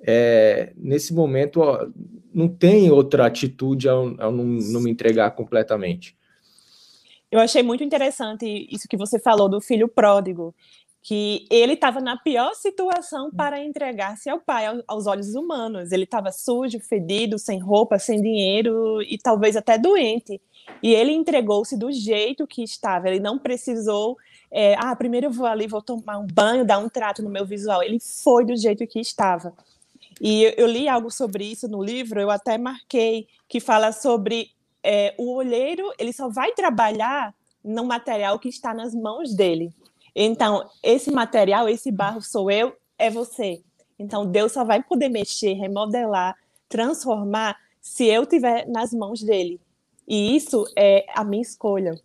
é, 0.00 0.72
nesse 0.76 1.14
momento 1.14 1.60
ó, 1.60 1.86
não 2.32 2.48
tem 2.48 2.90
outra 2.90 3.26
atitude 3.26 3.88
ao, 3.88 4.20
ao 4.20 4.30
não, 4.30 4.44
não 4.44 4.80
me 4.80 4.90
entregar 4.90 5.30
completamente. 5.32 6.16
Eu 7.30 7.40
achei 7.40 7.62
muito 7.62 7.82
interessante 7.82 8.68
isso 8.70 8.88
que 8.88 8.96
você 8.96 9.18
falou 9.18 9.48
do 9.48 9.60
filho 9.60 9.88
pródigo, 9.88 10.54
que 11.02 11.46
ele 11.50 11.74
estava 11.74 12.00
na 12.00 12.16
pior 12.16 12.52
situação 12.54 13.30
para 13.30 13.64
entregar-se 13.64 14.28
ao 14.28 14.40
pai, 14.40 14.64
aos 14.88 15.06
olhos 15.06 15.34
humanos. 15.34 15.92
Ele 15.92 16.04
estava 16.04 16.32
sujo, 16.32 16.80
fedido, 16.80 17.38
sem 17.38 17.60
roupa, 17.60 17.98
sem 17.98 18.20
dinheiro 18.20 19.00
e 19.02 19.16
talvez 19.16 19.56
até 19.56 19.78
doente. 19.78 20.40
E 20.82 20.92
ele 20.92 21.12
entregou-se 21.12 21.78
do 21.78 21.92
jeito 21.92 22.46
que 22.46 22.62
estava. 22.62 23.08
Ele 23.08 23.20
não 23.20 23.38
precisou, 23.38 24.16
é, 24.50 24.74
ah, 24.78 24.94
primeiro 24.94 25.26
eu 25.26 25.30
vou 25.30 25.46
ali, 25.46 25.66
vou 25.66 25.82
tomar 25.82 26.18
um 26.18 26.26
banho, 26.26 26.64
dar 26.64 26.78
um 26.78 26.88
trato 26.88 27.22
no 27.22 27.30
meu 27.30 27.44
visual. 27.44 27.82
Ele 27.82 27.98
foi 28.00 28.44
do 28.44 28.56
jeito 28.56 28.86
que 28.86 29.00
estava. 29.00 29.52
E 30.20 30.44
eu, 30.56 30.66
li 30.66 30.88
algo 30.88 31.10
sobre 31.10 31.44
isso 31.44 31.68
no 31.68 31.82
livro, 31.82 32.20
eu 32.20 32.30
até 32.30 32.56
marquei, 32.56 33.28
que 33.48 33.60
fala 33.60 33.92
sobre 33.92 34.50
é, 34.82 35.14
o 35.18 35.34
olheiro 35.34 35.92
ele 35.98 36.12
só 36.12 36.28
vai 36.28 36.52
trabalhar 36.52 37.34
no 37.62 37.84
material 37.84 38.38
que 38.38 38.48
está 38.48 38.72
nas 38.72 38.94
mãos 38.94 39.34
dele. 39.34 39.74
Então, 40.14 40.66
esse 40.82 41.10
material, 41.10 41.68
esse 41.68 41.90
barro 41.90 42.22
sou 42.22 42.50
eu, 42.50 42.74
é 42.96 43.10
você. 43.10 43.60
Então, 43.98 44.24
Deus 44.24 44.52
só 44.52 44.64
vai 44.64 44.82
poder 44.82 45.08
mexer, 45.08 45.52
remodelar, 45.52 46.34
transformar 46.68 47.56
se 47.80 48.06
eu 48.06 48.24
tiver 48.24 48.66
nas 48.66 48.92
mãos 48.92 49.22
dele. 49.22 49.60
E 50.08 50.34
isso 50.36 50.64
é 50.76 51.04
a 51.14 51.24
minha 51.24 51.42
escolha. 51.42 52.00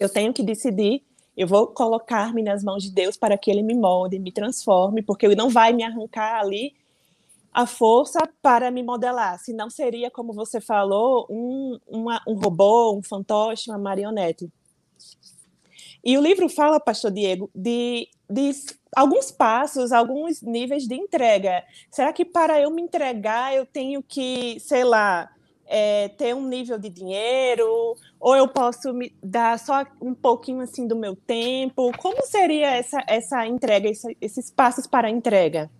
Eu 0.00 0.08
tenho 0.08 0.32
que 0.32 0.42
decidir, 0.42 1.02
eu 1.36 1.46
vou 1.46 1.66
colocar-me 1.66 2.42
nas 2.42 2.62
mãos 2.62 2.82
de 2.82 2.90
Deus 2.90 3.16
para 3.16 3.36
que 3.36 3.50
ele 3.50 3.62
me 3.62 3.74
molde, 3.74 4.18
me 4.18 4.32
transforme, 4.32 5.02
porque 5.02 5.26
ele 5.26 5.34
não 5.34 5.50
vai 5.50 5.72
me 5.72 5.82
arrancar 5.82 6.40
ali 6.40 6.74
a 7.52 7.66
força 7.66 8.18
para 8.42 8.68
me 8.70 8.82
modelar, 8.82 9.38
senão 9.38 9.70
seria, 9.70 10.10
como 10.10 10.32
você 10.32 10.60
falou, 10.60 11.24
um, 11.30 11.78
uma, 11.86 12.20
um 12.26 12.34
robô, 12.34 12.96
um 12.96 13.02
fantoche, 13.02 13.70
uma 13.70 13.78
marionete. 13.78 14.50
E 16.04 16.18
o 16.18 16.20
livro 16.20 16.48
fala, 16.48 16.80
pastor 16.80 17.12
Diego, 17.12 17.48
de, 17.54 18.08
de 18.28 18.50
alguns 18.94 19.30
passos, 19.30 19.92
alguns 19.92 20.42
níveis 20.42 20.86
de 20.86 20.96
entrega. 20.96 21.64
Será 21.90 22.12
que 22.12 22.24
para 22.24 22.60
eu 22.60 22.70
me 22.70 22.82
entregar 22.82 23.54
eu 23.54 23.64
tenho 23.64 24.02
que, 24.02 24.58
sei 24.60 24.84
lá, 24.84 25.30
é, 25.66 26.08
ter 26.08 26.34
um 26.34 26.46
nível 26.46 26.78
de 26.78 26.88
dinheiro, 26.88 27.96
ou 28.20 28.36
eu 28.36 28.48
posso 28.48 28.92
me 28.92 29.14
dar 29.22 29.58
só 29.58 29.84
um 30.00 30.14
pouquinho 30.14 30.60
assim 30.60 30.86
do 30.86 30.96
meu 30.96 31.16
tempo? 31.16 31.92
Como 31.98 32.24
seria 32.26 32.76
essa, 32.76 33.02
essa 33.06 33.46
entrega, 33.46 33.88
esse, 33.88 34.16
esses 34.20 34.50
passos 34.50 34.86
para 34.86 35.08
a 35.08 35.10
entrega? 35.10 35.70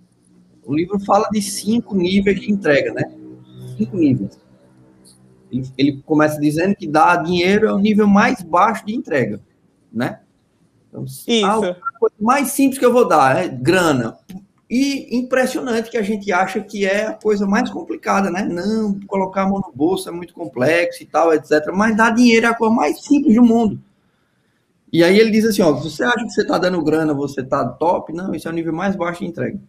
O 0.64 0.74
livro 0.74 0.98
fala 1.00 1.28
de 1.30 1.42
cinco 1.42 1.94
níveis 1.94 2.40
de 2.40 2.50
entrega, 2.50 2.92
né? 2.92 3.12
Cinco 3.76 3.96
níveis. 3.96 4.38
Ele, 5.52 5.68
ele 5.76 6.02
começa 6.04 6.40
dizendo 6.40 6.74
que 6.74 6.86
dar 6.86 7.22
dinheiro 7.22 7.66
é 7.66 7.72
o 7.72 7.78
nível 7.78 8.06
mais 8.06 8.42
baixo 8.42 8.84
de 8.86 8.94
entrega, 8.94 9.40
né? 9.92 10.20
Então, 10.88 11.04
Isso. 11.04 11.46
A 11.46 11.98
coisa 11.98 12.14
mais 12.20 12.48
simples 12.48 12.78
que 12.78 12.84
eu 12.84 12.92
vou 12.92 13.06
dar 13.06 13.44
é 13.44 13.48
grana. 13.48 14.16
E 14.76 15.16
impressionante 15.16 15.88
que 15.88 15.96
a 15.96 16.02
gente 16.02 16.32
acha 16.32 16.60
que 16.60 16.84
é 16.84 17.06
a 17.06 17.12
coisa 17.12 17.46
mais 17.46 17.70
complicada, 17.70 18.28
né? 18.28 18.42
Não, 18.42 18.98
colocar 19.06 19.42
a 19.42 19.48
mão 19.48 19.60
no 19.60 19.72
bolso 19.72 20.08
é 20.08 20.12
muito 20.12 20.34
complexo 20.34 21.00
e 21.00 21.06
tal, 21.06 21.32
etc. 21.32 21.70
Mas 21.72 21.96
dar 21.96 22.10
dinheiro 22.10 22.46
é 22.46 22.48
a 22.48 22.54
coisa 22.54 22.74
mais 22.74 23.00
simples 23.04 23.36
do 23.36 23.42
mundo. 23.44 23.80
E 24.92 25.04
aí 25.04 25.16
ele 25.16 25.30
diz 25.30 25.44
assim, 25.44 25.62
ó, 25.62 25.70
você 25.70 26.02
acha 26.02 26.24
que 26.24 26.30
você 26.30 26.42
está 26.42 26.58
dando 26.58 26.82
grana, 26.82 27.14
você 27.14 27.40
está 27.40 27.64
top? 27.68 28.12
Não, 28.12 28.34
isso 28.34 28.48
é 28.48 28.50
o 28.50 28.54
nível 28.54 28.72
mais 28.72 28.96
baixo 28.96 29.20
de 29.20 29.26
entrega. 29.26 29.60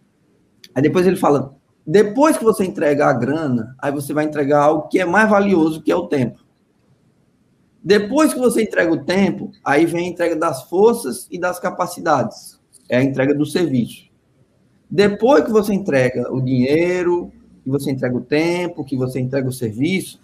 Aí 0.73 0.81
depois 0.81 1.05
ele 1.05 1.17
fala: 1.17 1.55
depois 1.85 2.35
que 2.35 2.43
você 2.43 2.65
entregar 2.65 3.09
a 3.09 3.13
grana, 3.13 3.75
aí 3.77 3.91
você 3.91 4.11
vai 4.11 4.25
entregar 4.25 4.63
algo 4.63 4.87
que 4.87 4.99
é 4.99 5.05
mais 5.05 5.29
valioso, 5.29 5.83
que 5.83 5.91
é 5.91 5.95
o 5.95 6.07
tempo. 6.07 6.43
Depois 7.83 8.33
que 8.33 8.39
você 8.39 8.63
entrega 8.63 8.91
o 8.91 9.05
tempo, 9.05 9.51
aí 9.63 9.85
vem 9.85 10.07
a 10.07 10.09
entrega 10.09 10.35
das 10.35 10.63
forças 10.63 11.27
e 11.29 11.37
das 11.37 11.59
capacidades. 11.59 12.59
É 12.89 12.97
a 12.97 13.03
entrega 13.03 13.35
do 13.35 13.45
serviço. 13.45 14.04
Depois 14.89 15.43
que 15.43 15.51
você 15.51 15.73
entrega 15.73 16.31
o 16.31 16.41
dinheiro, 16.41 17.31
que 17.63 17.69
você 17.69 17.91
entrega 17.91 18.15
o 18.15 18.21
tempo, 18.21 18.83
que 18.83 18.95
você 18.95 19.19
entrega 19.19 19.47
o 19.47 19.53
serviço, 19.53 20.19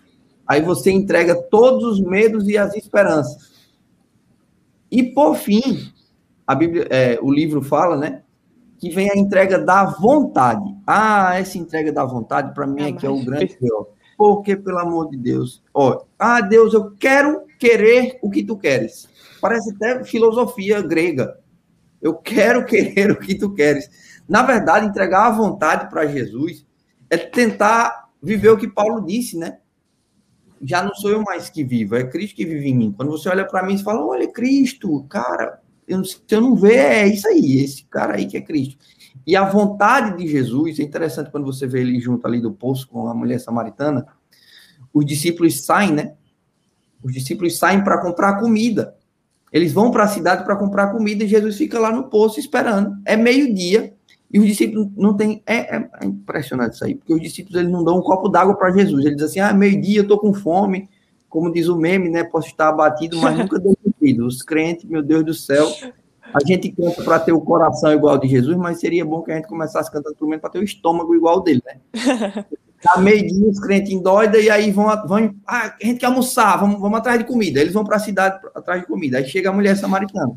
aí 0.46 0.62
você 0.62 0.92
entrega 0.92 1.36
todos 1.36 1.84
os 1.84 2.00
medos 2.00 2.48
e 2.48 2.58
as 2.58 2.76
esperanças. 2.76 3.52
E 4.92 5.04
por 5.04 5.36
fim, 5.36 5.92
a 6.46 6.54
Bíblia, 6.54 6.88
é, 6.90 7.18
o 7.22 7.32
livro 7.32 7.62
fala, 7.62 7.96
né, 7.96 8.22
que 8.78 8.90
vem 8.90 9.10
a 9.10 9.18
entrega 9.18 9.60
da 9.60 9.86
vontade. 9.86 10.76
Ah, 10.86 11.40
essa 11.40 11.58
entrega 11.58 11.92
da 11.92 12.04
vontade, 12.04 12.54
para 12.54 12.68
mim, 12.68 12.82
é, 12.82 12.92
que 12.92 13.06
é 13.06 13.10
o 13.10 13.24
grande 13.24 13.56
pior. 13.56 13.88
Porque, 14.18 14.56
pelo 14.56 14.80
amor 14.80 15.10
de 15.10 15.18
Deus, 15.18 15.64
ó, 15.74 16.04
ah, 16.18 16.42
Deus, 16.42 16.74
eu 16.74 16.92
quero 16.92 17.44
querer 17.60 18.18
o 18.22 18.30
que 18.30 18.44
tu 18.44 18.58
queres. 18.58 19.08
Parece 19.40 19.74
até 19.74 20.04
filosofia 20.04 20.82
grega. 20.82 21.40
Eu 22.02 22.16
quero 22.16 22.66
querer 22.66 23.12
o 23.12 23.20
que 23.20 23.36
tu 23.36 23.54
queres. 23.54 23.90
Na 24.28 24.44
verdade, 24.44 24.86
entregar 24.86 25.28
a 25.28 25.32
vontade 25.32 25.90
para 25.90 26.06
Jesus 26.06 26.66
é 27.10 27.18
tentar 27.18 28.10
viver 28.22 28.50
o 28.50 28.58
que 28.58 28.68
Paulo 28.68 29.06
disse, 29.06 29.38
né? 29.38 29.58
Já 30.62 30.84
não 30.84 30.94
sou 30.94 31.10
eu 31.10 31.22
mais 31.24 31.50
que 31.50 31.64
vivo, 31.64 31.96
é 31.96 32.04
Cristo 32.04 32.36
que 32.36 32.46
vive 32.46 32.70
em 32.70 32.76
mim. 32.76 32.94
Quando 32.96 33.10
você 33.10 33.28
olha 33.30 33.46
para 33.46 33.64
mim 33.64 33.76
e 33.76 33.84
fala, 33.84 34.06
olha, 34.06 34.32
Cristo, 34.32 35.04
cara, 35.10 35.60
eu, 35.88 36.04
se 36.06 36.22
eu 36.30 36.42
não 36.42 36.56
ver, 36.56 36.78
é 36.78 37.08
isso 37.08 37.28
aí, 37.28 37.60
esse 37.60 37.84
cara 37.86 38.16
aí 38.16 38.28
que 38.28 38.38
é 38.38 38.42
Cristo. 38.42 38.78
E 39.26 39.36
a 39.36 39.44
vontade 39.44 40.18
de 40.18 40.28
Jesus, 40.28 40.80
é 40.80 40.84
interessante 40.84 41.32
quando 41.32 41.46
você 41.46 41.68
vê 41.68 41.82
ele 41.82 42.00
junto 42.00 42.26
ali 42.26 42.40
do 42.40 42.52
poço 42.52 42.88
com 42.88 43.08
a 43.08 43.14
mulher 43.14 43.40
samaritana, 43.40 44.06
os 44.94 45.06
discípulos 45.06 45.62
saem, 45.66 45.92
né? 45.92 46.14
Os 47.04 47.14
discípulos 47.14 47.58
saem 47.58 47.84
para 47.84 48.00
comprar 48.00 48.40
comida. 48.40 48.96
Eles 49.52 49.74
vão 49.74 49.92
para 49.92 50.04
a 50.04 50.08
cidade 50.08 50.44
para 50.44 50.56
comprar 50.56 50.92
comida 50.92 51.24
e 51.24 51.28
Jesus 51.28 51.58
fica 51.58 51.80
lá 51.80 51.92
no 51.92 52.10
poço 52.10 52.40
esperando. 52.40 52.96
É 53.04 53.18
meio-dia 53.18 53.94
e 54.34 54.40
os 54.40 54.46
discípulos 54.46 54.88
não 54.96 55.16
têm. 55.16 55.44
É, 55.46 55.76
é, 55.76 55.90
é, 56.02 56.06
impressionante 56.06 56.76
isso 56.76 56.86
aí, 56.86 56.96
porque 56.96 57.14
os 57.14 57.22
discípulos 57.22 57.60
eles 57.60 57.72
não 57.72 57.84
dão 57.84 57.98
um 57.98 58.02
copo 58.02 58.30
d'água 58.30 58.56
para 58.56 58.72
Jesus. 58.72 59.06
Eles 59.06 59.18
dizem 59.18 59.42
assim: 59.42 59.52
ah, 59.52 59.54
meio-dia, 59.54 60.00
eu 60.00 60.04
estou 60.04 60.18
com 60.18 60.34
fome. 60.34 60.90
Como 61.28 61.52
diz 61.52 61.68
o 61.68 61.78
meme, 61.78 62.10
né? 62.10 62.24
Posso 62.24 62.48
estar 62.48 62.70
abatido, 62.70 63.18
mas 63.18 63.38
nunca 63.38 63.60
deu 63.60 63.76
sentido. 63.84 64.26
Os 64.26 64.42
crentes, 64.42 64.86
meu 64.86 65.02
Deus 65.02 65.24
do 65.24 65.34
céu, 65.34 65.70
a 66.34 66.46
gente 66.46 66.72
canta 66.72 67.04
para 67.04 67.20
ter 67.20 67.32
o 67.32 67.42
coração 67.42 67.92
igual 67.94 68.18
de 68.18 68.28
Jesus, 68.28 68.58
mas 68.58 68.80
seria 68.80 69.06
bom 69.06 69.22
que 69.22 69.32
a 69.32 69.36
gente 69.36 69.48
começasse 69.48 69.92
cantando 69.92 70.16
pelo 70.16 70.30
menos 70.30 70.42
para 70.42 70.50
ter 70.50 70.60
o 70.60 70.64
estômago 70.64 71.16
igual 71.16 71.42
dele, 71.42 71.62
né? 71.66 71.80
Tá 72.82 72.98
meio-dia, 72.98 73.48
os 73.48 73.60
crentes 73.60 73.92
endoidam, 73.92 74.42
e 74.42 74.50
aí 74.50 74.72
vão, 74.72 74.88
vão 75.08 75.36
ah, 75.46 75.76
a 75.80 75.86
gente 75.86 76.00
quer 76.00 76.08
almoçar, 76.08 76.58
vamos, 76.58 76.82
vamos 76.82 76.98
atrás 76.98 77.20
de 77.20 77.26
comida. 77.26 77.62
Eles 77.62 77.76
vão 77.76 77.84
para 77.84 77.98
a 77.98 78.00
cidade 78.00 78.40
atrás 78.56 78.82
de 78.82 78.88
comida. 78.88 79.20
Aí 79.20 79.26
chega 79.30 79.52
a 79.52 79.54
mulher 79.54 79.78
samaritana. 79.78 80.36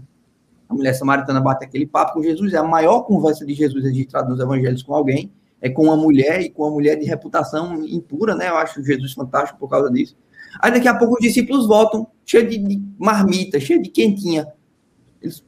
A 0.69 0.75
mulher 0.75 0.95
samaritana 0.95 1.41
bate 1.41 1.65
aquele 1.65 1.87
papo 1.87 2.15
com 2.15 2.23
Jesus, 2.23 2.53
é 2.53 2.59
a 2.59 2.63
maior 2.63 3.03
conversa 3.03 3.45
de 3.45 3.55
Jesus 3.55 3.85
registrada 3.85 4.29
nos 4.29 4.41
evangelhos 4.41 4.83
com 4.83 4.95
alguém, 4.95 5.31
é 5.61 5.69
com 5.69 5.85
uma 5.85 5.97
mulher, 5.97 6.41
e 6.41 6.51
com 6.51 6.63
uma 6.63 6.71
mulher 6.71 6.97
de 6.97 7.05
reputação 7.05 7.85
impura, 7.85 8.35
né? 8.35 8.49
Eu 8.49 8.57
acho 8.57 8.83
Jesus 8.83 9.13
fantástico 9.13 9.59
por 9.59 9.69
causa 9.69 9.91
disso. 9.91 10.17
Aí 10.61 10.71
daqui 10.71 10.89
a 10.89 10.95
pouco 10.95 11.15
os 11.15 11.21
discípulos 11.21 11.67
voltam, 11.67 12.07
cheio 12.25 12.49
de, 12.49 12.59
de 12.59 12.83
marmita, 12.99 13.59
cheio 13.61 13.83
de 13.83 13.89
quentinha. 13.91 14.47
Eles 15.21 15.43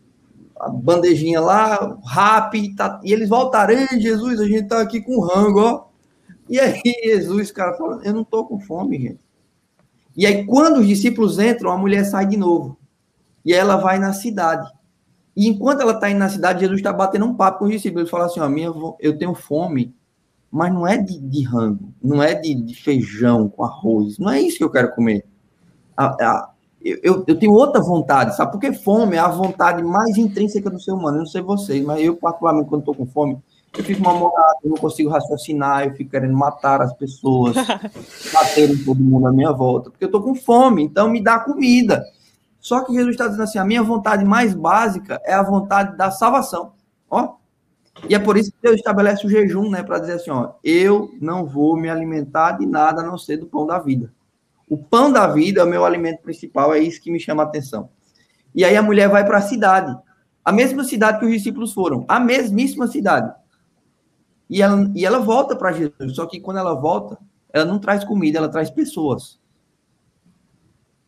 a 0.59 0.70
bandejinha 0.70 1.40
lá, 1.40 1.98
rap, 2.07 2.74
tá, 2.74 3.00
e 3.05 3.12
eles 3.12 3.29
voltaram, 3.29 3.74
Ei, 3.74 4.00
Jesus, 4.00 4.40
a 4.40 4.46
gente 4.46 4.68
tá 4.68 4.81
aqui 4.81 5.00
com 5.02 5.20
rango, 5.20 5.61
ó. 5.61 5.85
E 6.48 6.59
aí 6.59 6.81
Jesus, 7.05 7.50
cara, 7.50 7.76
fala, 7.76 8.00
eu 8.05 8.14
não 8.14 8.24
tô 8.24 8.44
com 8.44 8.59
fome, 8.59 8.98
gente. 8.98 9.20
E 10.16 10.24
aí 10.24 10.46
quando 10.46 10.81
os 10.81 10.87
discípulos 10.87 11.38
entram, 11.38 11.70
a 11.70 11.79
mulher 11.79 12.05
sai 12.05 12.26
de 12.26 12.37
novo. 12.37 12.79
E 13.44 13.52
ela 13.52 13.76
vai 13.76 13.98
na 13.98 14.12
cidade. 14.12 14.68
E 15.37 15.46
enquanto 15.49 15.83
ela 15.83 15.92
está 15.92 16.11
indo 16.11 16.18
na 16.18 16.31
cidade, 16.31 16.61
Jesus 16.61 16.79
está 16.79 16.92
batendo 16.92 17.27
um 17.27 17.35
papo 17.35 17.59
com 17.59 17.64
os 17.66 17.70
discípulos. 17.70 18.05
Ele 18.05 18.11
fala 18.11 18.25
assim, 18.25 18.40
ó, 18.40 18.49
minha, 18.49 18.72
eu 18.99 19.18
tenho 19.18 19.35
fome, 19.35 19.94
mas 20.51 20.72
não 20.72 20.87
é 20.87 20.96
de, 20.96 21.18
de 21.18 21.42
rango, 21.44 21.92
não 22.03 22.22
é 22.22 22.35
de, 22.35 22.55
de, 22.55 22.75
feijão 22.75 23.49
com 23.49 23.62
arroz, 23.62 24.18
não 24.18 24.31
é 24.31 24.40
isso 24.40 24.57
que 24.57 24.64
eu 24.64 24.70
quero 24.70 24.94
comer. 24.94 25.27
A, 25.94 26.07
a, 26.07 26.51
eu, 26.83 27.25
eu 27.27 27.38
tenho 27.38 27.53
outra 27.53 27.83
vontade, 27.83 28.35
sabe? 28.35 28.53
Porque 28.53 28.72
fome 28.72 29.16
é 29.16 29.18
a 29.18 29.29
vontade 29.29 29.83
mais 29.83 30.16
intrínseca 30.16 30.70
do 30.70 30.81
ser 30.81 30.92
humano. 30.92 31.18
Eu 31.18 31.20
não 31.20 31.27
sei 31.27 31.42
vocês, 31.42 31.85
mas 31.85 32.03
eu, 32.03 32.16
particularmente, 32.16 32.68
quando 32.68 32.81
estou 32.81 32.94
com 32.94 33.07
fome, 33.07 33.38
eu 33.77 33.85
fico 33.85 34.03
mal-humorado, 34.03 34.59
eu 34.64 34.70
não 34.70 34.77
consigo 34.79 35.11
raciocinar, 35.11 35.85
eu 35.85 35.94
fico 35.94 36.11
querendo 36.11 36.35
matar 36.35 36.81
as 36.81 36.94
pessoas, 36.94 37.55
bater 38.33 38.85
todo 38.85 39.03
mundo 39.03 39.27
à 39.27 39.33
minha 39.33 39.53
volta, 39.53 39.90
porque 39.90 40.05
eu 40.05 40.09
estou 40.09 40.22
com 40.22 40.35
fome, 40.35 40.83
então 40.83 41.11
me 41.11 41.22
dá 41.22 41.38
comida. 41.40 42.03
Só 42.66 42.83
que 42.83 42.92
Jesus 42.92 43.12
está 43.12 43.29
dizendo 43.29 43.44
assim: 43.44 43.59
a 43.61 43.64
minha 43.64 43.81
vontade 43.81 44.24
mais 44.24 44.52
básica 44.52 45.22
é 45.24 45.33
a 45.33 45.40
vontade 45.40 45.96
da 45.96 46.11
salvação. 46.11 46.72
Ó. 47.09 47.37
E 48.09 48.14
é 48.14 48.18
por 48.18 48.37
isso 48.37 48.50
que 48.50 48.59
Deus 48.61 48.74
estabelece 48.74 49.24
o 49.24 49.31
jejum, 49.31 49.70
né? 49.70 49.85
Para 49.85 50.00
dizer 50.00 50.14
assim: 50.14 50.33
ó, 50.33 50.55
eu 50.64 51.09
não 51.20 51.46
vou 51.46 51.76
me 51.76 51.88
alimentar 51.88 52.59
de 52.59 52.66
nada 52.66 53.02
a 53.02 53.07
não 53.07 53.16
ser 53.16 53.37
do 53.37 53.46
pão 53.46 53.68
da 53.68 53.79
vida. 53.79 54.12
O 54.68 54.76
pão 54.76 55.12
da 55.12 55.29
vida 55.29 55.61
é 55.61 55.64
o 55.64 55.68
meu 55.68 55.85
alimento 55.85 56.22
principal, 56.22 56.74
é 56.74 56.81
isso 56.81 57.00
que 57.00 57.09
me 57.09 57.20
chama 57.20 57.44
a 57.44 57.46
atenção. 57.46 57.88
E 58.52 58.64
aí 58.64 58.76
a 58.76 58.83
mulher 58.83 59.09
vai 59.09 59.24
para 59.24 59.38
a 59.38 59.42
cidade, 59.42 59.96
a 60.44 60.50
mesma 60.50 60.83
cidade 60.83 61.20
que 61.20 61.24
os 61.24 61.31
discípulos 61.31 61.72
foram, 61.72 62.05
a 62.09 62.18
mesmíssima 62.18 62.88
cidade. 62.88 63.33
E 64.50 64.61
ela, 64.61 64.90
e 64.92 65.07
ela 65.07 65.20
volta 65.20 65.55
para 65.55 65.70
Jesus, 65.70 66.16
só 66.16 66.26
que 66.26 66.40
quando 66.40 66.59
ela 66.59 66.74
volta, 66.74 67.16
ela 67.52 67.64
não 67.64 67.79
traz 67.79 68.02
comida, 68.02 68.38
ela 68.38 68.48
traz 68.48 68.70
pessoas. 68.70 69.38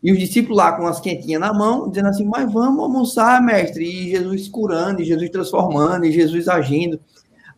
E 0.03 0.13
os 0.13 0.19
discípulos 0.19 0.57
lá 0.57 0.73
com 0.73 0.87
as 0.87 1.01
quentinhas 1.01 1.41
na 1.41 1.53
mão, 1.53 1.89
dizendo 1.89 2.09
assim: 2.09 2.25
Mas 2.25 2.53
vamos 2.53 2.81
almoçar, 2.81 3.43
mestre. 3.43 3.85
E 3.85 4.11
Jesus 4.11 4.49
curando, 4.49 5.03
e 5.03 5.05
Jesus 5.05 5.29
transformando, 5.31 6.05
e 6.05 6.13
Jesus 6.13 6.49
agindo 6.49 7.01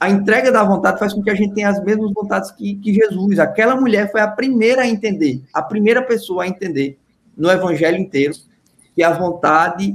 a 0.00 0.08
entrega 0.08 0.50
da 0.50 0.64
vontade 0.64 0.98
faz 0.98 1.12
com 1.12 1.22
que 1.22 1.28
a 1.28 1.34
gente 1.34 1.52
tenha 1.52 1.68
as 1.68 1.84
mesmas 1.84 2.10
vontades 2.14 2.50
que, 2.52 2.76
que 2.76 2.94
Jesus. 2.94 3.38
Aquela 3.38 3.78
mulher 3.78 4.10
foi 4.10 4.22
a 4.22 4.28
primeira 4.28 4.82
a 4.82 4.88
entender, 4.88 5.42
a 5.52 5.62
primeira 5.62 6.00
pessoa 6.00 6.44
a 6.44 6.48
entender 6.48 6.98
no 7.36 7.50
evangelho 7.50 7.98
inteiro 7.98 8.32
que 8.94 9.02
a 9.02 9.12
vontade 9.12 9.94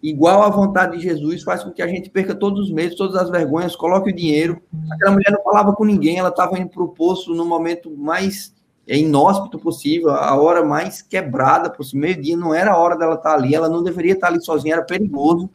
igual 0.00 0.42
à 0.42 0.48
vontade 0.48 0.96
de 0.96 1.02
Jesus 1.02 1.42
faz 1.42 1.62
com 1.64 1.72
que 1.72 1.82
a 1.82 1.88
gente 1.88 2.08
perca 2.08 2.34
todos 2.34 2.68
os 2.68 2.72
medos, 2.72 2.96
todas 2.96 3.16
as 3.16 3.30
vergonhas, 3.30 3.74
coloque 3.74 4.10
o 4.10 4.14
dinheiro. 4.14 4.62
Aquela 4.92 5.10
mulher 5.10 5.32
não 5.32 5.42
falava 5.42 5.72
com 5.72 5.84
ninguém, 5.84 6.18
ela 6.18 6.28
estava 6.28 6.58
indo 6.58 6.68
para 6.68 6.82
o 6.82 6.88
poço 6.88 7.34
no 7.34 7.44
momento 7.44 7.90
mais 7.90 8.54
inóspito 8.86 9.58
possível, 9.58 10.10
a 10.10 10.34
hora 10.36 10.64
mais 10.64 11.02
quebrada 11.02 11.70
possível. 11.70 12.00
Meio-dia 12.00 12.36
não 12.36 12.54
era 12.54 12.72
a 12.72 12.78
hora 12.78 12.96
dela 12.96 13.14
estar 13.14 13.34
ali, 13.34 13.54
ela 13.54 13.68
não 13.68 13.82
deveria 13.82 14.12
estar 14.12 14.28
ali 14.28 14.42
sozinha, 14.42 14.74
era 14.74 14.84
perigoso 14.84 15.48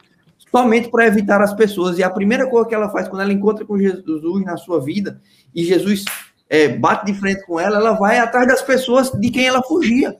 somente 0.50 0.88
para 0.90 1.06
evitar 1.06 1.40
as 1.40 1.54
pessoas. 1.54 1.98
E 1.98 2.02
a 2.02 2.10
primeira 2.10 2.48
coisa 2.48 2.68
que 2.68 2.74
ela 2.74 2.88
faz 2.88 3.08
quando 3.08 3.22
ela 3.22 3.32
encontra 3.32 3.64
com 3.64 3.78
Jesus 3.78 4.44
na 4.44 4.56
sua 4.56 4.80
vida 4.80 5.20
e 5.54 5.64
Jesus 5.64 6.04
é, 6.48 6.68
bate 6.68 7.06
de 7.06 7.14
frente 7.18 7.44
com 7.46 7.60
ela, 7.60 7.76
ela 7.76 7.92
vai 7.92 8.18
atrás 8.18 8.46
das 8.46 8.62
pessoas 8.62 9.10
de 9.10 9.30
quem 9.30 9.46
ela 9.46 9.62
fugia. 9.62 10.16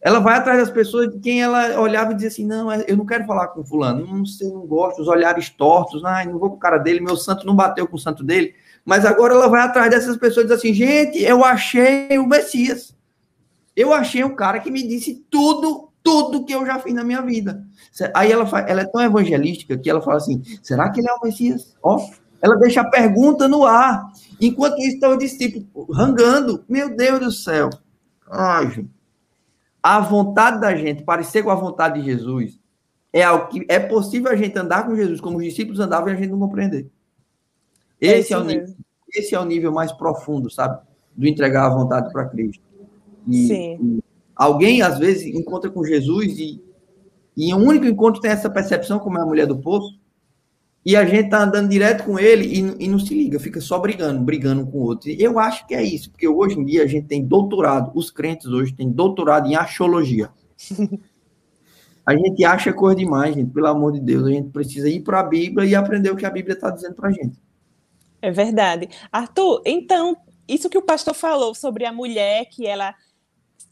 Ela 0.00 0.18
vai 0.18 0.34
atrás 0.34 0.58
das 0.58 0.70
pessoas 0.70 1.12
de 1.12 1.20
quem 1.20 1.40
ela 1.42 1.78
olhava 1.80 2.10
e 2.10 2.14
dizia 2.14 2.28
assim: 2.28 2.44
Não, 2.44 2.72
é, 2.72 2.84
eu 2.88 2.96
não 2.96 3.06
quero 3.06 3.24
falar 3.24 3.48
com 3.48 3.64
Fulano, 3.64 4.04
não 4.04 4.26
sei, 4.26 4.48
não 4.48 4.66
gosto, 4.66 5.00
os 5.00 5.06
olhares 5.06 5.48
tortos, 5.48 6.04
ai, 6.04 6.26
não 6.26 6.40
vou 6.40 6.50
com 6.50 6.56
o 6.56 6.58
cara 6.58 6.78
dele, 6.78 6.98
meu 6.98 7.16
santo 7.16 7.46
não 7.46 7.54
bateu 7.54 7.86
com 7.86 7.96
o 7.96 8.00
santo 8.00 8.24
dele. 8.24 8.52
Mas 8.84 9.04
agora 9.04 9.34
ela 9.34 9.48
vai 9.48 9.62
atrás 9.62 9.90
dessas 9.90 10.16
pessoas 10.16 10.44
e 10.44 10.48
diz 10.48 10.58
assim: 10.58 10.74
Gente, 10.74 11.22
eu 11.22 11.44
achei 11.44 12.18
o 12.18 12.26
Messias. 12.26 12.94
Eu 13.74 13.92
achei 13.92 14.22
um 14.22 14.34
cara 14.34 14.60
que 14.60 14.70
me 14.70 14.86
disse 14.86 15.24
tudo 15.30 15.92
tudo 16.02 16.44
que 16.44 16.54
eu 16.54 16.66
já 16.66 16.78
fiz 16.78 16.92
na 16.92 17.04
minha 17.04 17.22
vida. 17.22 17.64
Aí 18.14 18.32
ela, 18.32 18.48
ela 18.66 18.82
é 18.82 18.86
tão 18.86 19.00
evangelística 19.00 19.78
que 19.78 19.88
ela 19.88 20.02
fala 20.02 20.16
assim: 20.16 20.42
será 20.62 20.90
que 20.90 21.00
ele 21.00 21.08
é 21.08 21.12
o 21.12 21.20
Messias? 21.22 21.74
Ó, 21.82 22.04
ela 22.40 22.56
deixa 22.56 22.80
a 22.80 22.90
pergunta 22.90 23.46
no 23.46 23.64
ar. 23.64 24.10
Enquanto 24.40 24.78
isso, 24.80 24.94
estão 24.94 25.12
os 25.12 25.18
discípulos 25.18 25.66
rangando. 25.96 26.64
Meu 26.68 26.94
Deus 26.96 27.20
do 27.20 27.30
céu. 27.30 27.70
Ai, 28.28 28.70
gente. 28.70 28.90
A 29.82 30.00
vontade 30.00 30.60
da 30.60 30.74
gente 30.74 31.02
parecer 31.02 31.42
com 31.42 31.50
a 31.50 31.54
vontade 31.54 32.00
de 32.00 32.06
Jesus 32.06 32.58
é 33.12 33.22
algo 33.22 33.48
que 33.48 33.64
é 33.68 33.78
possível 33.78 34.30
a 34.30 34.36
gente 34.36 34.56
andar 34.58 34.86
com 34.86 34.96
Jesus 34.96 35.20
como 35.20 35.38
os 35.38 35.44
discípulos 35.44 35.80
andavam 35.80 36.08
e 36.08 36.12
a 36.12 36.16
gente 36.16 36.30
não 36.30 36.38
compreender. 36.38 36.88
É 38.02 38.18
esse 38.18 38.32
é, 38.32 38.36
é 38.36 38.38
o 38.40 38.44
nível, 38.44 38.66
esse 39.14 39.34
é 39.34 39.40
o 39.40 39.44
nível 39.44 39.72
mais 39.72 39.92
profundo, 39.92 40.50
sabe? 40.50 40.82
Do 41.16 41.26
entregar 41.26 41.66
a 41.66 41.74
vontade 41.74 42.12
para 42.12 42.26
Cristo. 42.26 42.62
E, 43.28 43.46
Sim. 43.46 43.78
E 43.80 44.12
Alguém, 44.34 44.82
às 44.82 44.98
vezes, 44.98 45.26
encontra 45.34 45.70
com 45.70 45.84
Jesus 45.84 46.38
e, 46.38 46.60
e 47.36 47.50
em 47.50 47.54
um 47.54 47.64
único 47.64 47.86
encontro 47.86 48.20
tem 48.20 48.30
essa 48.30 48.50
percepção, 48.50 48.98
como 48.98 49.18
é 49.18 49.22
a 49.22 49.26
mulher 49.26 49.46
do 49.46 49.58
poço, 49.58 50.00
e 50.84 50.96
a 50.96 51.04
gente 51.04 51.30
tá 51.30 51.44
andando 51.44 51.68
direto 51.68 52.04
com 52.04 52.18
ele 52.18 52.44
e, 52.44 52.84
e 52.84 52.88
não 52.88 52.98
se 52.98 53.14
liga, 53.14 53.38
fica 53.38 53.60
só 53.60 53.78
brigando, 53.78 54.20
brigando 54.20 54.66
com 54.66 54.78
o 54.78 54.82
outro. 54.82 55.10
E 55.10 55.22
eu 55.22 55.38
acho 55.38 55.64
que 55.66 55.74
é 55.74 55.82
isso, 55.82 56.10
porque 56.10 56.26
hoje 56.26 56.58
em 56.58 56.64
dia 56.64 56.82
a 56.82 56.86
gente 56.86 57.06
tem 57.06 57.24
doutorado, 57.24 57.92
os 57.94 58.10
crentes 58.10 58.46
hoje 58.48 58.74
têm 58.74 58.90
doutorado 58.90 59.46
em 59.46 59.54
arqueologia. 59.54 60.30
A 62.04 62.16
gente 62.16 62.44
acha 62.44 62.72
coisa 62.72 62.96
demais, 62.96 63.32
gente, 63.32 63.52
pelo 63.52 63.68
amor 63.68 63.92
de 63.92 64.00
Deus. 64.00 64.26
A 64.26 64.30
gente 64.30 64.48
precisa 64.48 64.88
ir 64.88 65.04
para 65.04 65.20
a 65.20 65.22
Bíblia 65.22 65.64
e 65.68 65.72
aprender 65.72 66.10
o 66.10 66.16
que 66.16 66.26
a 66.26 66.30
Bíblia 66.30 66.54
está 66.54 66.68
dizendo 66.68 66.96
para 66.96 67.10
a 67.10 67.12
gente. 67.12 67.38
É 68.22 68.30
verdade. 68.30 68.88
Arthur, 69.10 69.60
então, 69.66 70.16
isso 70.48 70.70
que 70.70 70.78
o 70.78 70.82
pastor 70.82 71.12
falou 71.12 71.54
sobre 71.56 71.84
a 71.84 71.92
mulher 71.92 72.46
que 72.46 72.64
ela 72.64 72.94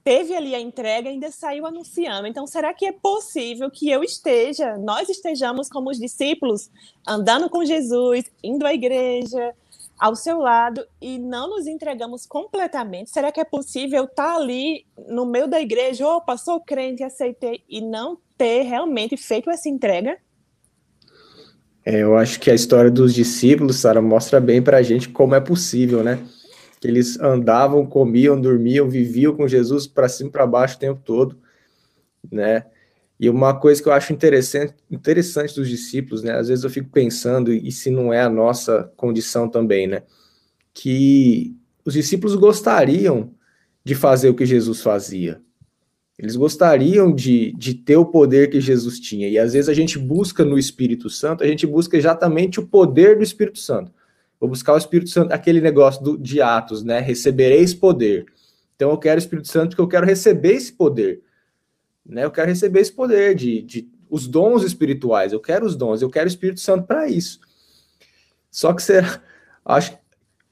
teve 0.03 0.35
ali 0.35 0.55
a 0.55 0.61
entrega 0.61 1.09
e 1.09 1.13
ainda 1.13 1.31
saiu 1.31 1.65
anunciando. 1.67 2.27
Então, 2.27 2.47
será 2.49 2.75
que 2.75 2.85
é 2.85 2.93
possível 2.93 3.71
que 3.71 3.89
eu 3.89 4.03
esteja, 4.03 4.77
nós 4.77 5.09
estejamos 5.09 5.69
como 5.69 5.89
os 5.89 5.99
discípulos, 5.99 6.69
andando 7.07 7.49
com 7.49 7.65
Jesus, 7.65 8.25
indo 8.43 8.67
à 8.67 8.75
igreja, 8.75 9.55
ao 9.97 10.17
seu 10.17 10.39
lado 10.39 10.85
e 11.01 11.19
não 11.19 11.51
nos 11.51 11.69
entregamos 11.69 12.27
completamente? 12.27 13.11
Será 13.11 13.31
que 13.31 13.41
é 13.41 13.45
possível 13.45 14.05
estar 14.05 14.35
ali 14.35 14.85
no 15.09 15.27
meio 15.27 15.47
da 15.47 15.61
igreja, 15.61 16.09
opa, 16.09 16.37
sou 16.37 16.61
crente, 16.61 17.05
aceitei, 17.05 17.63
e 17.69 17.81
não 17.81 18.19
ter 18.37 18.63
realmente 18.63 19.17
feito 19.17 19.49
essa 19.49 19.69
entrega? 19.69 20.19
É, 21.85 22.03
eu 22.03 22.17
acho 22.17 22.39
que 22.39 22.51
a 22.51 22.55
história 22.55 22.91
dos 22.91 23.15
discípulos, 23.15 23.77
Sara, 23.77 24.03
mostra 24.03 24.41
bem 24.41 24.61
para 24.63 24.77
a 24.77 24.83
gente 24.83 25.09
como 25.09 25.35
é 25.35 25.41
possível, 25.41 26.03
né? 26.03 26.19
que 26.81 26.89
eles 26.89 27.21
andavam, 27.21 27.85
comiam, 27.85 28.41
dormiam, 28.41 28.89
viviam 28.89 29.37
com 29.37 29.47
Jesus 29.47 29.87
para 29.87 30.09
cima 30.09 30.31
e 30.31 30.33
para 30.33 30.47
baixo 30.47 30.77
o 30.77 30.79
tempo 30.79 31.01
todo, 31.05 31.39
né? 32.33 32.65
E 33.19 33.29
uma 33.29 33.55
coisa 33.55 33.83
que 33.83 33.89
eu 33.89 33.93
acho 33.93 34.15
interessante, 34.15 34.75
interessante 34.91 35.55
dos 35.55 35.69
discípulos, 35.69 36.23
né? 36.23 36.33
Às 36.33 36.49
vezes 36.49 36.65
eu 36.65 36.71
fico 36.71 36.89
pensando, 36.89 37.53
e 37.53 37.71
se 37.71 37.91
não 37.91 38.11
é 38.11 38.23
a 38.23 38.31
nossa 38.31 38.91
condição 38.97 39.47
também, 39.47 39.87
né? 39.87 40.03
Que 40.73 41.55
os 41.85 41.93
discípulos 41.93 42.35
gostariam 42.35 43.35
de 43.85 43.95
fazer 43.95 44.31
o 44.31 44.35
que 44.35 44.47
Jesus 44.47 44.81
fazia. 44.81 45.43
Eles 46.21 46.37
gostariam 46.37 47.11
de, 47.11 47.51
de 47.53 47.73
ter 47.73 47.97
o 47.97 48.05
poder 48.05 48.51
que 48.51 48.61
Jesus 48.61 49.01
tinha. 49.01 49.27
E 49.27 49.39
às 49.39 49.55
vezes 49.55 49.71
a 49.71 49.73
gente 49.75 49.99
busca 49.99 50.45
no 50.45 50.59
Espírito 50.59 51.09
Santo, 51.09 51.43
a 51.43 51.47
gente 51.47 51.67
busca 51.67 51.97
exatamente 51.97 52.61
o 52.61 52.67
poder 52.67 53.17
do 53.17 53.23
Espírito 53.23 53.59
Santo. 53.59 53.91
Vou 54.39 54.47
buscar 54.47 54.75
o 54.75 54.77
Espírito 54.77 55.09
Santo, 55.09 55.33
aquele 55.33 55.63
negócio 55.63 56.05
do, 56.05 56.19
de 56.19 56.43
Atos, 56.43 56.85
né? 56.85 57.01
Recebereis 57.01 57.73
poder. 57.73 58.27
Então 58.77 58.91
eu 58.91 58.99
quero 58.99 59.17
o 59.17 59.19
Espírito 59.19 59.49
Santo 59.49 59.71
porque 59.71 59.81
eu 59.81 59.89
quero 59.89 60.05
receber 60.05 60.53
esse 60.53 60.75
poder. 60.75 61.23
Né? 62.05 62.27
Eu 62.27 62.31
quero 62.31 62.49
receber 62.49 62.81
esse 62.81 62.93
poder 62.93 63.35
de, 63.35 63.63
de 63.63 63.89
os 64.11 64.29
dons 64.29 64.63
espirituais. 64.63 65.33
Eu 65.33 65.41
quero 65.41 65.65
os 65.65 65.75
dons, 65.75 66.03
eu 66.03 66.11
quero 66.11 66.27
o 66.27 66.29
Espírito 66.29 66.61
Santo 66.61 66.87
para 66.87 67.09
isso. 67.09 67.41
Só 68.51 68.75
que 68.75 68.83
será, 68.83 69.23
acho 69.65 69.99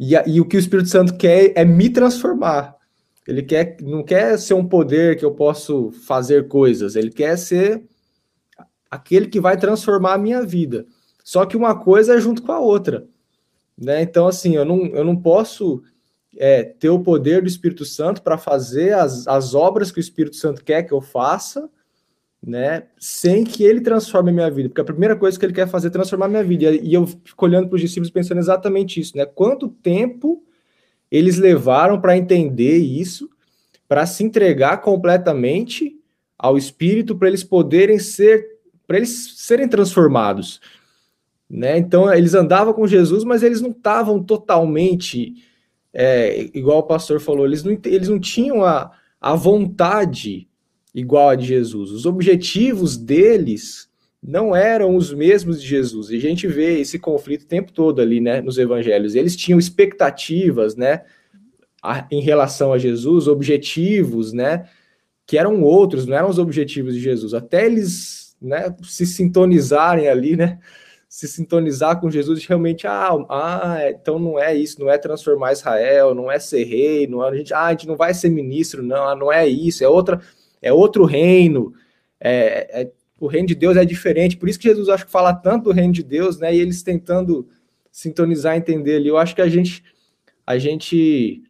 e, 0.00 0.14
e, 0.26 0.40
o 0.40 0.46
que 0.46 0.56
o 0.56 0.60
Espírito 0.60 0.88
Santo 0.88 1.14
quer 1.14 1.52
é 1.54 1.62
me 1.62 1.90
transformar. 1.90 2.77
Ele 3.28 3.42
quer, 3.42 3.76
não 3.82 4.02
quer 4.02 4.38
ser 4.38 4.54
um 4.54 4.66
poder 4.66 5.18
que 5.18 5.24
eu 5.24 5.32
posso 5.32 5.90
fazer 6.06 6.48
coisas. 6.48 6.96
Ele 6.96 7.10
quer 7.10 7.36
ser 7.36 7.84
aquele 8.90 9.26
que 9.26 9.38
vai 9.38 9.58
transformar 9.58 10.14
a 10.14 10.18
minha 10.18 10.42
vida. 10.42 10.86
Só 11.22 11.44
que 11.44 11.54
uma 11.54 11.78
coisa 11.78 12.14
é 12.14 12.20
junto 12.20 12.42
com 12.42 12.52
a 12.52 12.58
outra, 12.58 13.06
né? 13.76 14.00
Então 14.00 14.26
assim, 14.26 14.56
eu 14.56 14.64
não, 14.64 14.86
eu 14.86 15.04
não 15.04 15.14
posso 15.14 15.82
é, 16.38 16.62
ter 16.62 16.88
o 16.88 17.00
poder 17.00 17.42
do 17.42 17.48
Espírito 17.48 17.84
Santo 17.84 18.22
para 18.22 18.38
fazer 18.38 18.94
as, 18.94 19.28
as 19.28 19.54
obras 19.54 19.92
que 19.92 19.98
o 19.98 20.00
Espírito 20.00 20.36
Santo 20.36 20.64
quer 20.64 20.84
que 20.84 20.92
eu 20.92 21.02
faça, 21.02 21.68
né? 22.42 22.84
Sem 22.98 23.44
que 23.44 23.62
ele 23.62 23.82
transforme 23.82 24.30
a 24.30 24.32
minha 24.32 24.50
vida. 24.50 24.70
Porque 24.70 24.80
a 24.80 24.84
primeira 24.84 25.14
coisa 25.14 25.38
que 25.38 25.44
ele 25.44 25.52
quer 25.52 25.68
fazer 25.68 25.88
é 25.88 25.90
transformar 25.90 26.24
a 26.24 26.30
minha 26.30 26.44
vida. 26.44 26.70
E 26.70 26.94
eu 26.94 27.06
fico 27.06 27.44
olhando 27.44 27.68
para 27.68 27.76
os 27.76 27.82
discípulos 27.82 28.10
pensando 28.10 28.38
exatamente 28.38 28.98
isso, 28.98 29.14
né? 29.18 29.26
Quanto 29.26 29.68
tempo 29.68 30.47
eles 31.10 31.38
levaram 31.38 32.00
para 32.00 32.16
entender 32.16 32.78
isso, 32.78 33.28
para 33.88 34.04
se 34.06 34.22
entregar 34.22 34.78
completamente 34.78 35.96
ao 36.38 36.56
Espírito, 36.56 37.16
para 37.16 37.28
eles 37.28 37.42
poderem 37.42 37.98
ser, 37.98 38.46
para 38.86 38.98
eles 38.98 39.34
serem 39.36 39.68
transformados. 39.68 40.60
Né? 41.48 41.78
Então, 41.78 42.12
eles 42.12 42.34
andavam 42.34 42.74
com 42.74 42.86
Jesus, 42.86 43.24
mas 43.24 43.42
eles 43.42 43.60
não 43.60 43.70
estavam 43.70 44.22
totalmente 44.22 45.34
é, 45.92 46.48
igual 46.54 46.78
o 46.78 46.86
pastor 46.86 47.20
falou, 47.20 47.46
eles 47.46 47.64
não, 47.64 47.76
eles 47.84 48.08
não 48.08 48.20
tinham 48.20 48.64
a, 48.64 48.92
a 49.20 49.34
vontade 49.34 50.46
igual 50.94 51.30
a 51.30 51.34
de 51.34 51.46
Jesus. 51.46 51.90
Os 51.90 52.06
objetivos 52.06 52.96
deles 52.96 53.88
não 54.22 54.54
eram 54.54 54.96
os 54.96 55.12
mesmos 55.12 55.60
de 55.62 55.68
Jesus. 55.68 56.10
E 56.10 56.16
a 56.16 56.20
gente 56.20 56.46
vê 56.46 56.80
esse 56.80 56.98
conflito 56.98 57.42
o 57.42 57.48
tempo 57.48 57.72
todo 57.72 58.00
ali, 58.00 58.20
né, 58.20 58.40
nos 58.40 58.58
evangelhos. 58.58 59.14
Eles 59.14 59.36
tinham 59.36 59.58
expectativas, 59.58 60.76
né, 60.76 61.02
a, 61.82 62.06
em 62.10 62.20
relação 62.20 62.72
a 62.72 62.78
Jesus, 62.78 63.28
objetivos, 63.28 64.32
né, 64.32 64.68
que 65.26 65.38
eram 65.38 65.62
outros, 65.62 66.06
não 66.06 66.16
eram 66.16 66.28
os 66.28 66.38
objetivos 66.38 66.94
de 66.94 67.00
Jesus. 67.00 67.34
Até 67.34 67.66
eles, 67.66 68.36
né, 68.40 68.74
se 68.82 69.06
sintonizarem 69.06 70.08
ali, 70.08 70.36
né, 70.36 70.58
se 71.08 71.26
sintonizar 71.26 71.98
com 72.00 72.10
Jesus 72.10 72.44
realmente, 72.44 72.86
ah, 72.86 73.10
ah, 73.30 73.78
então 73.88 74.18
não 74.18 74.38
é 74.38 74.54
isso, 74.54 74.78
não 74.78 74.90
é 74.90 74.98
transformar 74.98 75.52
Israel, 75.52 76.14
não 76.14 76.30
é 76.30 76.38
ser 76.38 76.64
rei, 76.64 77.06
não 77.06 77.24
é, 77.24 77.30
a 77.30 77.34
gente, 77.34 77.54
ah, 77.54 77.64
a 77.64 77.70
gente 77.70 77.86
não 77.86 77.96
vai 77.96 78.12
ser 78.12 78.28
ministro, 78.28 78.82
não, 78.82 79.16
não 79.16 79.32
é 79.32 79.46
isso, 79.46 79.82
é 79.82 79.88
outra, 79.88 80.20
é 80.60 80.70
outro 80.70 81.04
reino, 81.04 81.72
é, 82.20 82.82
é, 82.82 82.92
o 83.20 83.26
reino 83.26 83.48
de 83.48 83.54
Deus 83.54 83.76
é 83.76 83.84
diferente, 83.84 84.36
por 84.36 84.48
isso 84.48 84.58
que 84.58 84.68
Jesus 84.68 84.88
acho 84.88 85.06
que 85.06 85.10
fala 85.10 85.34
tanto 85.34 85.64
do 85.64 85.72
reino 85.72 85.92
de 85.92 86.02
Deus, 86.02 86.38
né, 86.38 86.54
e 86.54 86.60
eles 86.60 86.82
tentando 86.82 87.48
sintonizar, 87.90 88.56
entender 88.56 88.96
ali, 88.96 89.08
eu 89.08 89.16
acho 89.16 89.34
que 89.34 89.42
a 89.42 89.48
gente, 89.48 89.82
a 90.46 90.56
gente 90.56 91.42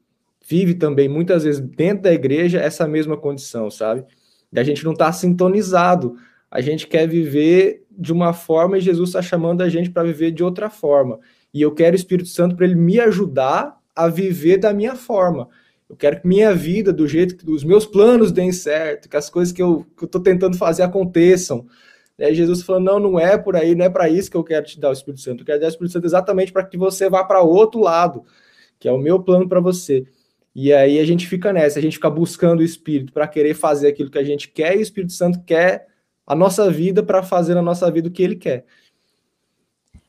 vive 0.48 0.74
também 0.74 1.08
muitas 1.08 1.44
vezes 1.44 1.60
dentro 1.60 2.04
da 2.04 2.12
igreja 2.12 2.58
essa 2.58 2.88
mesma 2.88 3.16
condição, 3.18 3.70
sabe? 3.70 4.04
Da 4.50 4.64
gente 4.64 4.82
não 4.82 4.92
estar 4.92 5.06
tá 5.06 5.12
sintonizado, 5.12 6.16
a 6.50 6.62
gente 6.62 6.86
quer 6.86 7.06
viver 7.06 7.84
de 7.90 8.12
uma 8.12 8.32
forma 8.32 8.78
e 8.78 8.80
Jesus 8.80 9.10
está 9.10 9.20
chamando 9.20 9.60
a 9.60 9.68
gente 9.68 9.90
para 9.90 10.04
viver 10.04 10.30
de 10.30 10.42
outra 10.42 10.70
forma. 10.70 11.18
E 11.52 11.60
eu 11.60 11.74
quero 11.74 11.94
o 11.94 11.98
Espírito 11.98 12.28
Santo 12.28 12.56
para 12.56 12.64
ele 12.64 12.76
me 12.76 12.98
ajudar 12.98 13.78
a 13.94 14.08
viver 14.08 14.56
da 14.56 14.72
minha 14.72 14.94
forma. 14.94 15.48
Eu 15.88 15.96
quero 15.96 16.20
que 16.20 16.26
minha 16.28 16.54
vida, 16.54 16.92
do 16.92 17.08
jeito 17.08 17.36
que 17.36 17.50
os 17.50 17.64
meus 17.64 17.86
planos 17.86 18.30
deem 18.30 18.52
certo, 18.52 19.08
que 19.08 19.16
as 19.16 19.30
coisas 19.30 19.52
que 19.52 19.62
eu 19.62 19.86
estou 20.02 20.20
tentando 20.20 20.56
fazer 20.56 20.82
aconteçam. 20.82 21.66
Aí 22.20 22.34
Jesus 22.34 22.62
falou: 22.62 22.80
não, 22.80 22.98
não 22.98 23.18
é 23.18 23.38
por 23.38 23.56
aí, 23.56 23.74
não 23.74 23.86
é 23.86 23.88
para 23.88 24.08
isso 24.08 24.30
que 24.30 24.36
eu 24.36 24.44
quero 24.44 24.66
te 24.66 24.78
dar 24.78 24.90
o 24.90 24.92
Espírito 24.92 25.22
Santo. 25.22 25.42
Eu 25.42 25.46
quero 25.46 25.60
dar 25.60 25.66
o 25.66 25.70
Espírito 25.70 25.92
Santo 25.92 26.06
exatamente 26.06 26.52
para 26.52 26.64
que 26.64 26.76
você 26.76 27.08
vá 27.08 27.24
para 27.24 27.40
outro 27.40 27.80
lado, 27.80 28.24
que 28.78 28.88
é 28.88 28.92
o 28.92 28.98
meu 28.98 29.22
plano 29.22 29.48
para 29.48 29.60
você. 29.60 30.04
E 30.54 30.72
aí 30.72 30.98
a 30.98 31.04
gente 31.06 31.26
fica 31.26 31.52
nessa, 31.52 31.78
a 31.78 31.82
gente 31.82 31.94
fica 31.94 32.10
buscando 32.10 32.60
o 32.60 32.64
Espírito 32.64 33.12
para 33.12 33.28
querer 33.28 33.54
fazer 33.54 33.88
aquilo 33.88 34.10
que 34.10 34.18
a 34.18 34.24
gente 34.24 34.48
quer 34.48 34.74
e 34.74 34.78
o 34.78 34.82
Espírito 34.82 35.12
Santo 35.12 35.40
quer 35.44 35.86
a 36.26 36.34
nossa 36.34 36.70
vida 36.70 37.02
para 37.02 37.22
fazer 37.22 37.54
na 37.54 37.62
nossa 37.62 37.90
vida 37.90 38.08
o 38.08 38.10
que 38.10 38.22
ele 38.22 38.36
quer. 38.36 38.66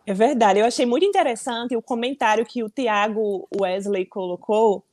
É 0.05 0.13
verdade. 0.13 0.59
Eu 0.59 0.65
achei 0.65 0.85
muito 0.87 1.05
interessante 1.05 1.77
o 1.77 1.81
comentário 1.81 2.43
que 2.43 2.63
o 2.63 2.69
Tiago 2.69 3.47
Wesley 3.55 4.07
colocou. 4.07 4.83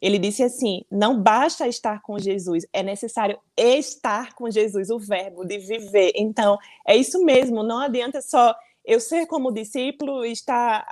Ele 0.00 0.18
disse 0.18 0.42
assim: 0.42 0.82
não 0.90 1.20
basta 1.20 1.68
estar 1.68 2.00
com 2.02 2.18
Jesus, 2.18 2.66
é 2.72 2.82
necessário 2.82 3.38
estar 3.56 4.34
com 4.34 4.50
Jesus, 4.50 4.90
o 4.90 4.98
verbo 4.98 5.44
de 5.44 5.58
viver. 5.58 6.12
Então, 6.14 6.58
é 6.86 6.96
isso 6.96 7.22
mesmo, 7.24 7.62
não 7.62 7.78
adianta 7.78 8.20
só 8.22 8.54
eu 8.84 8.98
ser 8.98 9.26
como 9.26 9.52
discípulo, 9.52 10.24
estar. 10.24 10.86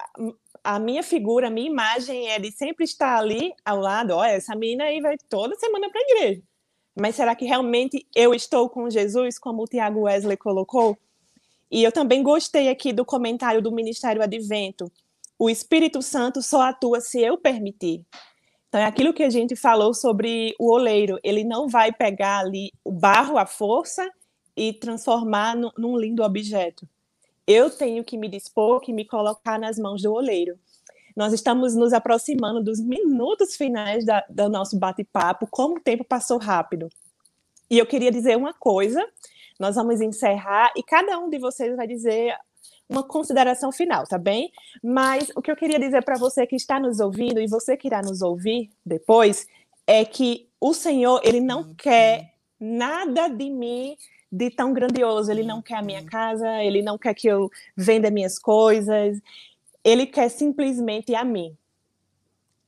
A 0.62 0.78
minha 0.78 1.02
figura, 1.02 1.46
a 1.46 1.50
minha 1.50 1.70
imagem 1.70 2.28
é 2.28 2.38
de 2.38 2.50
sempre 2.50 2.84
estar 2.84 3.16
ali 3.16 3.52
ao 3.64 3.80
lado. 3.80 4.10
Olha, 4.14 4.32
essa 4.32 4.54
menina 4.54 4.84
aí 4.84 5.00
vai 5.00 5.16
toda 5.28 5.54
semana 5.54 5.88
para 5.88 6.00
a 6.00 6.04
igreja. 6.04 6.42
Mas 6.94 7.14
será 7.14 7.34
que 7.34 7.44
realmente 7.44 8.06
eu 8.14 8.34
estou 8.34 8.68
com 8.68 8.90
Jesus, 8.90 9.38
como 9.38 9.62
o 9.62 9.66
Tiago 9.66 10.00
Wesley 10.00 10.36
colocou? 10.36 10.98
E 11.70 11.82
eu 11.82 11.92
também 11.92 12.22
gostei 12.22 12.68
aqui 12.68 12.92
do 12.92 13.04
comentário 13.04 13.62
do 13.62 13.70
Ministério 13.70 14.20
Advento. 14.20 14.90
O 15.38 15.48
Espírito 15.48 16.02
Santo 16.02 16.42
só 16.42 16.62
atua 16.62 17.00
se 17.00 17.20
eu 17.20 17.38
permitir. 17.38 18.04
Então, 18.68 18.80
é 18.80 18.84
aquilo 18.84 19.14
que 19.14 19.22
a 19.22 19.30
gente 19.30 19.56
falou 19.56 19.94
sobre 19.94 20.54
o 20.58 20.70
oleiro. 20.70 21.18
Ele 21.22 21.42
não 21.42 21.68
vai 21.68 21.90
pegar 21.90 22.40
ali 22.40 22.70
o 22.84 22.92
barro 22.92 23.38
à 23.38 23.46
força 23.46 24.08
e 24.54 24.72
transformar 24.72 25.56
no, 25.56 25.72
num 25.78 25.96
lindo 25.96 26.22
objeto. 26.22 26.86
Eu 27.46 27.70
tenho 27.70 28.04
que 28.04 28.18
me 28.18 28.28
dispor, 28.28 28.80
que 28.80 28.92
me 28.92 29.06
colocar 29.06 29.58
nas 29.58 29.78
mãos 29.78 30.02
do 30.02 30.12
oleiro. 30.12 30.58
Nós 31.16 31.32
estamos 31.32 31.74
nos 31.74 31.92
aproximando 31.92 32.62
dos 32.62 32.78
minutos 32.78 33.56
finais 33.56 34.04
da, 34.04 34.24
do 34.28 34.48
nosso 34.48 34.78
bate-papo, 34.78 35.48
como 35.50 35.76
o 35.76 35.80
tempo 35.80 36.04
passou 36.04 36.38
rápido. 36.38 36.88
E 37.70 37.78
eu 37.78 37.86
queria 37.86 38.12
dizer 38.12 38.36
uma 38.36 38.52
coisa, 38.52 39.04
nós 39.58 39.76
vamos 39.76 40.00
encerrar 40.00 40.72
e 40.76 40.82
cada 40.82 41.18
um 41.18 41.28
de 41.28 41.38
vocês 41.38 41.74
vai 41.74 41.86
dizer 41.86 42.36
uma 42.88 43.02
consideração 43.02 43.70
final, 43.70 44.06
tá 44.06 44.16
bem? 44.16 44.50
Mas 44.82 45.30
o 45.36 45.42
que 45.42 45.50
eu 45.50 45.56
queria 45.56 45.78
dizer 45.78 46.02
para 46.04 46.16
você 46.16 46.46
que 46.46 46.56
está 46.56 46.80
nos 46.80 47.00
ouvindo 47.00 47.40
e 47.40 47.46
você 47.46 47.76
que 47.76 47.86
irá 47.86 48.00
nos 48.00 48.22
ouvir 48.22 48.70
depois 48.84 49.46
é 49.86 50.04
que 50.04 50.48
o 50.60 50.72
Senhor, 50.72 51.20
ele 51.24 51.40
não 51.40 51.74
quer 51.74 52.34
nada 52.58 53.28
de 53.28 53.48
mim 53.50 53.96
de 54.30 54.50
tão 54.50 54.72
grandioso. 54.72 55.30
Ele 55.30 55.42
não 55.42 55.62
quer 55.62 55.76
a 55.76 55.82
minha 55.82 56.04
casa, 56.04 56.62
ele 56.62 56.82
não 56.82 56.98
quer 56.98 57.14
que 57.14 57.26
eu 57.26 57.50
venda 57.76 58.10
minhas 58.10 58.38
coisas, 58.38 59.20
ele 59.82 60.06
quer 60.06 60.28
simplesmente 60.28 61.14
a 61.14 61.24
mim. 61.24 61.56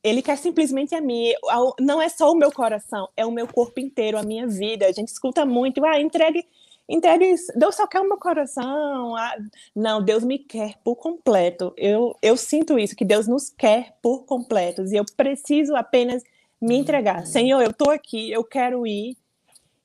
Ele 0.03 0.21
quer 0.23 0.37
simplesmente 0.37 0.95
a 0.95 1.01
mim. 1.01 1.31
Não 1.79 2.01
é 2.01 2.09
só 2.09 2.31
o 2.31 2.35
meu 2.35 2.51
coração, 2.51 3.07
é 3.15 3.25
o 3.25 3.31
meu 3.31 3.47
corpo 3.47 3.79
inteiro, 3.79 4.17
a 4.17 4.23
minha 4.23 4.47
vida. 4.47 4.87
A 4.87 4.91
gente 4.91 5.09
escuta 5.09 5.45
muito, 5.45 5.85
ah, 5.85 6.01
entregue, 6.01 6.47
entregue, 6.93 7.35
Deus 7.55 7.75
só 7.75 7.87
quer 7.87 8.01
o 8.01 8.07
meu 8.07 8.17
coração. 8.17 9.15
Ah, 9.15 9.37
não, 9.75 10.03
Deus 10.03 10.23
me 10.23 10.37
quer 10.37 10.77
por 10.83 10.95
completo. 10.95 11.73
Eu, 11.77 12.15
eu 12.21 12.35
sinto 12.35 12.77
isso, 12.77 12.95
que 12.95 13.05
Deus 13.05 13.27
nos 13.27 13.49
quer 13.49 13.95
por 14.01 14.25
completos. 14.25 14.91
E 14.91 14.97
eu 14.97 15.05
preciso 15.15 15.75
apenas 15.75 16.23
me 16.61 16.75
entregar. 16.75 17.21
Uhum. 17.21 17.25
Senhor, 17.25 17.61
eu 17.61 17.71
estou 17.71 17.89
aqui, 17.89 18.31
eu 18.31 18.43
quero 18.43 18.85
ir, 18.85 19.17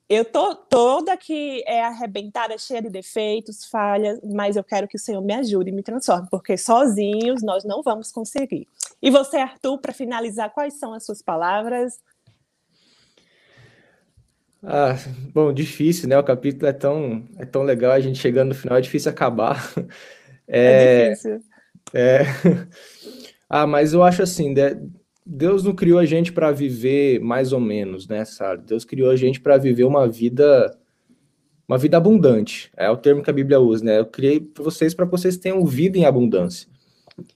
eu 0.09 0.25
tô 0.25 0.55
toda 0.55 1.17
que 1.17 1.65
é 1.67 1.83
arrebentada, 1.83 2.57
cheia 2.59 2.81
de 2.81 2.89
defeitos, 2.89 3.65
falhas, 3.65 4.21
mas 4.23 4.55
eu 4.55 4.63
quero 4.63 4.87
que 4.87 4.97
o 4.97 5.01
Senhor 5.01 5.21
me 5.21 5.35
ajude 5.35 5.71
e 5.71 5.73
me 5.73 5.83
transforme, 5.83 6.29
porque 6.31 6.57
sozinhos 6.57 7.43
nós 7.43 7.65
não 7.65 7.83
vamos 7.83 8.13
conseguir. 8.13 8.69
E 9.03 9.11
você, 9.11 9.39
Arthur, 9.39 9.79
para 9.79 9.93
finalizar, 9.93 10.53
quais 10.53 10.75
são 10.75 10.95
as 10.95 11.05
suas 11.05 11.21
palavras? 11.21 11.99
Ah, 14.69 14.97
bom, 15.33 15.53
difícil, 15.53 16.09
né? 16.09 16.19
O 16.19 16.25
capítulo 16.25 16.67
é 16.67 16.73
tão, 16.73 17.25
é 17.39 17.45
tão 17.45 17.63
legal, 17.63 17.93
a 17.93 18.01
gente 18.01 18.19
chegando 18.19 18.49
no 18.49 18.55
final 18.55 18.77
é 18.77 18.81
difícil 18.81 19.11
acabar. 19.11 19.73
É, 20.49 21.09
é 21.09 21.11
difícil. 21.11 21.41
É... 21.93 22.23
Ah, 23.49 23.67
mas 23.67 23.93
eu 23.93 24.03
acho 24.03 24.23
assim, 24.23 24.55
Deus 25.25 25.63
não 25.65 25.75
criou 25.75 25.99
a 26.01 26.05
gente 26.05 26.33
para 26.33 26.51
viver 26.51 27.21
mais 27.21 27.53
ou 27.53 27.59
menos, 27.61 28.09
né, 28.09 28.25
sabe? 28.25 28.65
Deus 28.65 28.85
criou 28.85 29.11
a 29.11 29.17
gente 29.17 29.41
para 29.41 29.57
viver 29.57 29.85
uma 29.85 30.09
vida 30.09 30.77
uma 31.67 31.79
vida 31.79 31.97
abundante. 31.97 32.71
É 32.77 32.89
o 32.91 32.97
termo 32.97 33.23
que 33.23 33.31
a 33.31 33.33
Bíblia 33.33 33.59
usa, 33.61 33.85
né? 33.85 33.99
Eu 33.99 34.07
criei 34.07 34.41
para 34.41 34.65
vocês 34.65 34.95
para 34.95 35.05
vocês 35.05 35.37
tenham 35.37 35.65
vida 35.65 35.99
em 35.99 36.05
abundância. 36.05 36.69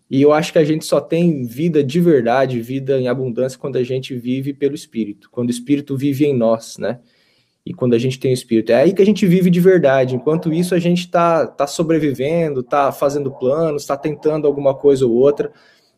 E 0.08 0.20
eu 0.22 0.32
acho 0.32 0.52
que 0.52 0.58
a 0.58 0.64
gente 0.64 0.84
só 0.84 1.00
tem 1.00 1.44
vida 1.46 1.82
de 1.82 2.00
verdade, 2.00 2.60
vida 2.60 3.00
em 3.00 3.08
abundância, 3.08 3.58
quando 3.58 3.76
a 3.76 3.82
gente 3.82 4.14
vive 4.16 4.52
pelo 4.52 4.74
Espírito, 4.74 5.28
quando 5.30 5.48
o 5.48 5.52
Espírito 5.52 5.96
vive 5.96 6.26
em 6.26 6.36
nós, 6.36 6.76
né? 6.78 7.00
E 7.70 7.72
quando 7.72 7.94
a 7.94 7.98
gente 7.98 8.18
tem 8.18 8.32
o 8.32 8.34
Espírito. 8.34 8.72
É 8.72 8.82
aí 8.82 8.92
que 8.92 9.00
a 9.00 9.06
gente 9.06 9.24
vive 9.24 9.48
de 9.48 9.60
verdade. 9.60 10.16
Enquanto 10.16 10.52
isso, 10.52 10.74
a 10.74 10.78
gente 10.80 11.02
está 11.02 11.46
tá 11.46 11.68
sobrevivendo, 11.68 12.62
está 12.62 12.90
fazendo 12.90 13.30
planos, 13.30 13.82
está 13.82 13.96
tentando 13.96 14.44
alguma 14.44 14.74
coisa 14.74 15.06
ou 15.06 15.12
outra, 15.12 15.52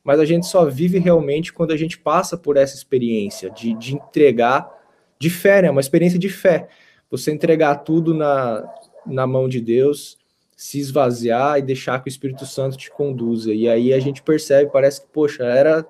mas 0.05 0.21
a 0.21 0.27
gente 0.27 0.45
só 0.45 0.67
vive 0.67 0.99
realmente 0.99 1.51
quando 1.51 1.73
a 1.73 1.77
gente 1.79 1.97
passa 1.97 2.37
por 2.37 2.59
essa 2.59 2.77
experiência 2.77 3.49
de, 3.49 3.73
de 3.73 3.95
entregar 3.95 4.71
de 5.19 5.31
fé, 5.31 5.63
né? 5.63 5.71
Uma 5.71 5.81
experiência 5.81 6.19
de 6.19 6.29
fé. 6.29 6.69
Você 7.11 7.33
entregar 7.33 7.77
tudo 7.77 8.13
na, 8.13 8.63
na 9.07 9.27
mão 9.27 9.49
de 9.49 9.59
Deus, 9.59 10.19
se 10.55 10.79
esvaziar 10.79 11.59
e 11.59 11.63
deixar 11.63 12.03
que 12.03 12.09
o 12.09 12.11
Espírito 12.11 12.45
Santo 12.45 12.77
te 12.77 12.91
conduza. 12.91 13.51
E 13.51 13.67
aí 13.67 13.95
a 13.95 13.99
gente 13.99 14.23
percebe, 14.23 14.71
parece 14.71 15.01
que, 15.01 15.07
poxa, 15.11 15.45
era, 15.45 15.87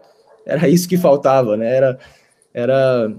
era 0.46 0.68
isso 0.68 0.88
que 0.88 0.96
faltava, 0.96 1.56
né? 1.56 1.76
Era, 1.76 1.98
era 2.54 3.16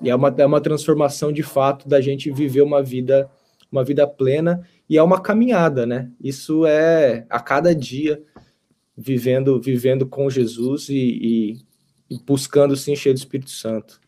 e 0.00 0.10
é 0.10 0.14
uma, 0.14 0.34
é 0.36 0.46
uma 0.46 0.60
transformação 0.60 1.32
de 1.32 1.42
fato 1.42 1.88
da 1.88 2.00
gente 2.00 2.30
viver 2.30 2.62
uma 2.62 2.82
vida 2.82 3.30
uma 3.70 3.82
vida 3.84 4.06
plena 4.06 4.66
e 4.88 4.96
é 4.96 5.02
uma 5.02 5.20
caminhada, 5.20 5.84
né? 5.84 6.10
Isso 6.20 6.64
é 6.64 7.26
a 7.28 7.40
cada 7.40 7.74
dia 7.74 8.22
vivendo 8.96 9.60
vivendo 9.60 10.06
com 10.06 10.30
Jesus 10.30 10.88
e, 10.88 10.94
e, 10.94 12.14
e 12.14 12.18
buscando 12.24 12.76
se 12.76 12.92
encher 12.92 13.12
do 13.12 13.18
Espírito 13.18 13.50
Santo. 13.50 14.00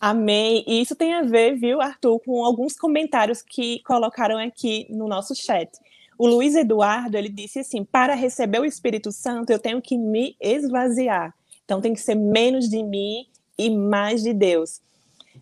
Amém. 0.00 0.64
E 0.66 0.80
isso 0.80 0.94
tem 0.94 1.12
a 1.14 1.22
ver, 1.22 1.56
viu, 1.56 1.80
Arthur, 1.80 2.20
com 2.20 2.44
alguns 2.44 2.76
comentários 2.76 3.42
que 3.42 3.80
colocaram 3.82 4.38
aqui 4.38 4.86
no 4.88 5.08
nosso 5.08 5.34
chat. 5.34 5.70
O 6.16 6.26
Luiz 6.26 6.54
Eduardo, 6.54 7.16
ele 7.16 7.28
disse 7.28 7.58
assim: 7.58 7.84
"Para 7.84 8.14
receber 8.14 8.60
o 8.60 8.64
Espírito 8.64 9.12
Santo, 9.12 9.50
eu 9.50 9.58
tenho 9.58 9.82
que 9.82 9.98
me 9.98 10.36
esvaziar. 10.40 11.34
Então 11.64 11.80
tem 11.80 11.92
que 11.92 12.00
ser 12.00 12.14
menos 12.14 12.68
de 12.68 12.82
mim 12.82 13.26
e 13.58 13.70
mais 13.70 14.22
de 14.22 14.32
Deus." 14.32 14.80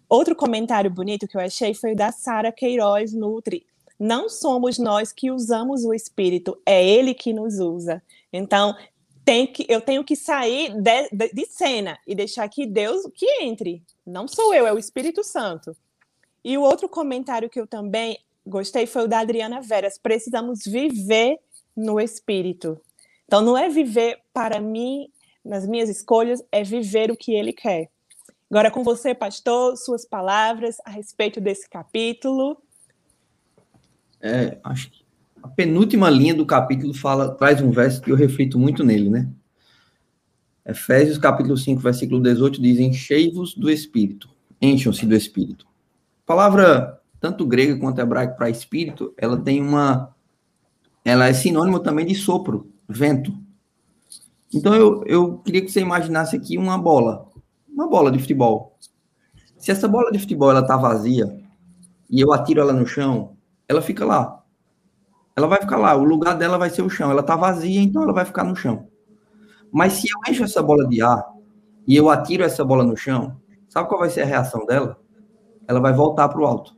Outro 0.09 0.37
comentário 0.37 0.91
bonito 0.91 1.27
que 1.27 1.37
eu 1.37 1.41
achei 1.41 1.75
foi 1.75 1.95
da 1.95 2.13
Sara 2.13 2.53
Queiroz 2.53 3.13
Nutri. 3.13 3.67
Não 3.99 4.29
somos 4.29 4.79
nós 4.79 5.13
que 5.13 5.31
usamos 5.31 5.85
o 5.85 5.93
Espírito, 5.93 6.61
é 6.65 6.87
Ele 6.87 7.13
que 7.15 7.33
nos 7.33 7.59
usa. 7.59 8.03
Então, 8.33 8.77
tem 9.25 9.47
que, 9.47 9.67
eu 9.69 9.81
tenho 9.81 10.05
que 10.05 10.15
sair 10.15 10.73
de, 10.81 11.09
de, 11.11 11.33
de 11.33 11.47
cena 11.47 11.99
e 12.07 12.15
deixar 12.15 12.49
que 12.49 12.65
Deus 12.65 13.03
que 13.13 13.27
entre. 13.43 13.83
Não 14.07 14.29
sou 14.29 14.55
eu, 14.55 14.67
é 14.67 14.73
o 14.73 14.79
Espírito 14.79 15.25
Santo. 15.25 15.77
E 16.45 16.57
o 16.57 16.63
outro 16.63 16.89
comentário 16.89 17.51
que 17.51 17.59
eu 17.59 17.67
também 17.67 18.17
gostei 18.47 18.87
foi 18.87 19.05
o 19.05 19.09
da 19.09 19.19
Adriana 19.19 19.61
Veras. 19.61 19.99
Precisamos 19.99 20.65
viver 20.65 21.41
no 21.77 21.99
Espírito. 21.99 22.81
Então, 23.27 23.43
não 23.43 23.59
é 23.59 23.69
viver 23.69 24.21
para 24.33 24.61
mim, 24.61 25.11
nas 25.45 25.67
minhas 25.67 25.89
escolhas, 25.89 26.45
é 26.53 26.63
viver 26.63 27.11
o 27.11 27.17
que 27.17 27.35
Ele 27.35 27.53
quer. 27.53 27.91
Agora 28.49 28.71
com 28.71 28.85
você, 28.85 29.13
pastor, 29.13 29.77
suas 29.77 30.05
palavras 30.05 30.77
a 30.85 30.91
respeito 30.91 31.41
desse 31.41 31.69
capítulo. 31.69 32.57
É, 34.21 34.59
acho 34.63 34.91
que 34.91 35.05
a 35.43 35.49
penúltima 35.49 36.09
linha 36.09 36.35
do 36.35 36.47
capítulo 36.47 36.95
fala, 36.95 37.35
traz 37.35 37.61
um 37.61 37.73
verso 37.73 38.01
que 38.01 38.11
eu 38.11 38.17
reflito 38.17 38.57
muito 38.57 38.85
nele, 38.85 39.11
né? 39.11 39.29
Efésios 40.65 41.19
capítulo 41.19 41.57
5, 41.57 41.81
versículo 41.81 42.23
18 42.23 42.61
diz: 42.63 42.79
Enchei-vos 42.79 43.55
do 43.55 43.69
Espírito, 43.69 44.29
encham-se 44.63 45.05
do 45.07 45.15
Espírito. 45.15 45.67
A 46.25 46.27
palavra, 46.27 47.01
tanto 47.21 47.45
grega 47.47 47.77
quanto 47.79 48.01
hebraica 48.01 48.35
para 48.35 48.51
espírito, 48.51 49.13
ela 49.17 49.37
tem 49.37 49.61
uma. 49.61 50.15
Ela 51.05 51.29
é 51.29 51.33
sinônimo 51.33 51.81
também 51.81 52.07
de 52.07 52.15
sopro, 52.15 52.73
vento. 52.89 53.33
Então 54.53 54.75
eu, 54.75 55.05
eu 55.05 55.39
queria 55.39 55.63
que 55.63 55.71
você 55.71 55.81
imaginasse 55.81 56.35
aqui 56.37 56.59
uma 56.59 56.79
bola 56.79 57.29
uma 57.77 57.87
bola 57.87 58.11
de 58.11 58.19
futebol. 58.19 58.79
Se 59.59 59.71
essa 59.71 59.87
bola 59.87 60.11
de 60.11 60.19
futebol 60.19 60.51
ela 60.51 60.67
tá 60.67 60.79
vazia 60.79 61.39
e 62.09 62.19
eu 62.19 62.33
atiro 62.33 62.61
ela 62.61 62.73
no 62.73 62.87
chão, 62.87 63.37
ela 63.69 63.83
fica 63.83 64.05
lá. 64.05 64.43
Ela 65.37 65.47
vai 65.47 65.61
ficar 65.61 65.77
lá, 65.77 65.95
o 65.95 66.03
lugar 66.03 66.35
dela 66.39 66.57
vai 66.57 66.71
ser 66.71 66.81
o 66.81 66.89
chão. 66.89 67.11
Ela 67.11 67.23
tá 67.23 67.37
vazia, 67.37 67.83
então 67.83 68.03
ela 68.03 68.15
vai 68.15 68.25
ficar 68.25 68.45
no 68.45 68.57
chão. 68.57 68.89
Mas 69.71 69.95
se 69.95 70.09
eu 70.09 70.33
encho 70.33 70.45
essa 70.45 70.63
bola 70.63 70.89
de 70.89 71.03
ar 71.03 71.23
e 71.87 71.95
eu 71.95 72.09
atiro 72.09 72.43
essa 72.43 72.65
bola 72.65 72.83
no 72.83 72.97
chão, 72.97 73.37
sabe 73.69 73.89
qual 73.89 74.01
vai 74.01 74.09
ser 74.09 74.23
a 74.23 74.27
reação 74.27 74.65
dela? 74.65 74.99
Ela 75.69 75.79
vai 75.79 75.93
voltar 75.93 76.31
para 76.31 76.41
o 76.41 76.47
alto. 76.47 76.75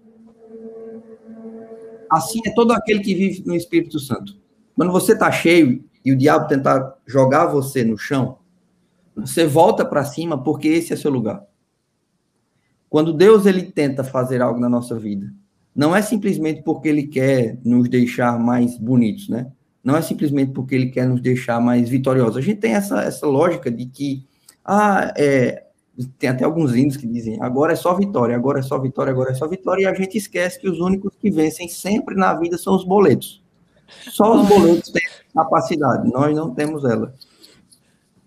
Assim 2.11 2.41
é 2.45 2.53
todo 2.55 2.73
aquele 2.73 3.01
que 3.01 3.15
vive 3.15 3.45
no 3.47 3.55
Espírito 3.55 4.01
Santo. 4.01 4.37
Quando 4.75 4.91
você 4.91 5.13
está 5.13 5.31
cheio 5.31 5.85
e 6.05 6.11
o 6.11 6.17
diabo 6.17 6.49
tentar 6.49 6.97
jogar 7.07 7.47
você 7.47 7.85
no 7.85 7.97
chão, 7.97 8.38
você 9.21 9.47
volta 9.47 9.85
para 9.85 10.05
cima 10.05 10.43
porque 10.43 10.69
esse 10.69 10.93
é 10.93 10.97
seu 10.97 11.11
lugar. 11.11 11.43
Quando 12.89 13.13
Deus 13.13 13.47
ele 13.47 13.63
tenta 13.63 14.03
fazer 14.03 14.41
algo 14.41 14.59
na 14.59 14.69
nossa 14.69 14.99
vida, 14.99 15.33
não 15.75 15.95
é 15.95 16.03
simplesmente 16.03 16.63
porque 16.63 16.89
ele 16.89 17.07
quer 17.07 17.59
nos 17.65 17.89
deixar 17.89 18.39
mais 18.39 18.79
bonitos, 18.79 19.29
né? 19.29 19.51
Não 19.85 19.97
é 19.97 20.03
simplesmente 20.03 20.53
porque 20.53 20.75
ele 20.75 20.89
quer 20.89 21.07
nos 21.07 21.21
deixar 21.21 21.61
mais 21.61 21.89
vitoriosos. 21.89 22.37
A 22.37 22.41
gente 22.41 22.61
tem 22.61 22.73
essa, 22.73 23.03
essa 23.03 23.27
lógica 23.27 23.71
de 23.71 23.87
que 23.87 24.27
ah, 24.65 25.13
é, 25.17 25.65
tem 26.19 26.31
até 26.31 26.45
alguns 26.45 26.75
índios 26.75 26.97
que 26.97 27.07
dizem 27.07 27.39
agora 27.41 27.73
é 27.73 27.77
só 27.77 27.95
vitória, 27.95 28.37
agora 28.37 28.61
é 28.61 28.63
só 28.63 28.79
vitória, 28.79 29.13
agora 29.13 29.31
é 29.31 29.35
só 29.35 29.47
vitória, 29.47 29.83
e 29.83 29.87
a 29.87 29.95
gente 29.95 30.19
esquece 30.19 30.61
que 30.61 30.69
os 30.69 30.79
únicos 30.79 31.15
que 31.21 31.31
vencem 31.31 31.69
sempre 31.69 32.15
na 32.15 32.35
vida 32.35 32.59
são 32.59 32.75
os 32.75 32.85
boletos. 32.85 33.43
Só 34.11 34.35
os 34.41 34.49
boletos 34.49 34.91
têm 34.91 35.03
capacidade, 35.35 36.11
nós 36.11 36.35
não 36.37 36.55
temos 36.55 36.85
ela. 36.85 37.15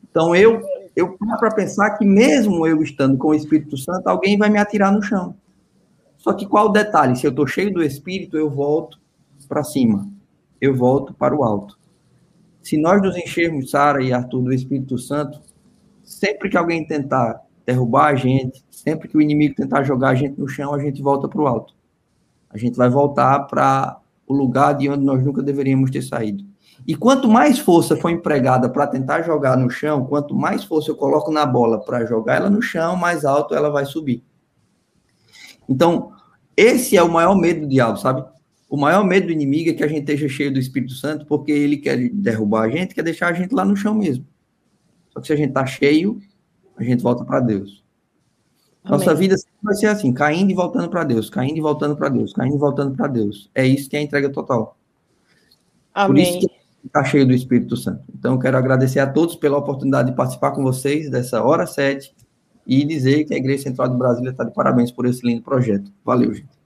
Então 0.10 0.36
eu 0.36 0.62
eu 0.96 1.18
paro 1.18 1.40
para 1.40 1.54
pensar 1.54 1.92
que 1.92 2.06
mesmo 2.06 2.66
eu 2.68 2.82
estando 2.82 3.18
com 3.18 3.30
o 3.30 3.34
Espírito 3.34 3.78
Santo, 3.78 4.08
alguém 4.08 4.38
vai 4.38 4.50
me 4.50 4.60
atirar 4.60 4.92
no 4.92 5.02
chão. 5.02 5.36
Só 6.18 6.34
que 6.34 6.46
qual 6.46 6.68
o 6.68 6.72
detalhe? 6.72 7.16
Se 7.16 7.26
eu 7.26 7.32
estou 7.32 7.48
cheio 7.48 7.74
do 7.74 7.82
Espírito, 7.82 8.38
eu 8.38 8.50
volto 8.50 9.00
para 9.48 9.64
cima. 9.64 10.08
Eu 10.60 10.76
volto 10.76 11.14
para 11.14 11.36
o 11.36 11.44
alto. 11.44 11.80
Se 12.62 12.78
nós 12.78 13.02
nos 13.02 13.18
enchermos, 13.18 13.72
Sara 13.72 14.04
e 14.04 14.14
Arthur, 14.14 14.44
do 14.44 14.54
Espírito 14.54 14.98
Santo, 14.98 15.42
sempre 16.04 16.50
que 16.50 16.58
alguém 16.58 16.86
tentar 16.86 17.42
derrubar 17.66 18.08
a 18.08 18.16
gente, 18.16 18.64
sempre 18.70 19.08
que 19.08 19.18
o 19.18 19.22
inimigo 19.22 19.56
tentar 19.56 19.84
jogar 19.84 20.10
a 20.10 20.16
gente 20.16 20.40
no 20.40 20.48
chão, 20.48 20.74
a 20.74 20.80
gente 20.80 21.02
volta 21.02 21.28
para 21.28 21.42
o 21.42 21.48
alto. 21.48 21.74
A 22.50 22.58
gente 22.58 22.76
vai 22.76 22.90
voltar 22.90 23.40
para 23.48 24.00
o 24.28 24.34
lugar 24.34 24.74
de 24.74 24.90
onde 24.90 25.04
nós 25.04 25.24
nunca 25.24 25.42
deveríamos 25.42 25.90
ter 25.90 26.02
saído. 26.02 26.51
E 26.88 26.96
quanto 26.96 27.28
mais 27.28 27.60
força 27.60 27.96
for 27.96 28.10
empregada 28.10 28.70
para 28.70 28.88
tentar 28.88 29.22
jogar 29.22 29.56
no 29.58 29.70
chão, 29.70 30.06
quanto 30.06 30.36
mais 30.36 30.64
força 30.64 30.90
eu 30.90 30.96
coloco 30.96 31.32
na 31.32 31.46
bola 31.46 31.80
para 31.80 32.06
jogar 32.06 32.36
ela 32.36 32.50
no 32.50 32.62
chão, 32.62 32.96
mais 32.96 33.24
alto 33.24 33.54
ela 33.54 33.70
vai 33.70 33.86
subir. 33.86 34.24
Então, 35.70 36.12
esse 36.58 36.98
é 36.98 37.04
o 37.04 37.12
maior 37.12 37.36
medo 37.36 37.62
do 37.62 37.68
diabo, 37.68 37.98
sabe? 37.98 38.26
O 38.70 38.78
maior 38.78 39.04
medo 39.04 39.28
do 39.28 39.34
inimigo 39.34 39.70
é 39.70 39.74
que 39.74 39.84
a 39.84 39.88
gente 39.88 40.02
esteja 40.02 40.28
cheio 40.28 40.52
do 40.52 40.60
Espírito 40.60 40.94
Santo, 40.94 41.26
porque 41.26 41.52
ele 41.52 41.78
quer 41.78 42.10
derrubar 42.10 42.64
a 42.64 42.70
gente, 42.70 42.96
quer 42.96 43.04
deixar 43.04 43.28
a 43.28 43.34
gente 43.34 43.54
lá 43.54 43.64
no 43.66 43.76
chão 43.76 43.94
mesmo. 43.94 44.26
Só 45.10 45.20
que 45.20 45.28
se 45.28 45.34
a 45.34 45.36
gente 45.36 45.50
está 45.50 45.66
cheio, 45.66 46.20
a 46.78 46.84
gente 46.84 47.04
volta 47.04 47.24
para 47.24 47.40
Deus. 47.40 47.84
Amém. 48.84 48.98
Nossa 48.98 49.14
vida 49.14 49.36
vai 49.62 49.76
ser 49.76 49.88
assim, 49.88 50.12
caindo 50.12 50.52
e 50.52 50.56
voltando 50.56 50.90
para 50.90 51.04
Deus, 51.04 51.30
caindo 51.30 51.58
e 51.58 51.62
voltando 51.62 51.96
para 51.96 52.10
Deus, 52.10 52.34
caindo 52.34 52.56
e 52.56 52.60
voltando 52.60 52.96
para 52.96 53.08
Deus. 53.08 53.52
É 53.54 53.66
isso 53.66 53.90
que 53.90 53.96
é 53.96 54.00
a 54.00 54.04
entrega 54.04 54.30
total. 54.30 54.78
Amém. 55.94 56.08
Por 56.08 56.18
isso 56.18 56.48
que 56.48 56.61
está 56.86 57.04
cheio 57.04 57.26
do 57.26 57.34
Espírito 57.34 57.78
Santo. 57.78 58.04
Então, 58.18 58.38
quero 58.40 58.58
agradecer 58.58 59.00
a 59.00 59.08
todos 59.08 59.36
pela 59.36 59.58
oportunidade 59.58 60.12
de 60.12 60.16
participar 60.16 60.52
com 60.52 60.64
vocês 60.64 61.10
dessa 61.10 61.44
hora 61.44 61.66
7 61.66 62.14
e 62.66 62.86
dizer 62.86 63.26
que 63.26 63.34
a 63.34 63.38
Igreja 63.38 63.64
Central 63.64 63.90
de 63.90 63.98
Brasília 63.98 64.32
está 64.32 64.44
de 64.44 64.54
parabéns 64.54 64.92
por 64.92 65.06
esse 65.06 65.26
lindo 65.26 65.42
projeto. 65.42 65.92
Valeu, 66.04 66.34
gente. 66.34 66.62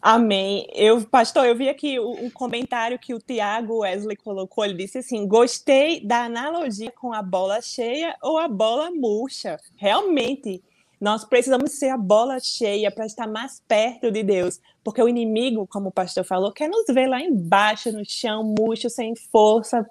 Amém. 0.00 0.66
Eu, 0.74 1.00
pastor, 1.02 1.46
eu 1.46 1.54
vi 1.54 1.68
aqui 1.68 2.00
um 2.00 2.28
comentário 2.28 2.98
que 2.98 3.14
o 3.14 3.20
Tiago 3.20 3.78
Wesley 3.78 4.16
colocou. 4.16 4.64
Ele 4.64 4.74
disse 4.74 4.98
assim: 4.98 5.28
gostei 5.28 6.04
da 6.04 6.24
analogia 6.24 6.90
com 6.90 7.12
a 7.12 7.22
bola 7.22 7.60
cheia 7.60 8.16
ou 8.20 8.36
a 8.36 8.48
bola 8.48 8.90
murcha. 8.90 9.60
Realmente, 9.76 10.60
nós 11.02 11.24
precisamos 11.24 11.72
ser 11.72 11.88
a 11.88 11.96
bola 11.96 12.38
cheia 12.38 12.88
para 12.88 13.04
estar 13.04 13.26
mais 13.26 13.60
perto 13.66 14.08
de 14.08 14.22
Deus, 14.22 14.60
porque 14.84 15.02
o 15.02 15.08
inimigo, 15.08 15.66
como 15.66 15.88
o 15.88 15.92
pastor 15.92 16.22
falou, 16.22 16.52
quer 16.52 16.68
nos 16.68 16.84
ver 16.86 17.08
lá 17.08 17.20
embaixo, 17.20 17.90
no 17.90 18.04
chão, 18.04 18.54
murcho, 18.56 18.88
sem 18.88 19.16
força. 19.16 19.84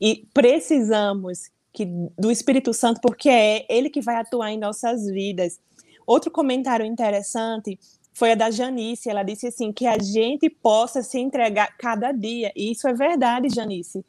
E 0.00 0.26
precisamos 0.34 1.48
que, 1.72 1.86
do 2.18 2.28
Espírito 2.28 2.74
Santo, 2.74 3.00
porque 3.00 3.28
é 3.28 3.64
ele 3.68 3.88
que 3.88 4.00
vai 4.00 4.16
atuar 4.16 4.50
em 4.50 4.58
nossas 4.58 5.06
vidas. 5.06 5.60
Outro 6.04 6.28
comentário 6.28 6.84
interessante 6.84 7.78
foi 8.12 8.32
a 8.32 8.34
da 8.34 8.50
Janice. 8.50 9.08
Ela 9.08 9.22
disse 9.22 9.46
assim: 9.46 9.72
que 9.72 9.86
a 9.86 9.96
gente 9.96 10.50
possa 10.50 11.04
se 11.04 11.20
entregar 11.20 11.76
cada 11.78 12.10
dia. 12.10 12.50
E 12.56 12.72
isso 12.72 12.88
é 12.88 12.92
verdade, 12.92 13.48
Janice. 13.48 14.04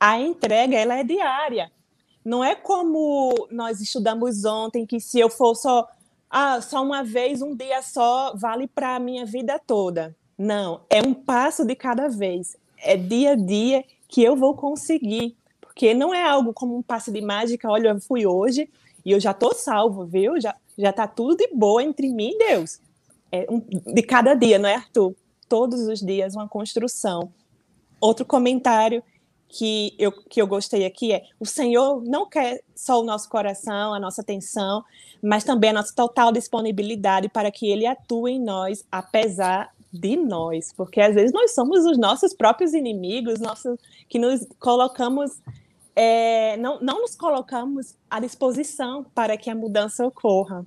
A 0.00 0.18
entrega 0.18 0.78
ela 0.78 0.98
é 0.98 1.04
diária. 1.04 1.70
Não 2.24 2.42
é 2.42 2.54
como 2.54 3.48
nós 3.50 3.80
estudamos 3.80 4.44
ontem, 4.44 4.86
que 4.86 4.98
se 4.98 5.20
eu 5.20 5.28
for 5.28 5.54
só, 5.54 5.86
ah, 6.30 6.60
só 6.60 6.82
uma 6.82 7.04
vez, 7.04 7.42
um 7.42 7.54
dia 7.54 7.82
só, 7.82 8.34
vale 8.34 8.66
para 8.66 8.96
a 8.96 8.98
minha 8.98 9.26
vida 9.26 9.58
toda. 9.58 10.16
Não, 10.36 10.80
é 10.88 11.02
um 11.02 11.12
passo 11.12 11.64
de 11.64 11.74
cada 11.74 12.08
vez. 12.08 12.56
É 12.78 12.96
dia 12.96 13.32
a 13.32 13.34
dia 13.36 13.84
que 14.08 14.22
eu 14.22 14.34
vou 14.34 14.54
conseguir. 14.54 15.36
Porque 15.60 15.92
não 15.92 16.14
é 16.14 16.22
algo 16.22 16.52
como 16.52 16.76
um 16.76 16.82
passe 16.82 17.12
de 17.12 17.20
mágica, 17.20 17.68
olha, 17.68 17.88
eu 17.88 18.00
fui 18.00 18.26
hoje 18.26 18.70
e 19.04 19.10
eu 19.10 19.20
já 19.20 19.32
estou 19.32 19.52
salvo, 19.52 20.06
viu? 20.06 20.40
Já, 20.40 20.54
já 20.78 20.92
tá 20.92 21.06
tudo 21.06 21.36
de 21.36 21.48
boa 21.48 21.82
entre 21.82 22.08
mim 22.08 22.30
e 22.32 22.38
Deus. 22.38 22.80
É 23.30 23.46
um, 23.50 23.58
de 23.60 24.02
cada 24.02 24.34
dia, 24.34 24.58
não 24.58 24.68
é, 24.68 24.76
Arthur? 24.76 25.14
Todos 25.48 25.80
os 25.88 26.00
dias 26.00 26.34
uma 26.34 26.48
construção. 26.48 27.32
Outro 28.00 28.24
comentário 28.24 29.02
que 29.48 29.94
eu, 29.98 30.10
que 30.12 30.40
eu 30.40 30.46
gostei 30.46 30.84
aqui 30.84 31.12
é: 31.12 31.24
o 31.38 31.46
Senhor 31.46 32.02
não 32.04 32.28
quer 32.28 32.62
só 32.74 33.00
o 33.00 33.04
nosso 33.04 33.28
coração, 33.28 33.94
a 33.94 34.00
nossa 34.00 34.20
atenção, 34.20 34.84
mas 35.22 35.44
também 35.44 35.70
a 35.70 35.74
nossa 35.74 35.94
total 35.94 36.32
disponibilidade 36.32 37.28
para 37.28 37.50
que 37.50 37.68
Ele 37.68 37.86
atue 37.86 38.32
em 38.32 38.40
nós, 38.40 38.84
apesar 38.90 39.72
de 39.92 40.16
nós, 40.16 40.72
porque 40.72 41.00
às 41.00 41.14
vezes 41.14 41.32
nós 41.32 41.54
somos 41.54 41.86
os 41.86 41.96
nossos 41.96 42.34
próprios 42.34 42.74
inimigos, 42.74 43.38
nossos, 43.38 43.78
que 44.08 44.18
nos 44.18 44.44
colocamos, 44.58 45.38
é, 45.94 46.56
não, 46.56 46.80
não 46.80 47.02
nos 47.02 47.14
colocamos 47.14 47.94
à 48.10 48.18
disposição 48.18 49.06
para 49.14 49.36
que 49.36 49.48
a 49.48 49.54
mudança 49.54 50.04
ocorra. 50.04 50.66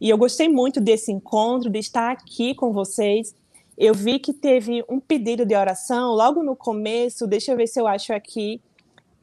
E 0.00 0.08
eu 0.08 0.16
gostei 0.16 0.48
muito 0.48 0.80
desse 0.80 1.10
encontro, 1.10 1.68
de 1.68 1.80
estar 1.80 2.12
aqui 2.12 2.54
com 2.54 2.72
vocês 2.72 3.34
eu 3.76 3.94
vi 3.94 4.18
que 4.18 4.32
teve 4.32 4.84
um 4.88 5.00
pedido 5.00 5.44
de 5.44 5.54
oração 5.54 6.12
logo 6.12 6.42
no 6.42 6.54
começo, 6.54 7.26
deixa 7.26 7.52
eu 7.52 7.56
ver 7.56 7.66
se 7.66 7.80
eu 7.80 7.86
acho 7.86 8.12
aqui, 8.12 8.60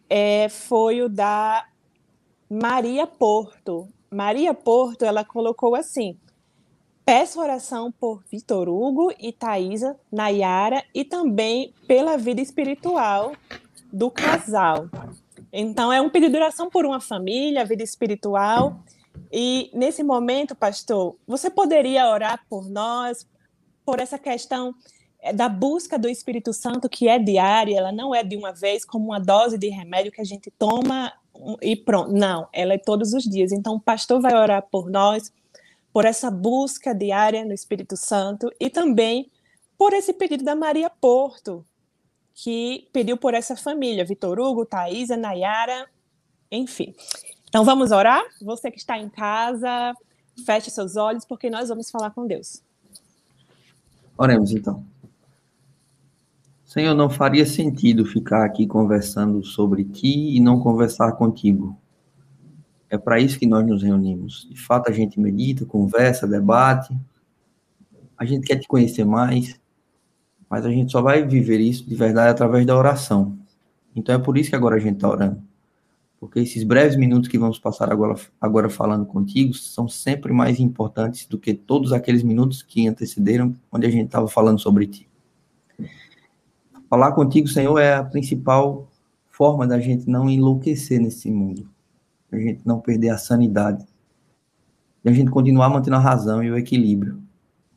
é, 0.09 0.49
foi 0.49 1.01
o 1.01 1.09
da 1.09 1.65
Maria 2.49 3.07
Porto. 3.07 3.87
Maria 4.09 4.53
Porto, 4.53 5.03
ela 5.05 5.23
colocou 5.23 5.73
assim: 5.73 6.17
peço 7.05 7.39
oração 7.39 7.91
por 7.91 8.21
Vitor 8.29 8.67
Hugo 8.67 9.13
e 9.17 9.31
Thaisa, 9.31 9.97
Nayara 10.11 10.83
e 10.93 11.05
também 11.05 11.73
pela 11.87 12.17
vida 12.17 12.41
espiritual 12.41 13.33
do 13.91 14.11
casal. 14.11 14.89
Então, 15.51 15.91
é 15.91 15.99
um 16.01 16.09
pedido 16.09 16.31
de 16.31 16.37
oração 16.37 16.69
por 16.69 16.85
uma 16.85 16.99
família, 16.99 17.65
vida 17.65 17.83
espiritual. 17.83 18.79
E 19.31 19.69
nesse 19.73 20.03
momento, 20.03 20.55
pastor, 20.55 21.15
você 21.27 21.49
poderia 21.49 22.09
orar 22.09 22.45
por 22.49 22.69
nós, 22.69 23.25
por 23.91 23.99
essa 23.99 24.17
questão 24.17 24.73
é, 25.19 25.33
da 25.33 25.49
busca 25.49 25.99
do 25.99 26.07
Espírito 26.07 26.53
Santo, 26.53 26.87
que 26.87 27.09
é 27.09 27.19
diária, 27.19 27.77
ela 27.77 27.91
não 27.91 28.15
é 28.15 28.23
de 28.23 28.37
uma 28.37 28.53
vez, 28.53 28.85
como 28.85 29.07
uma 29.07 29.19
dose 29.19 29.57
de 29.57 29.67
remédio 29.67 30.13
que 30.13 30.21
a 30.21 30.23
gente 30.23 30.49
toma 30.49 31.11
e 31.61 31.75
pronto. 31.75 32.13
Não, 32.13 32.47
ela 32.53 32.73
é 32.73 32.77
todos 32.77 33.11
os 33.11 33.25
dias. 33.25 33.51
Então, 33.51 33.75
o 33.75 33.81
pastor 33.81 34.21
vai 34.21 34.33
orar 34.33 34.65
por 34.71 34.89
nós, 34.89 35.29
por 35.91 36.05
essa 36.05 36.31
busca 36.31 36.95
diária 36.95 37.43
no 37.43 37.51
Espírito 37.51 37.97
Santo 37.97 38.49
e 38.57 38.69
também 38.69 39.29
por 39.77 39.91
esse 39.91 40.13
pedido 40.13 40.45
da 40.45 40.55
Maria 40.55 40.89
Porto, 40.89 41.65
que 42.33 42.87
pediu 42.93 43.17
por 43.17 43.33
essa 43.33 43.57
família, 43.57 44.05
Vitor 44.05 44.39
Hugo, 44.39 44.65
Thaisa, 44.65 45.17
Nayara, 45.17 45.85
enfim. 46.49 46.95
Então, 47.49 47.65
vamos 47.65 47.91
orar? 47.91 48.23
Você 48.41 48.71
que 48.71 48.79
está 48.79 48.97
em 48.97 49.09
casa, 49.09 49.93
feche 50.45 50.71
seus 50.71 50.95
olhos, 50.95 51.25
porque 51.25 51.49
nós 51.49 51.67
vamos 51.67 51.91
falar 51.91 52.11
com 52.11 52.25
Deus. 52.25 52.63
Oremos 54.21 54.51
então. 54.51 54.85
Senhor, 56.63 56.93
não 56.93 57.09
faria 57.09 57.43
sentido 57.43 58.05
ficar 58.05 58.45
aqui 58.45 58.67
conversando 58.67 59.43
sobre 59.43 59.83
ti 59.83 60.35
e 60.35 60.39
não 60.39 60.59
conversar 60.59 61.13
contigo. 61.13 61.75
É 62.87 62.99
para 62.99 63.19
isso 63.19 63.39
que 63.39 63.47
nós 63.47 63.65
nos 63.65 63.81
reunimos. 63.81 64.47
De 64.47 64.61
fato, 64.61 64.91
a 64.91 64.93
gente 64.93 65.19
medita, 65.19 65.65
conversa, 65.65 66.27
debate. 66.27 66.95
A 68.15 68.23
gente 68.23 68.45
quer 68.45 68.57
te 68.57 68.67
conhecer 68.67 69.05
mais, 69.05 69.59
mas 70.47 70.67
a 70.67 70.69
gente 70.69 70.91
só 70.91 71.01
vai 71.01 71.25
viver 71.25 71.59
isso 71.59 71.89
de 71.89 71.95
verdade 71.95 72.29
através 72.29 72.63
da 72.63 72.77
oração. 72.77 73.39
Então 73.95 74.13
é 74.13 74.19
por 74.19 74.37
isso 74.37 74.51
que 74.51 74.55
agora 74.55 74.75
a 74.75 74.79
gente 74.79 74.97
está 74.97 75.09
orando. 75.09 75.41
Porque 76.21 76.39
esses 76.39 76.63
breves 76.63 76.95
minutos 76.95 77.27
que 77.27 77.39
vamos 77.39 77.57
passar 77.57 77.91
agora, 77.91 78.13
agora 78.39 78.69
falando 78.69 79.07
contigo 79.07 79.55
são 79.55 79.87
sempre 79.87 80.31
mais 80.31 80.59
importantes 80.59 81.25
do 81.25 81.39
que 81.39 81.51
todos 81.51 81.91
aqueles 81.91 82.21
minutos 82.21 82.61
que 82.61 82.87
antecederam, 82.87 83.55
onde 83.71 83.87
a 83.87 83.89
gente 83.89 84.05
estava 84.05 84.27
falando 84.27 84.59
sobre 84.59 84.85
ti. 84.85 85.09
Falar 86.87 87.13
contigo, 87.13 87.47
Senhor, 87.47 87.75
é 87.79 87.95
a 87.95 88.03
principal 88.03 88.87
forma 89.31 89.65
da 89.65 89.79
gente 89.79 90.07
não 90.07 90.29
enlouquecer 90.29 91.01
nesse 91.01 91.31
mundo, 91.31 91.67
a 92.31 92.37
gente 92.37 92.61
não 92.67 92.79
perder 92.79 93.09
a 93.09 93.17
sanidade, 93.17 93.83
e 95.03 95.09
a 95.09 95.13
gente 95.13 95.31
continuar 95.31 95.69
mantendo 95.69 95.95
a 95.95 95.99
razão 95.99 96.43
e 96.43 96.51
o 96.51 96.57
equilíbrio. 96.57 97.19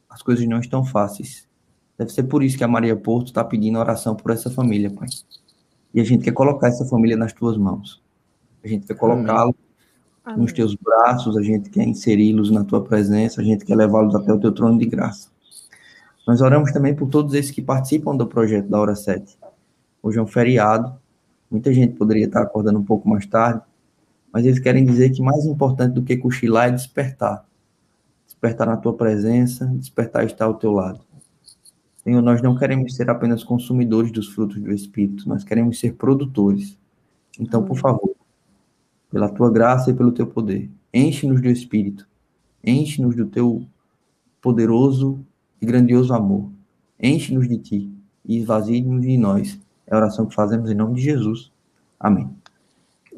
As 0.07 0.21
coisas 0.21 0.47
não 0.47 0.61
estão 0.61 0.85
fáceis. 0.85 1.49
Deve 1.97 2.13
ser 2.13 2.25
por 2.25 2.43
isso 2.43 2.59
que 2.59 2.65
a 2.65 2.69
Maria 2.69 2.95
Porto 2.95 3.29
está 3.29 3.43
pedindo 3.43 3.79
oração 3.79 4.15
por 4.15 4.31
essa 4.33 4.51
família, 4.51 4.91
Pai. 4.91 5.09
E 5.95 6.01
a 6.01 6.05
gente 6.05 6.25
quer 6.25 6.33
colocar 6.33 6.69
essa 6.69 6.85
família 6.85 7.17
nas 7.17 7.33
tuas 7.33 7.57
mãos. 7.57 8.04
A 8.65 8.69
gente 8.69 8.87
quer 8.87 8.97
colocá-los 8.97 9.55
nos 10.39 10.53
teus 10.53 10.75
braços, 10.75 11.37
a 11.37 11.43
gente 11.43 11.69
quer 11.69 11.85
inseri-los 11.85 12.51
na 12.51 12.65
tua 12.65 12.83
presença, 12.83 13.43
a 13.43 13.45
gente 13.45 13.63
quer 13.63 13.77
levá-los 13.77 14.15
até 14.15 14.33
o 14.33 14.41
teu 14.41 14.53
trono 14.53 14.79
de 14.79 14.87
graça. 14.87 15.29
Nós 16.27 16.41
oramos 16.41 16.73
também 16.73 16.95
por 16.95 17.09
todos 17.09 17.35
esses 17.35 17.51
que 17.51 17.61
participam 17.61 18.17
do 18.17 18.27
projeto 18.27 18.67
da 18.69 18.81
Hora 18.81 18.97
7. 18.97 19.37
Hoje 20.03 20.19
é 20.19 20.23
um 20.23 20.27
feriado, 20.27 20.95
muita 21.51 21.75
gente 21.75 21.95
poderia 21.95 22.25
estar 22.25 22.41
acordando 22.41 22.79
um 22.79 22.85
pouco 22.85 23.07
mais 23.07 23.27
tarde, 23.27 23.61
mas 24.33 24.47
eles 24.47 24.59
querem 24.59 24.85
dizer 24.87 25.11
que 25.11 25.21
mais 25.21 25.45
importante 25.45 25.93
do 25.93 26.03
que 26.03 26.17
cochilar 26.17 26.69
é 26.69 26.71
despertar. 26.71 27.45
Despertar 28.25 28.67
na 28.67 28.79
tua 28.79 28.95
presença, 28.95 29.67
despertar 29.67 30.25
estar 30.25 30.47
ao 30.47 30.55
teu 30.55 30.73
lado. 30.73 31.01
Senhor, 32.03 32.23
nós 32.23 32.41
não 32.41 32.57
queremos 32.57 32.97
ser 32.97 33.11
apenas 33.11 33.45
consumidores 33.45 34.11
dos 34.11 34.29
frutos 34.29 34.59
do 34.59 34.73
Espírito, 34.73 35.29
nós 35.29 35.45
queremos 35.45 35.79
ser 35.79 35.95
produtores. 35.95 36.79
Então, 37.39 37.63
por 37.63 37.77
favor, 37.77 38.14
pela 39.15 39.29
tua 39.29 39.49
graça 39.49 39.93
e 39.93 39.95
pelo 39.95 40.11
teu 40.11 40.27
poder. 40.27 40.69
Enche-nos 40.93 41.41
do 41.41 41.47
Espírito. 41.47 42.05
Enche-nos 42.65 43.15
do 43.15 43.25
teu 43.27 43.65
poderoso 44.43 45.25
e 45.63 45.65
grandioso 45.65 46.13
amor. 46.13 46.51
Enche-nos 47.01 47.49
de 47.49 47.59
ti 47.59 47.93
e 48.25 48.39
esvazie-nos 48.39 49.01
de 49.03 49.17
nós. 49.17 49.61
É 49.87 49.95
a 49.95 49.99
oração 49.99 50.27
que 50.27 50.35
fazemos 50.35 50.69
em 50.69 50.75
nome 50.75 50.97
de 50.97 51.03
Jesus. 51.03 51.53
Amém. 52.01 52.29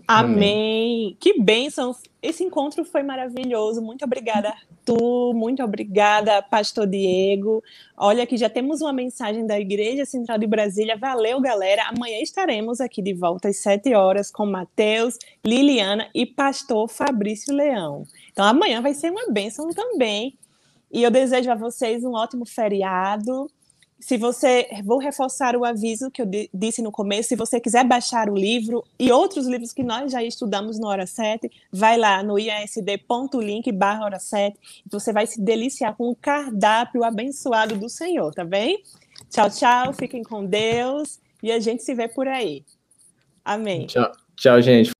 Amém. 0.06 0.34
Amém. 0.34 1.16
Que 1.18 1.40
bênção. 1.40 1.94
Esse 2.22 2.44
encontro 2.44 2.84
foi 2.84 3.02
maravilhoso. 3.02 3.82
Muito 3.82 4.04
obrigada, 4.04 4.50
Arthur. 4.50 5.34
Muito 5.34 5.62
obrigada, 5.62 6.40
Pastor 6.42 6.86
Diego. 6.86 7.62
Olha 7.96 8.26
que 8.26 8.36
já 8.36 8.48
temos 8.48 8.80
uma 8.80 8.92
mensagem 8.92 9.46
da 9.46 9.58
Igreja 9.58 10.04
Central 10.04 10.38
de 10.38 10.46
Brasília. 10.46 10.96
Valeu, 10.96 11.40
galera. 11.40 11.88
Amanhã 11.88 12.20
estaremos 12.20 12.80
aqui 12.80 13.02
de 13.02 13.14
volta 13.14 13.48
às 13.48 13.58
sete 13.58 13.94
horas 13.94 14.30
com 14.30 14.46
Mateus, 14.46 15.18
Liliana 15.44 16.08
e 16.14 16.24
Pastor 16.24 16.88
Fabrício 16.88 17.54
Leão. 17.54 18.04
Então, 18.30 18.44
amanhã 18.44 18.80
vai 18.80 18.94
ser 18.94 19.10
uma 19.10 19.30
bênção 19.30 19.68
também. 19.70 20.38
E 20.92 21.02
eu 21.02 21.10
desejo 21.10 21.50
a 21.50 21.56
vocês 21.56 22.04
um 22.04 22.12
ótimo 22.12 22.46
feriado 22.46 23.50
se 23.98 24.18
você, 24.18 24.68
vou 24.84 24.98
reforçar 24.98 25.56
o 25.56 25.64
aviso 25.64 26.10
que 26.10 26.20
eu 26.20 26.26
disse 26.52 26.82
no 26.82 26.92
começo, 26.92 27.30
se 27.30 27.36
você 27.36 27.58
quiser 27.58 27.84
baixar 27.84 28.28
o 28.28 28.36
livro 28.36 28.84
e 28.98 29.10
outros 29.10 29.46
livros 29.46 29.72
que 29.72 29.82
nós 29.82 30.12
já 30.12 30.22
estudamos 30.22 30.78
no 30.78 30.86
Hora 30.86 31.06
7, 31.06 31.50
vai 31.72 31.96
lá 31.96 32.22
no 32.22 32.38
iasd.link 32.38 33.72
barra 33.72 34.04
Hora 34.04 34.18
7 34.18 34.58
e 34.86 34.88
você 34.90 35.12
vai 35.12 35.26
se 35.26 35.40
deliciar 35.40 35.96
com 35.96 36.10
o 36.10 36.16
cardápio 36.16 37.04
abençoado 37.04 37.76
do 37.76 37.88
Senhor, 37.88 38.34
tá 38.34 38.44
bem? 38.44 38.82
Tchau, 39.30 39.50
tchau, 39.50 39.92
fiquem 39.94 40.22
com 40.22 40.44
Deus 40.44 41.18
e 41.42 41.50
a 41.50 41.58
gente 41.58 41.82
se 41.82 41.94
vê 41.94 42.06
por 42.06 42.28
aí. 42.28 42.64
Amém. 43.44 43.86
Tchau, 43.86 44.12
tchau 44.36 44.60
gente. 44.60 44.90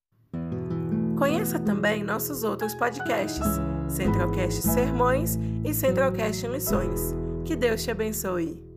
Conheça 1.18 1.58
também 1.58 2.02
nossos 2.02 2.44
outros 2.44 2.74
podcasts, 2.74 3.46
Centralcast 3.88 4.62
Sermões 4.62 5.38
e 5.64 5.74
Centralcast 5.74 6.48
Missões. 6.48 7.14
Que 7.44 7.54
Deus 7.54 7.82
te 7.82 7.90
abençoe. 7.90 8.75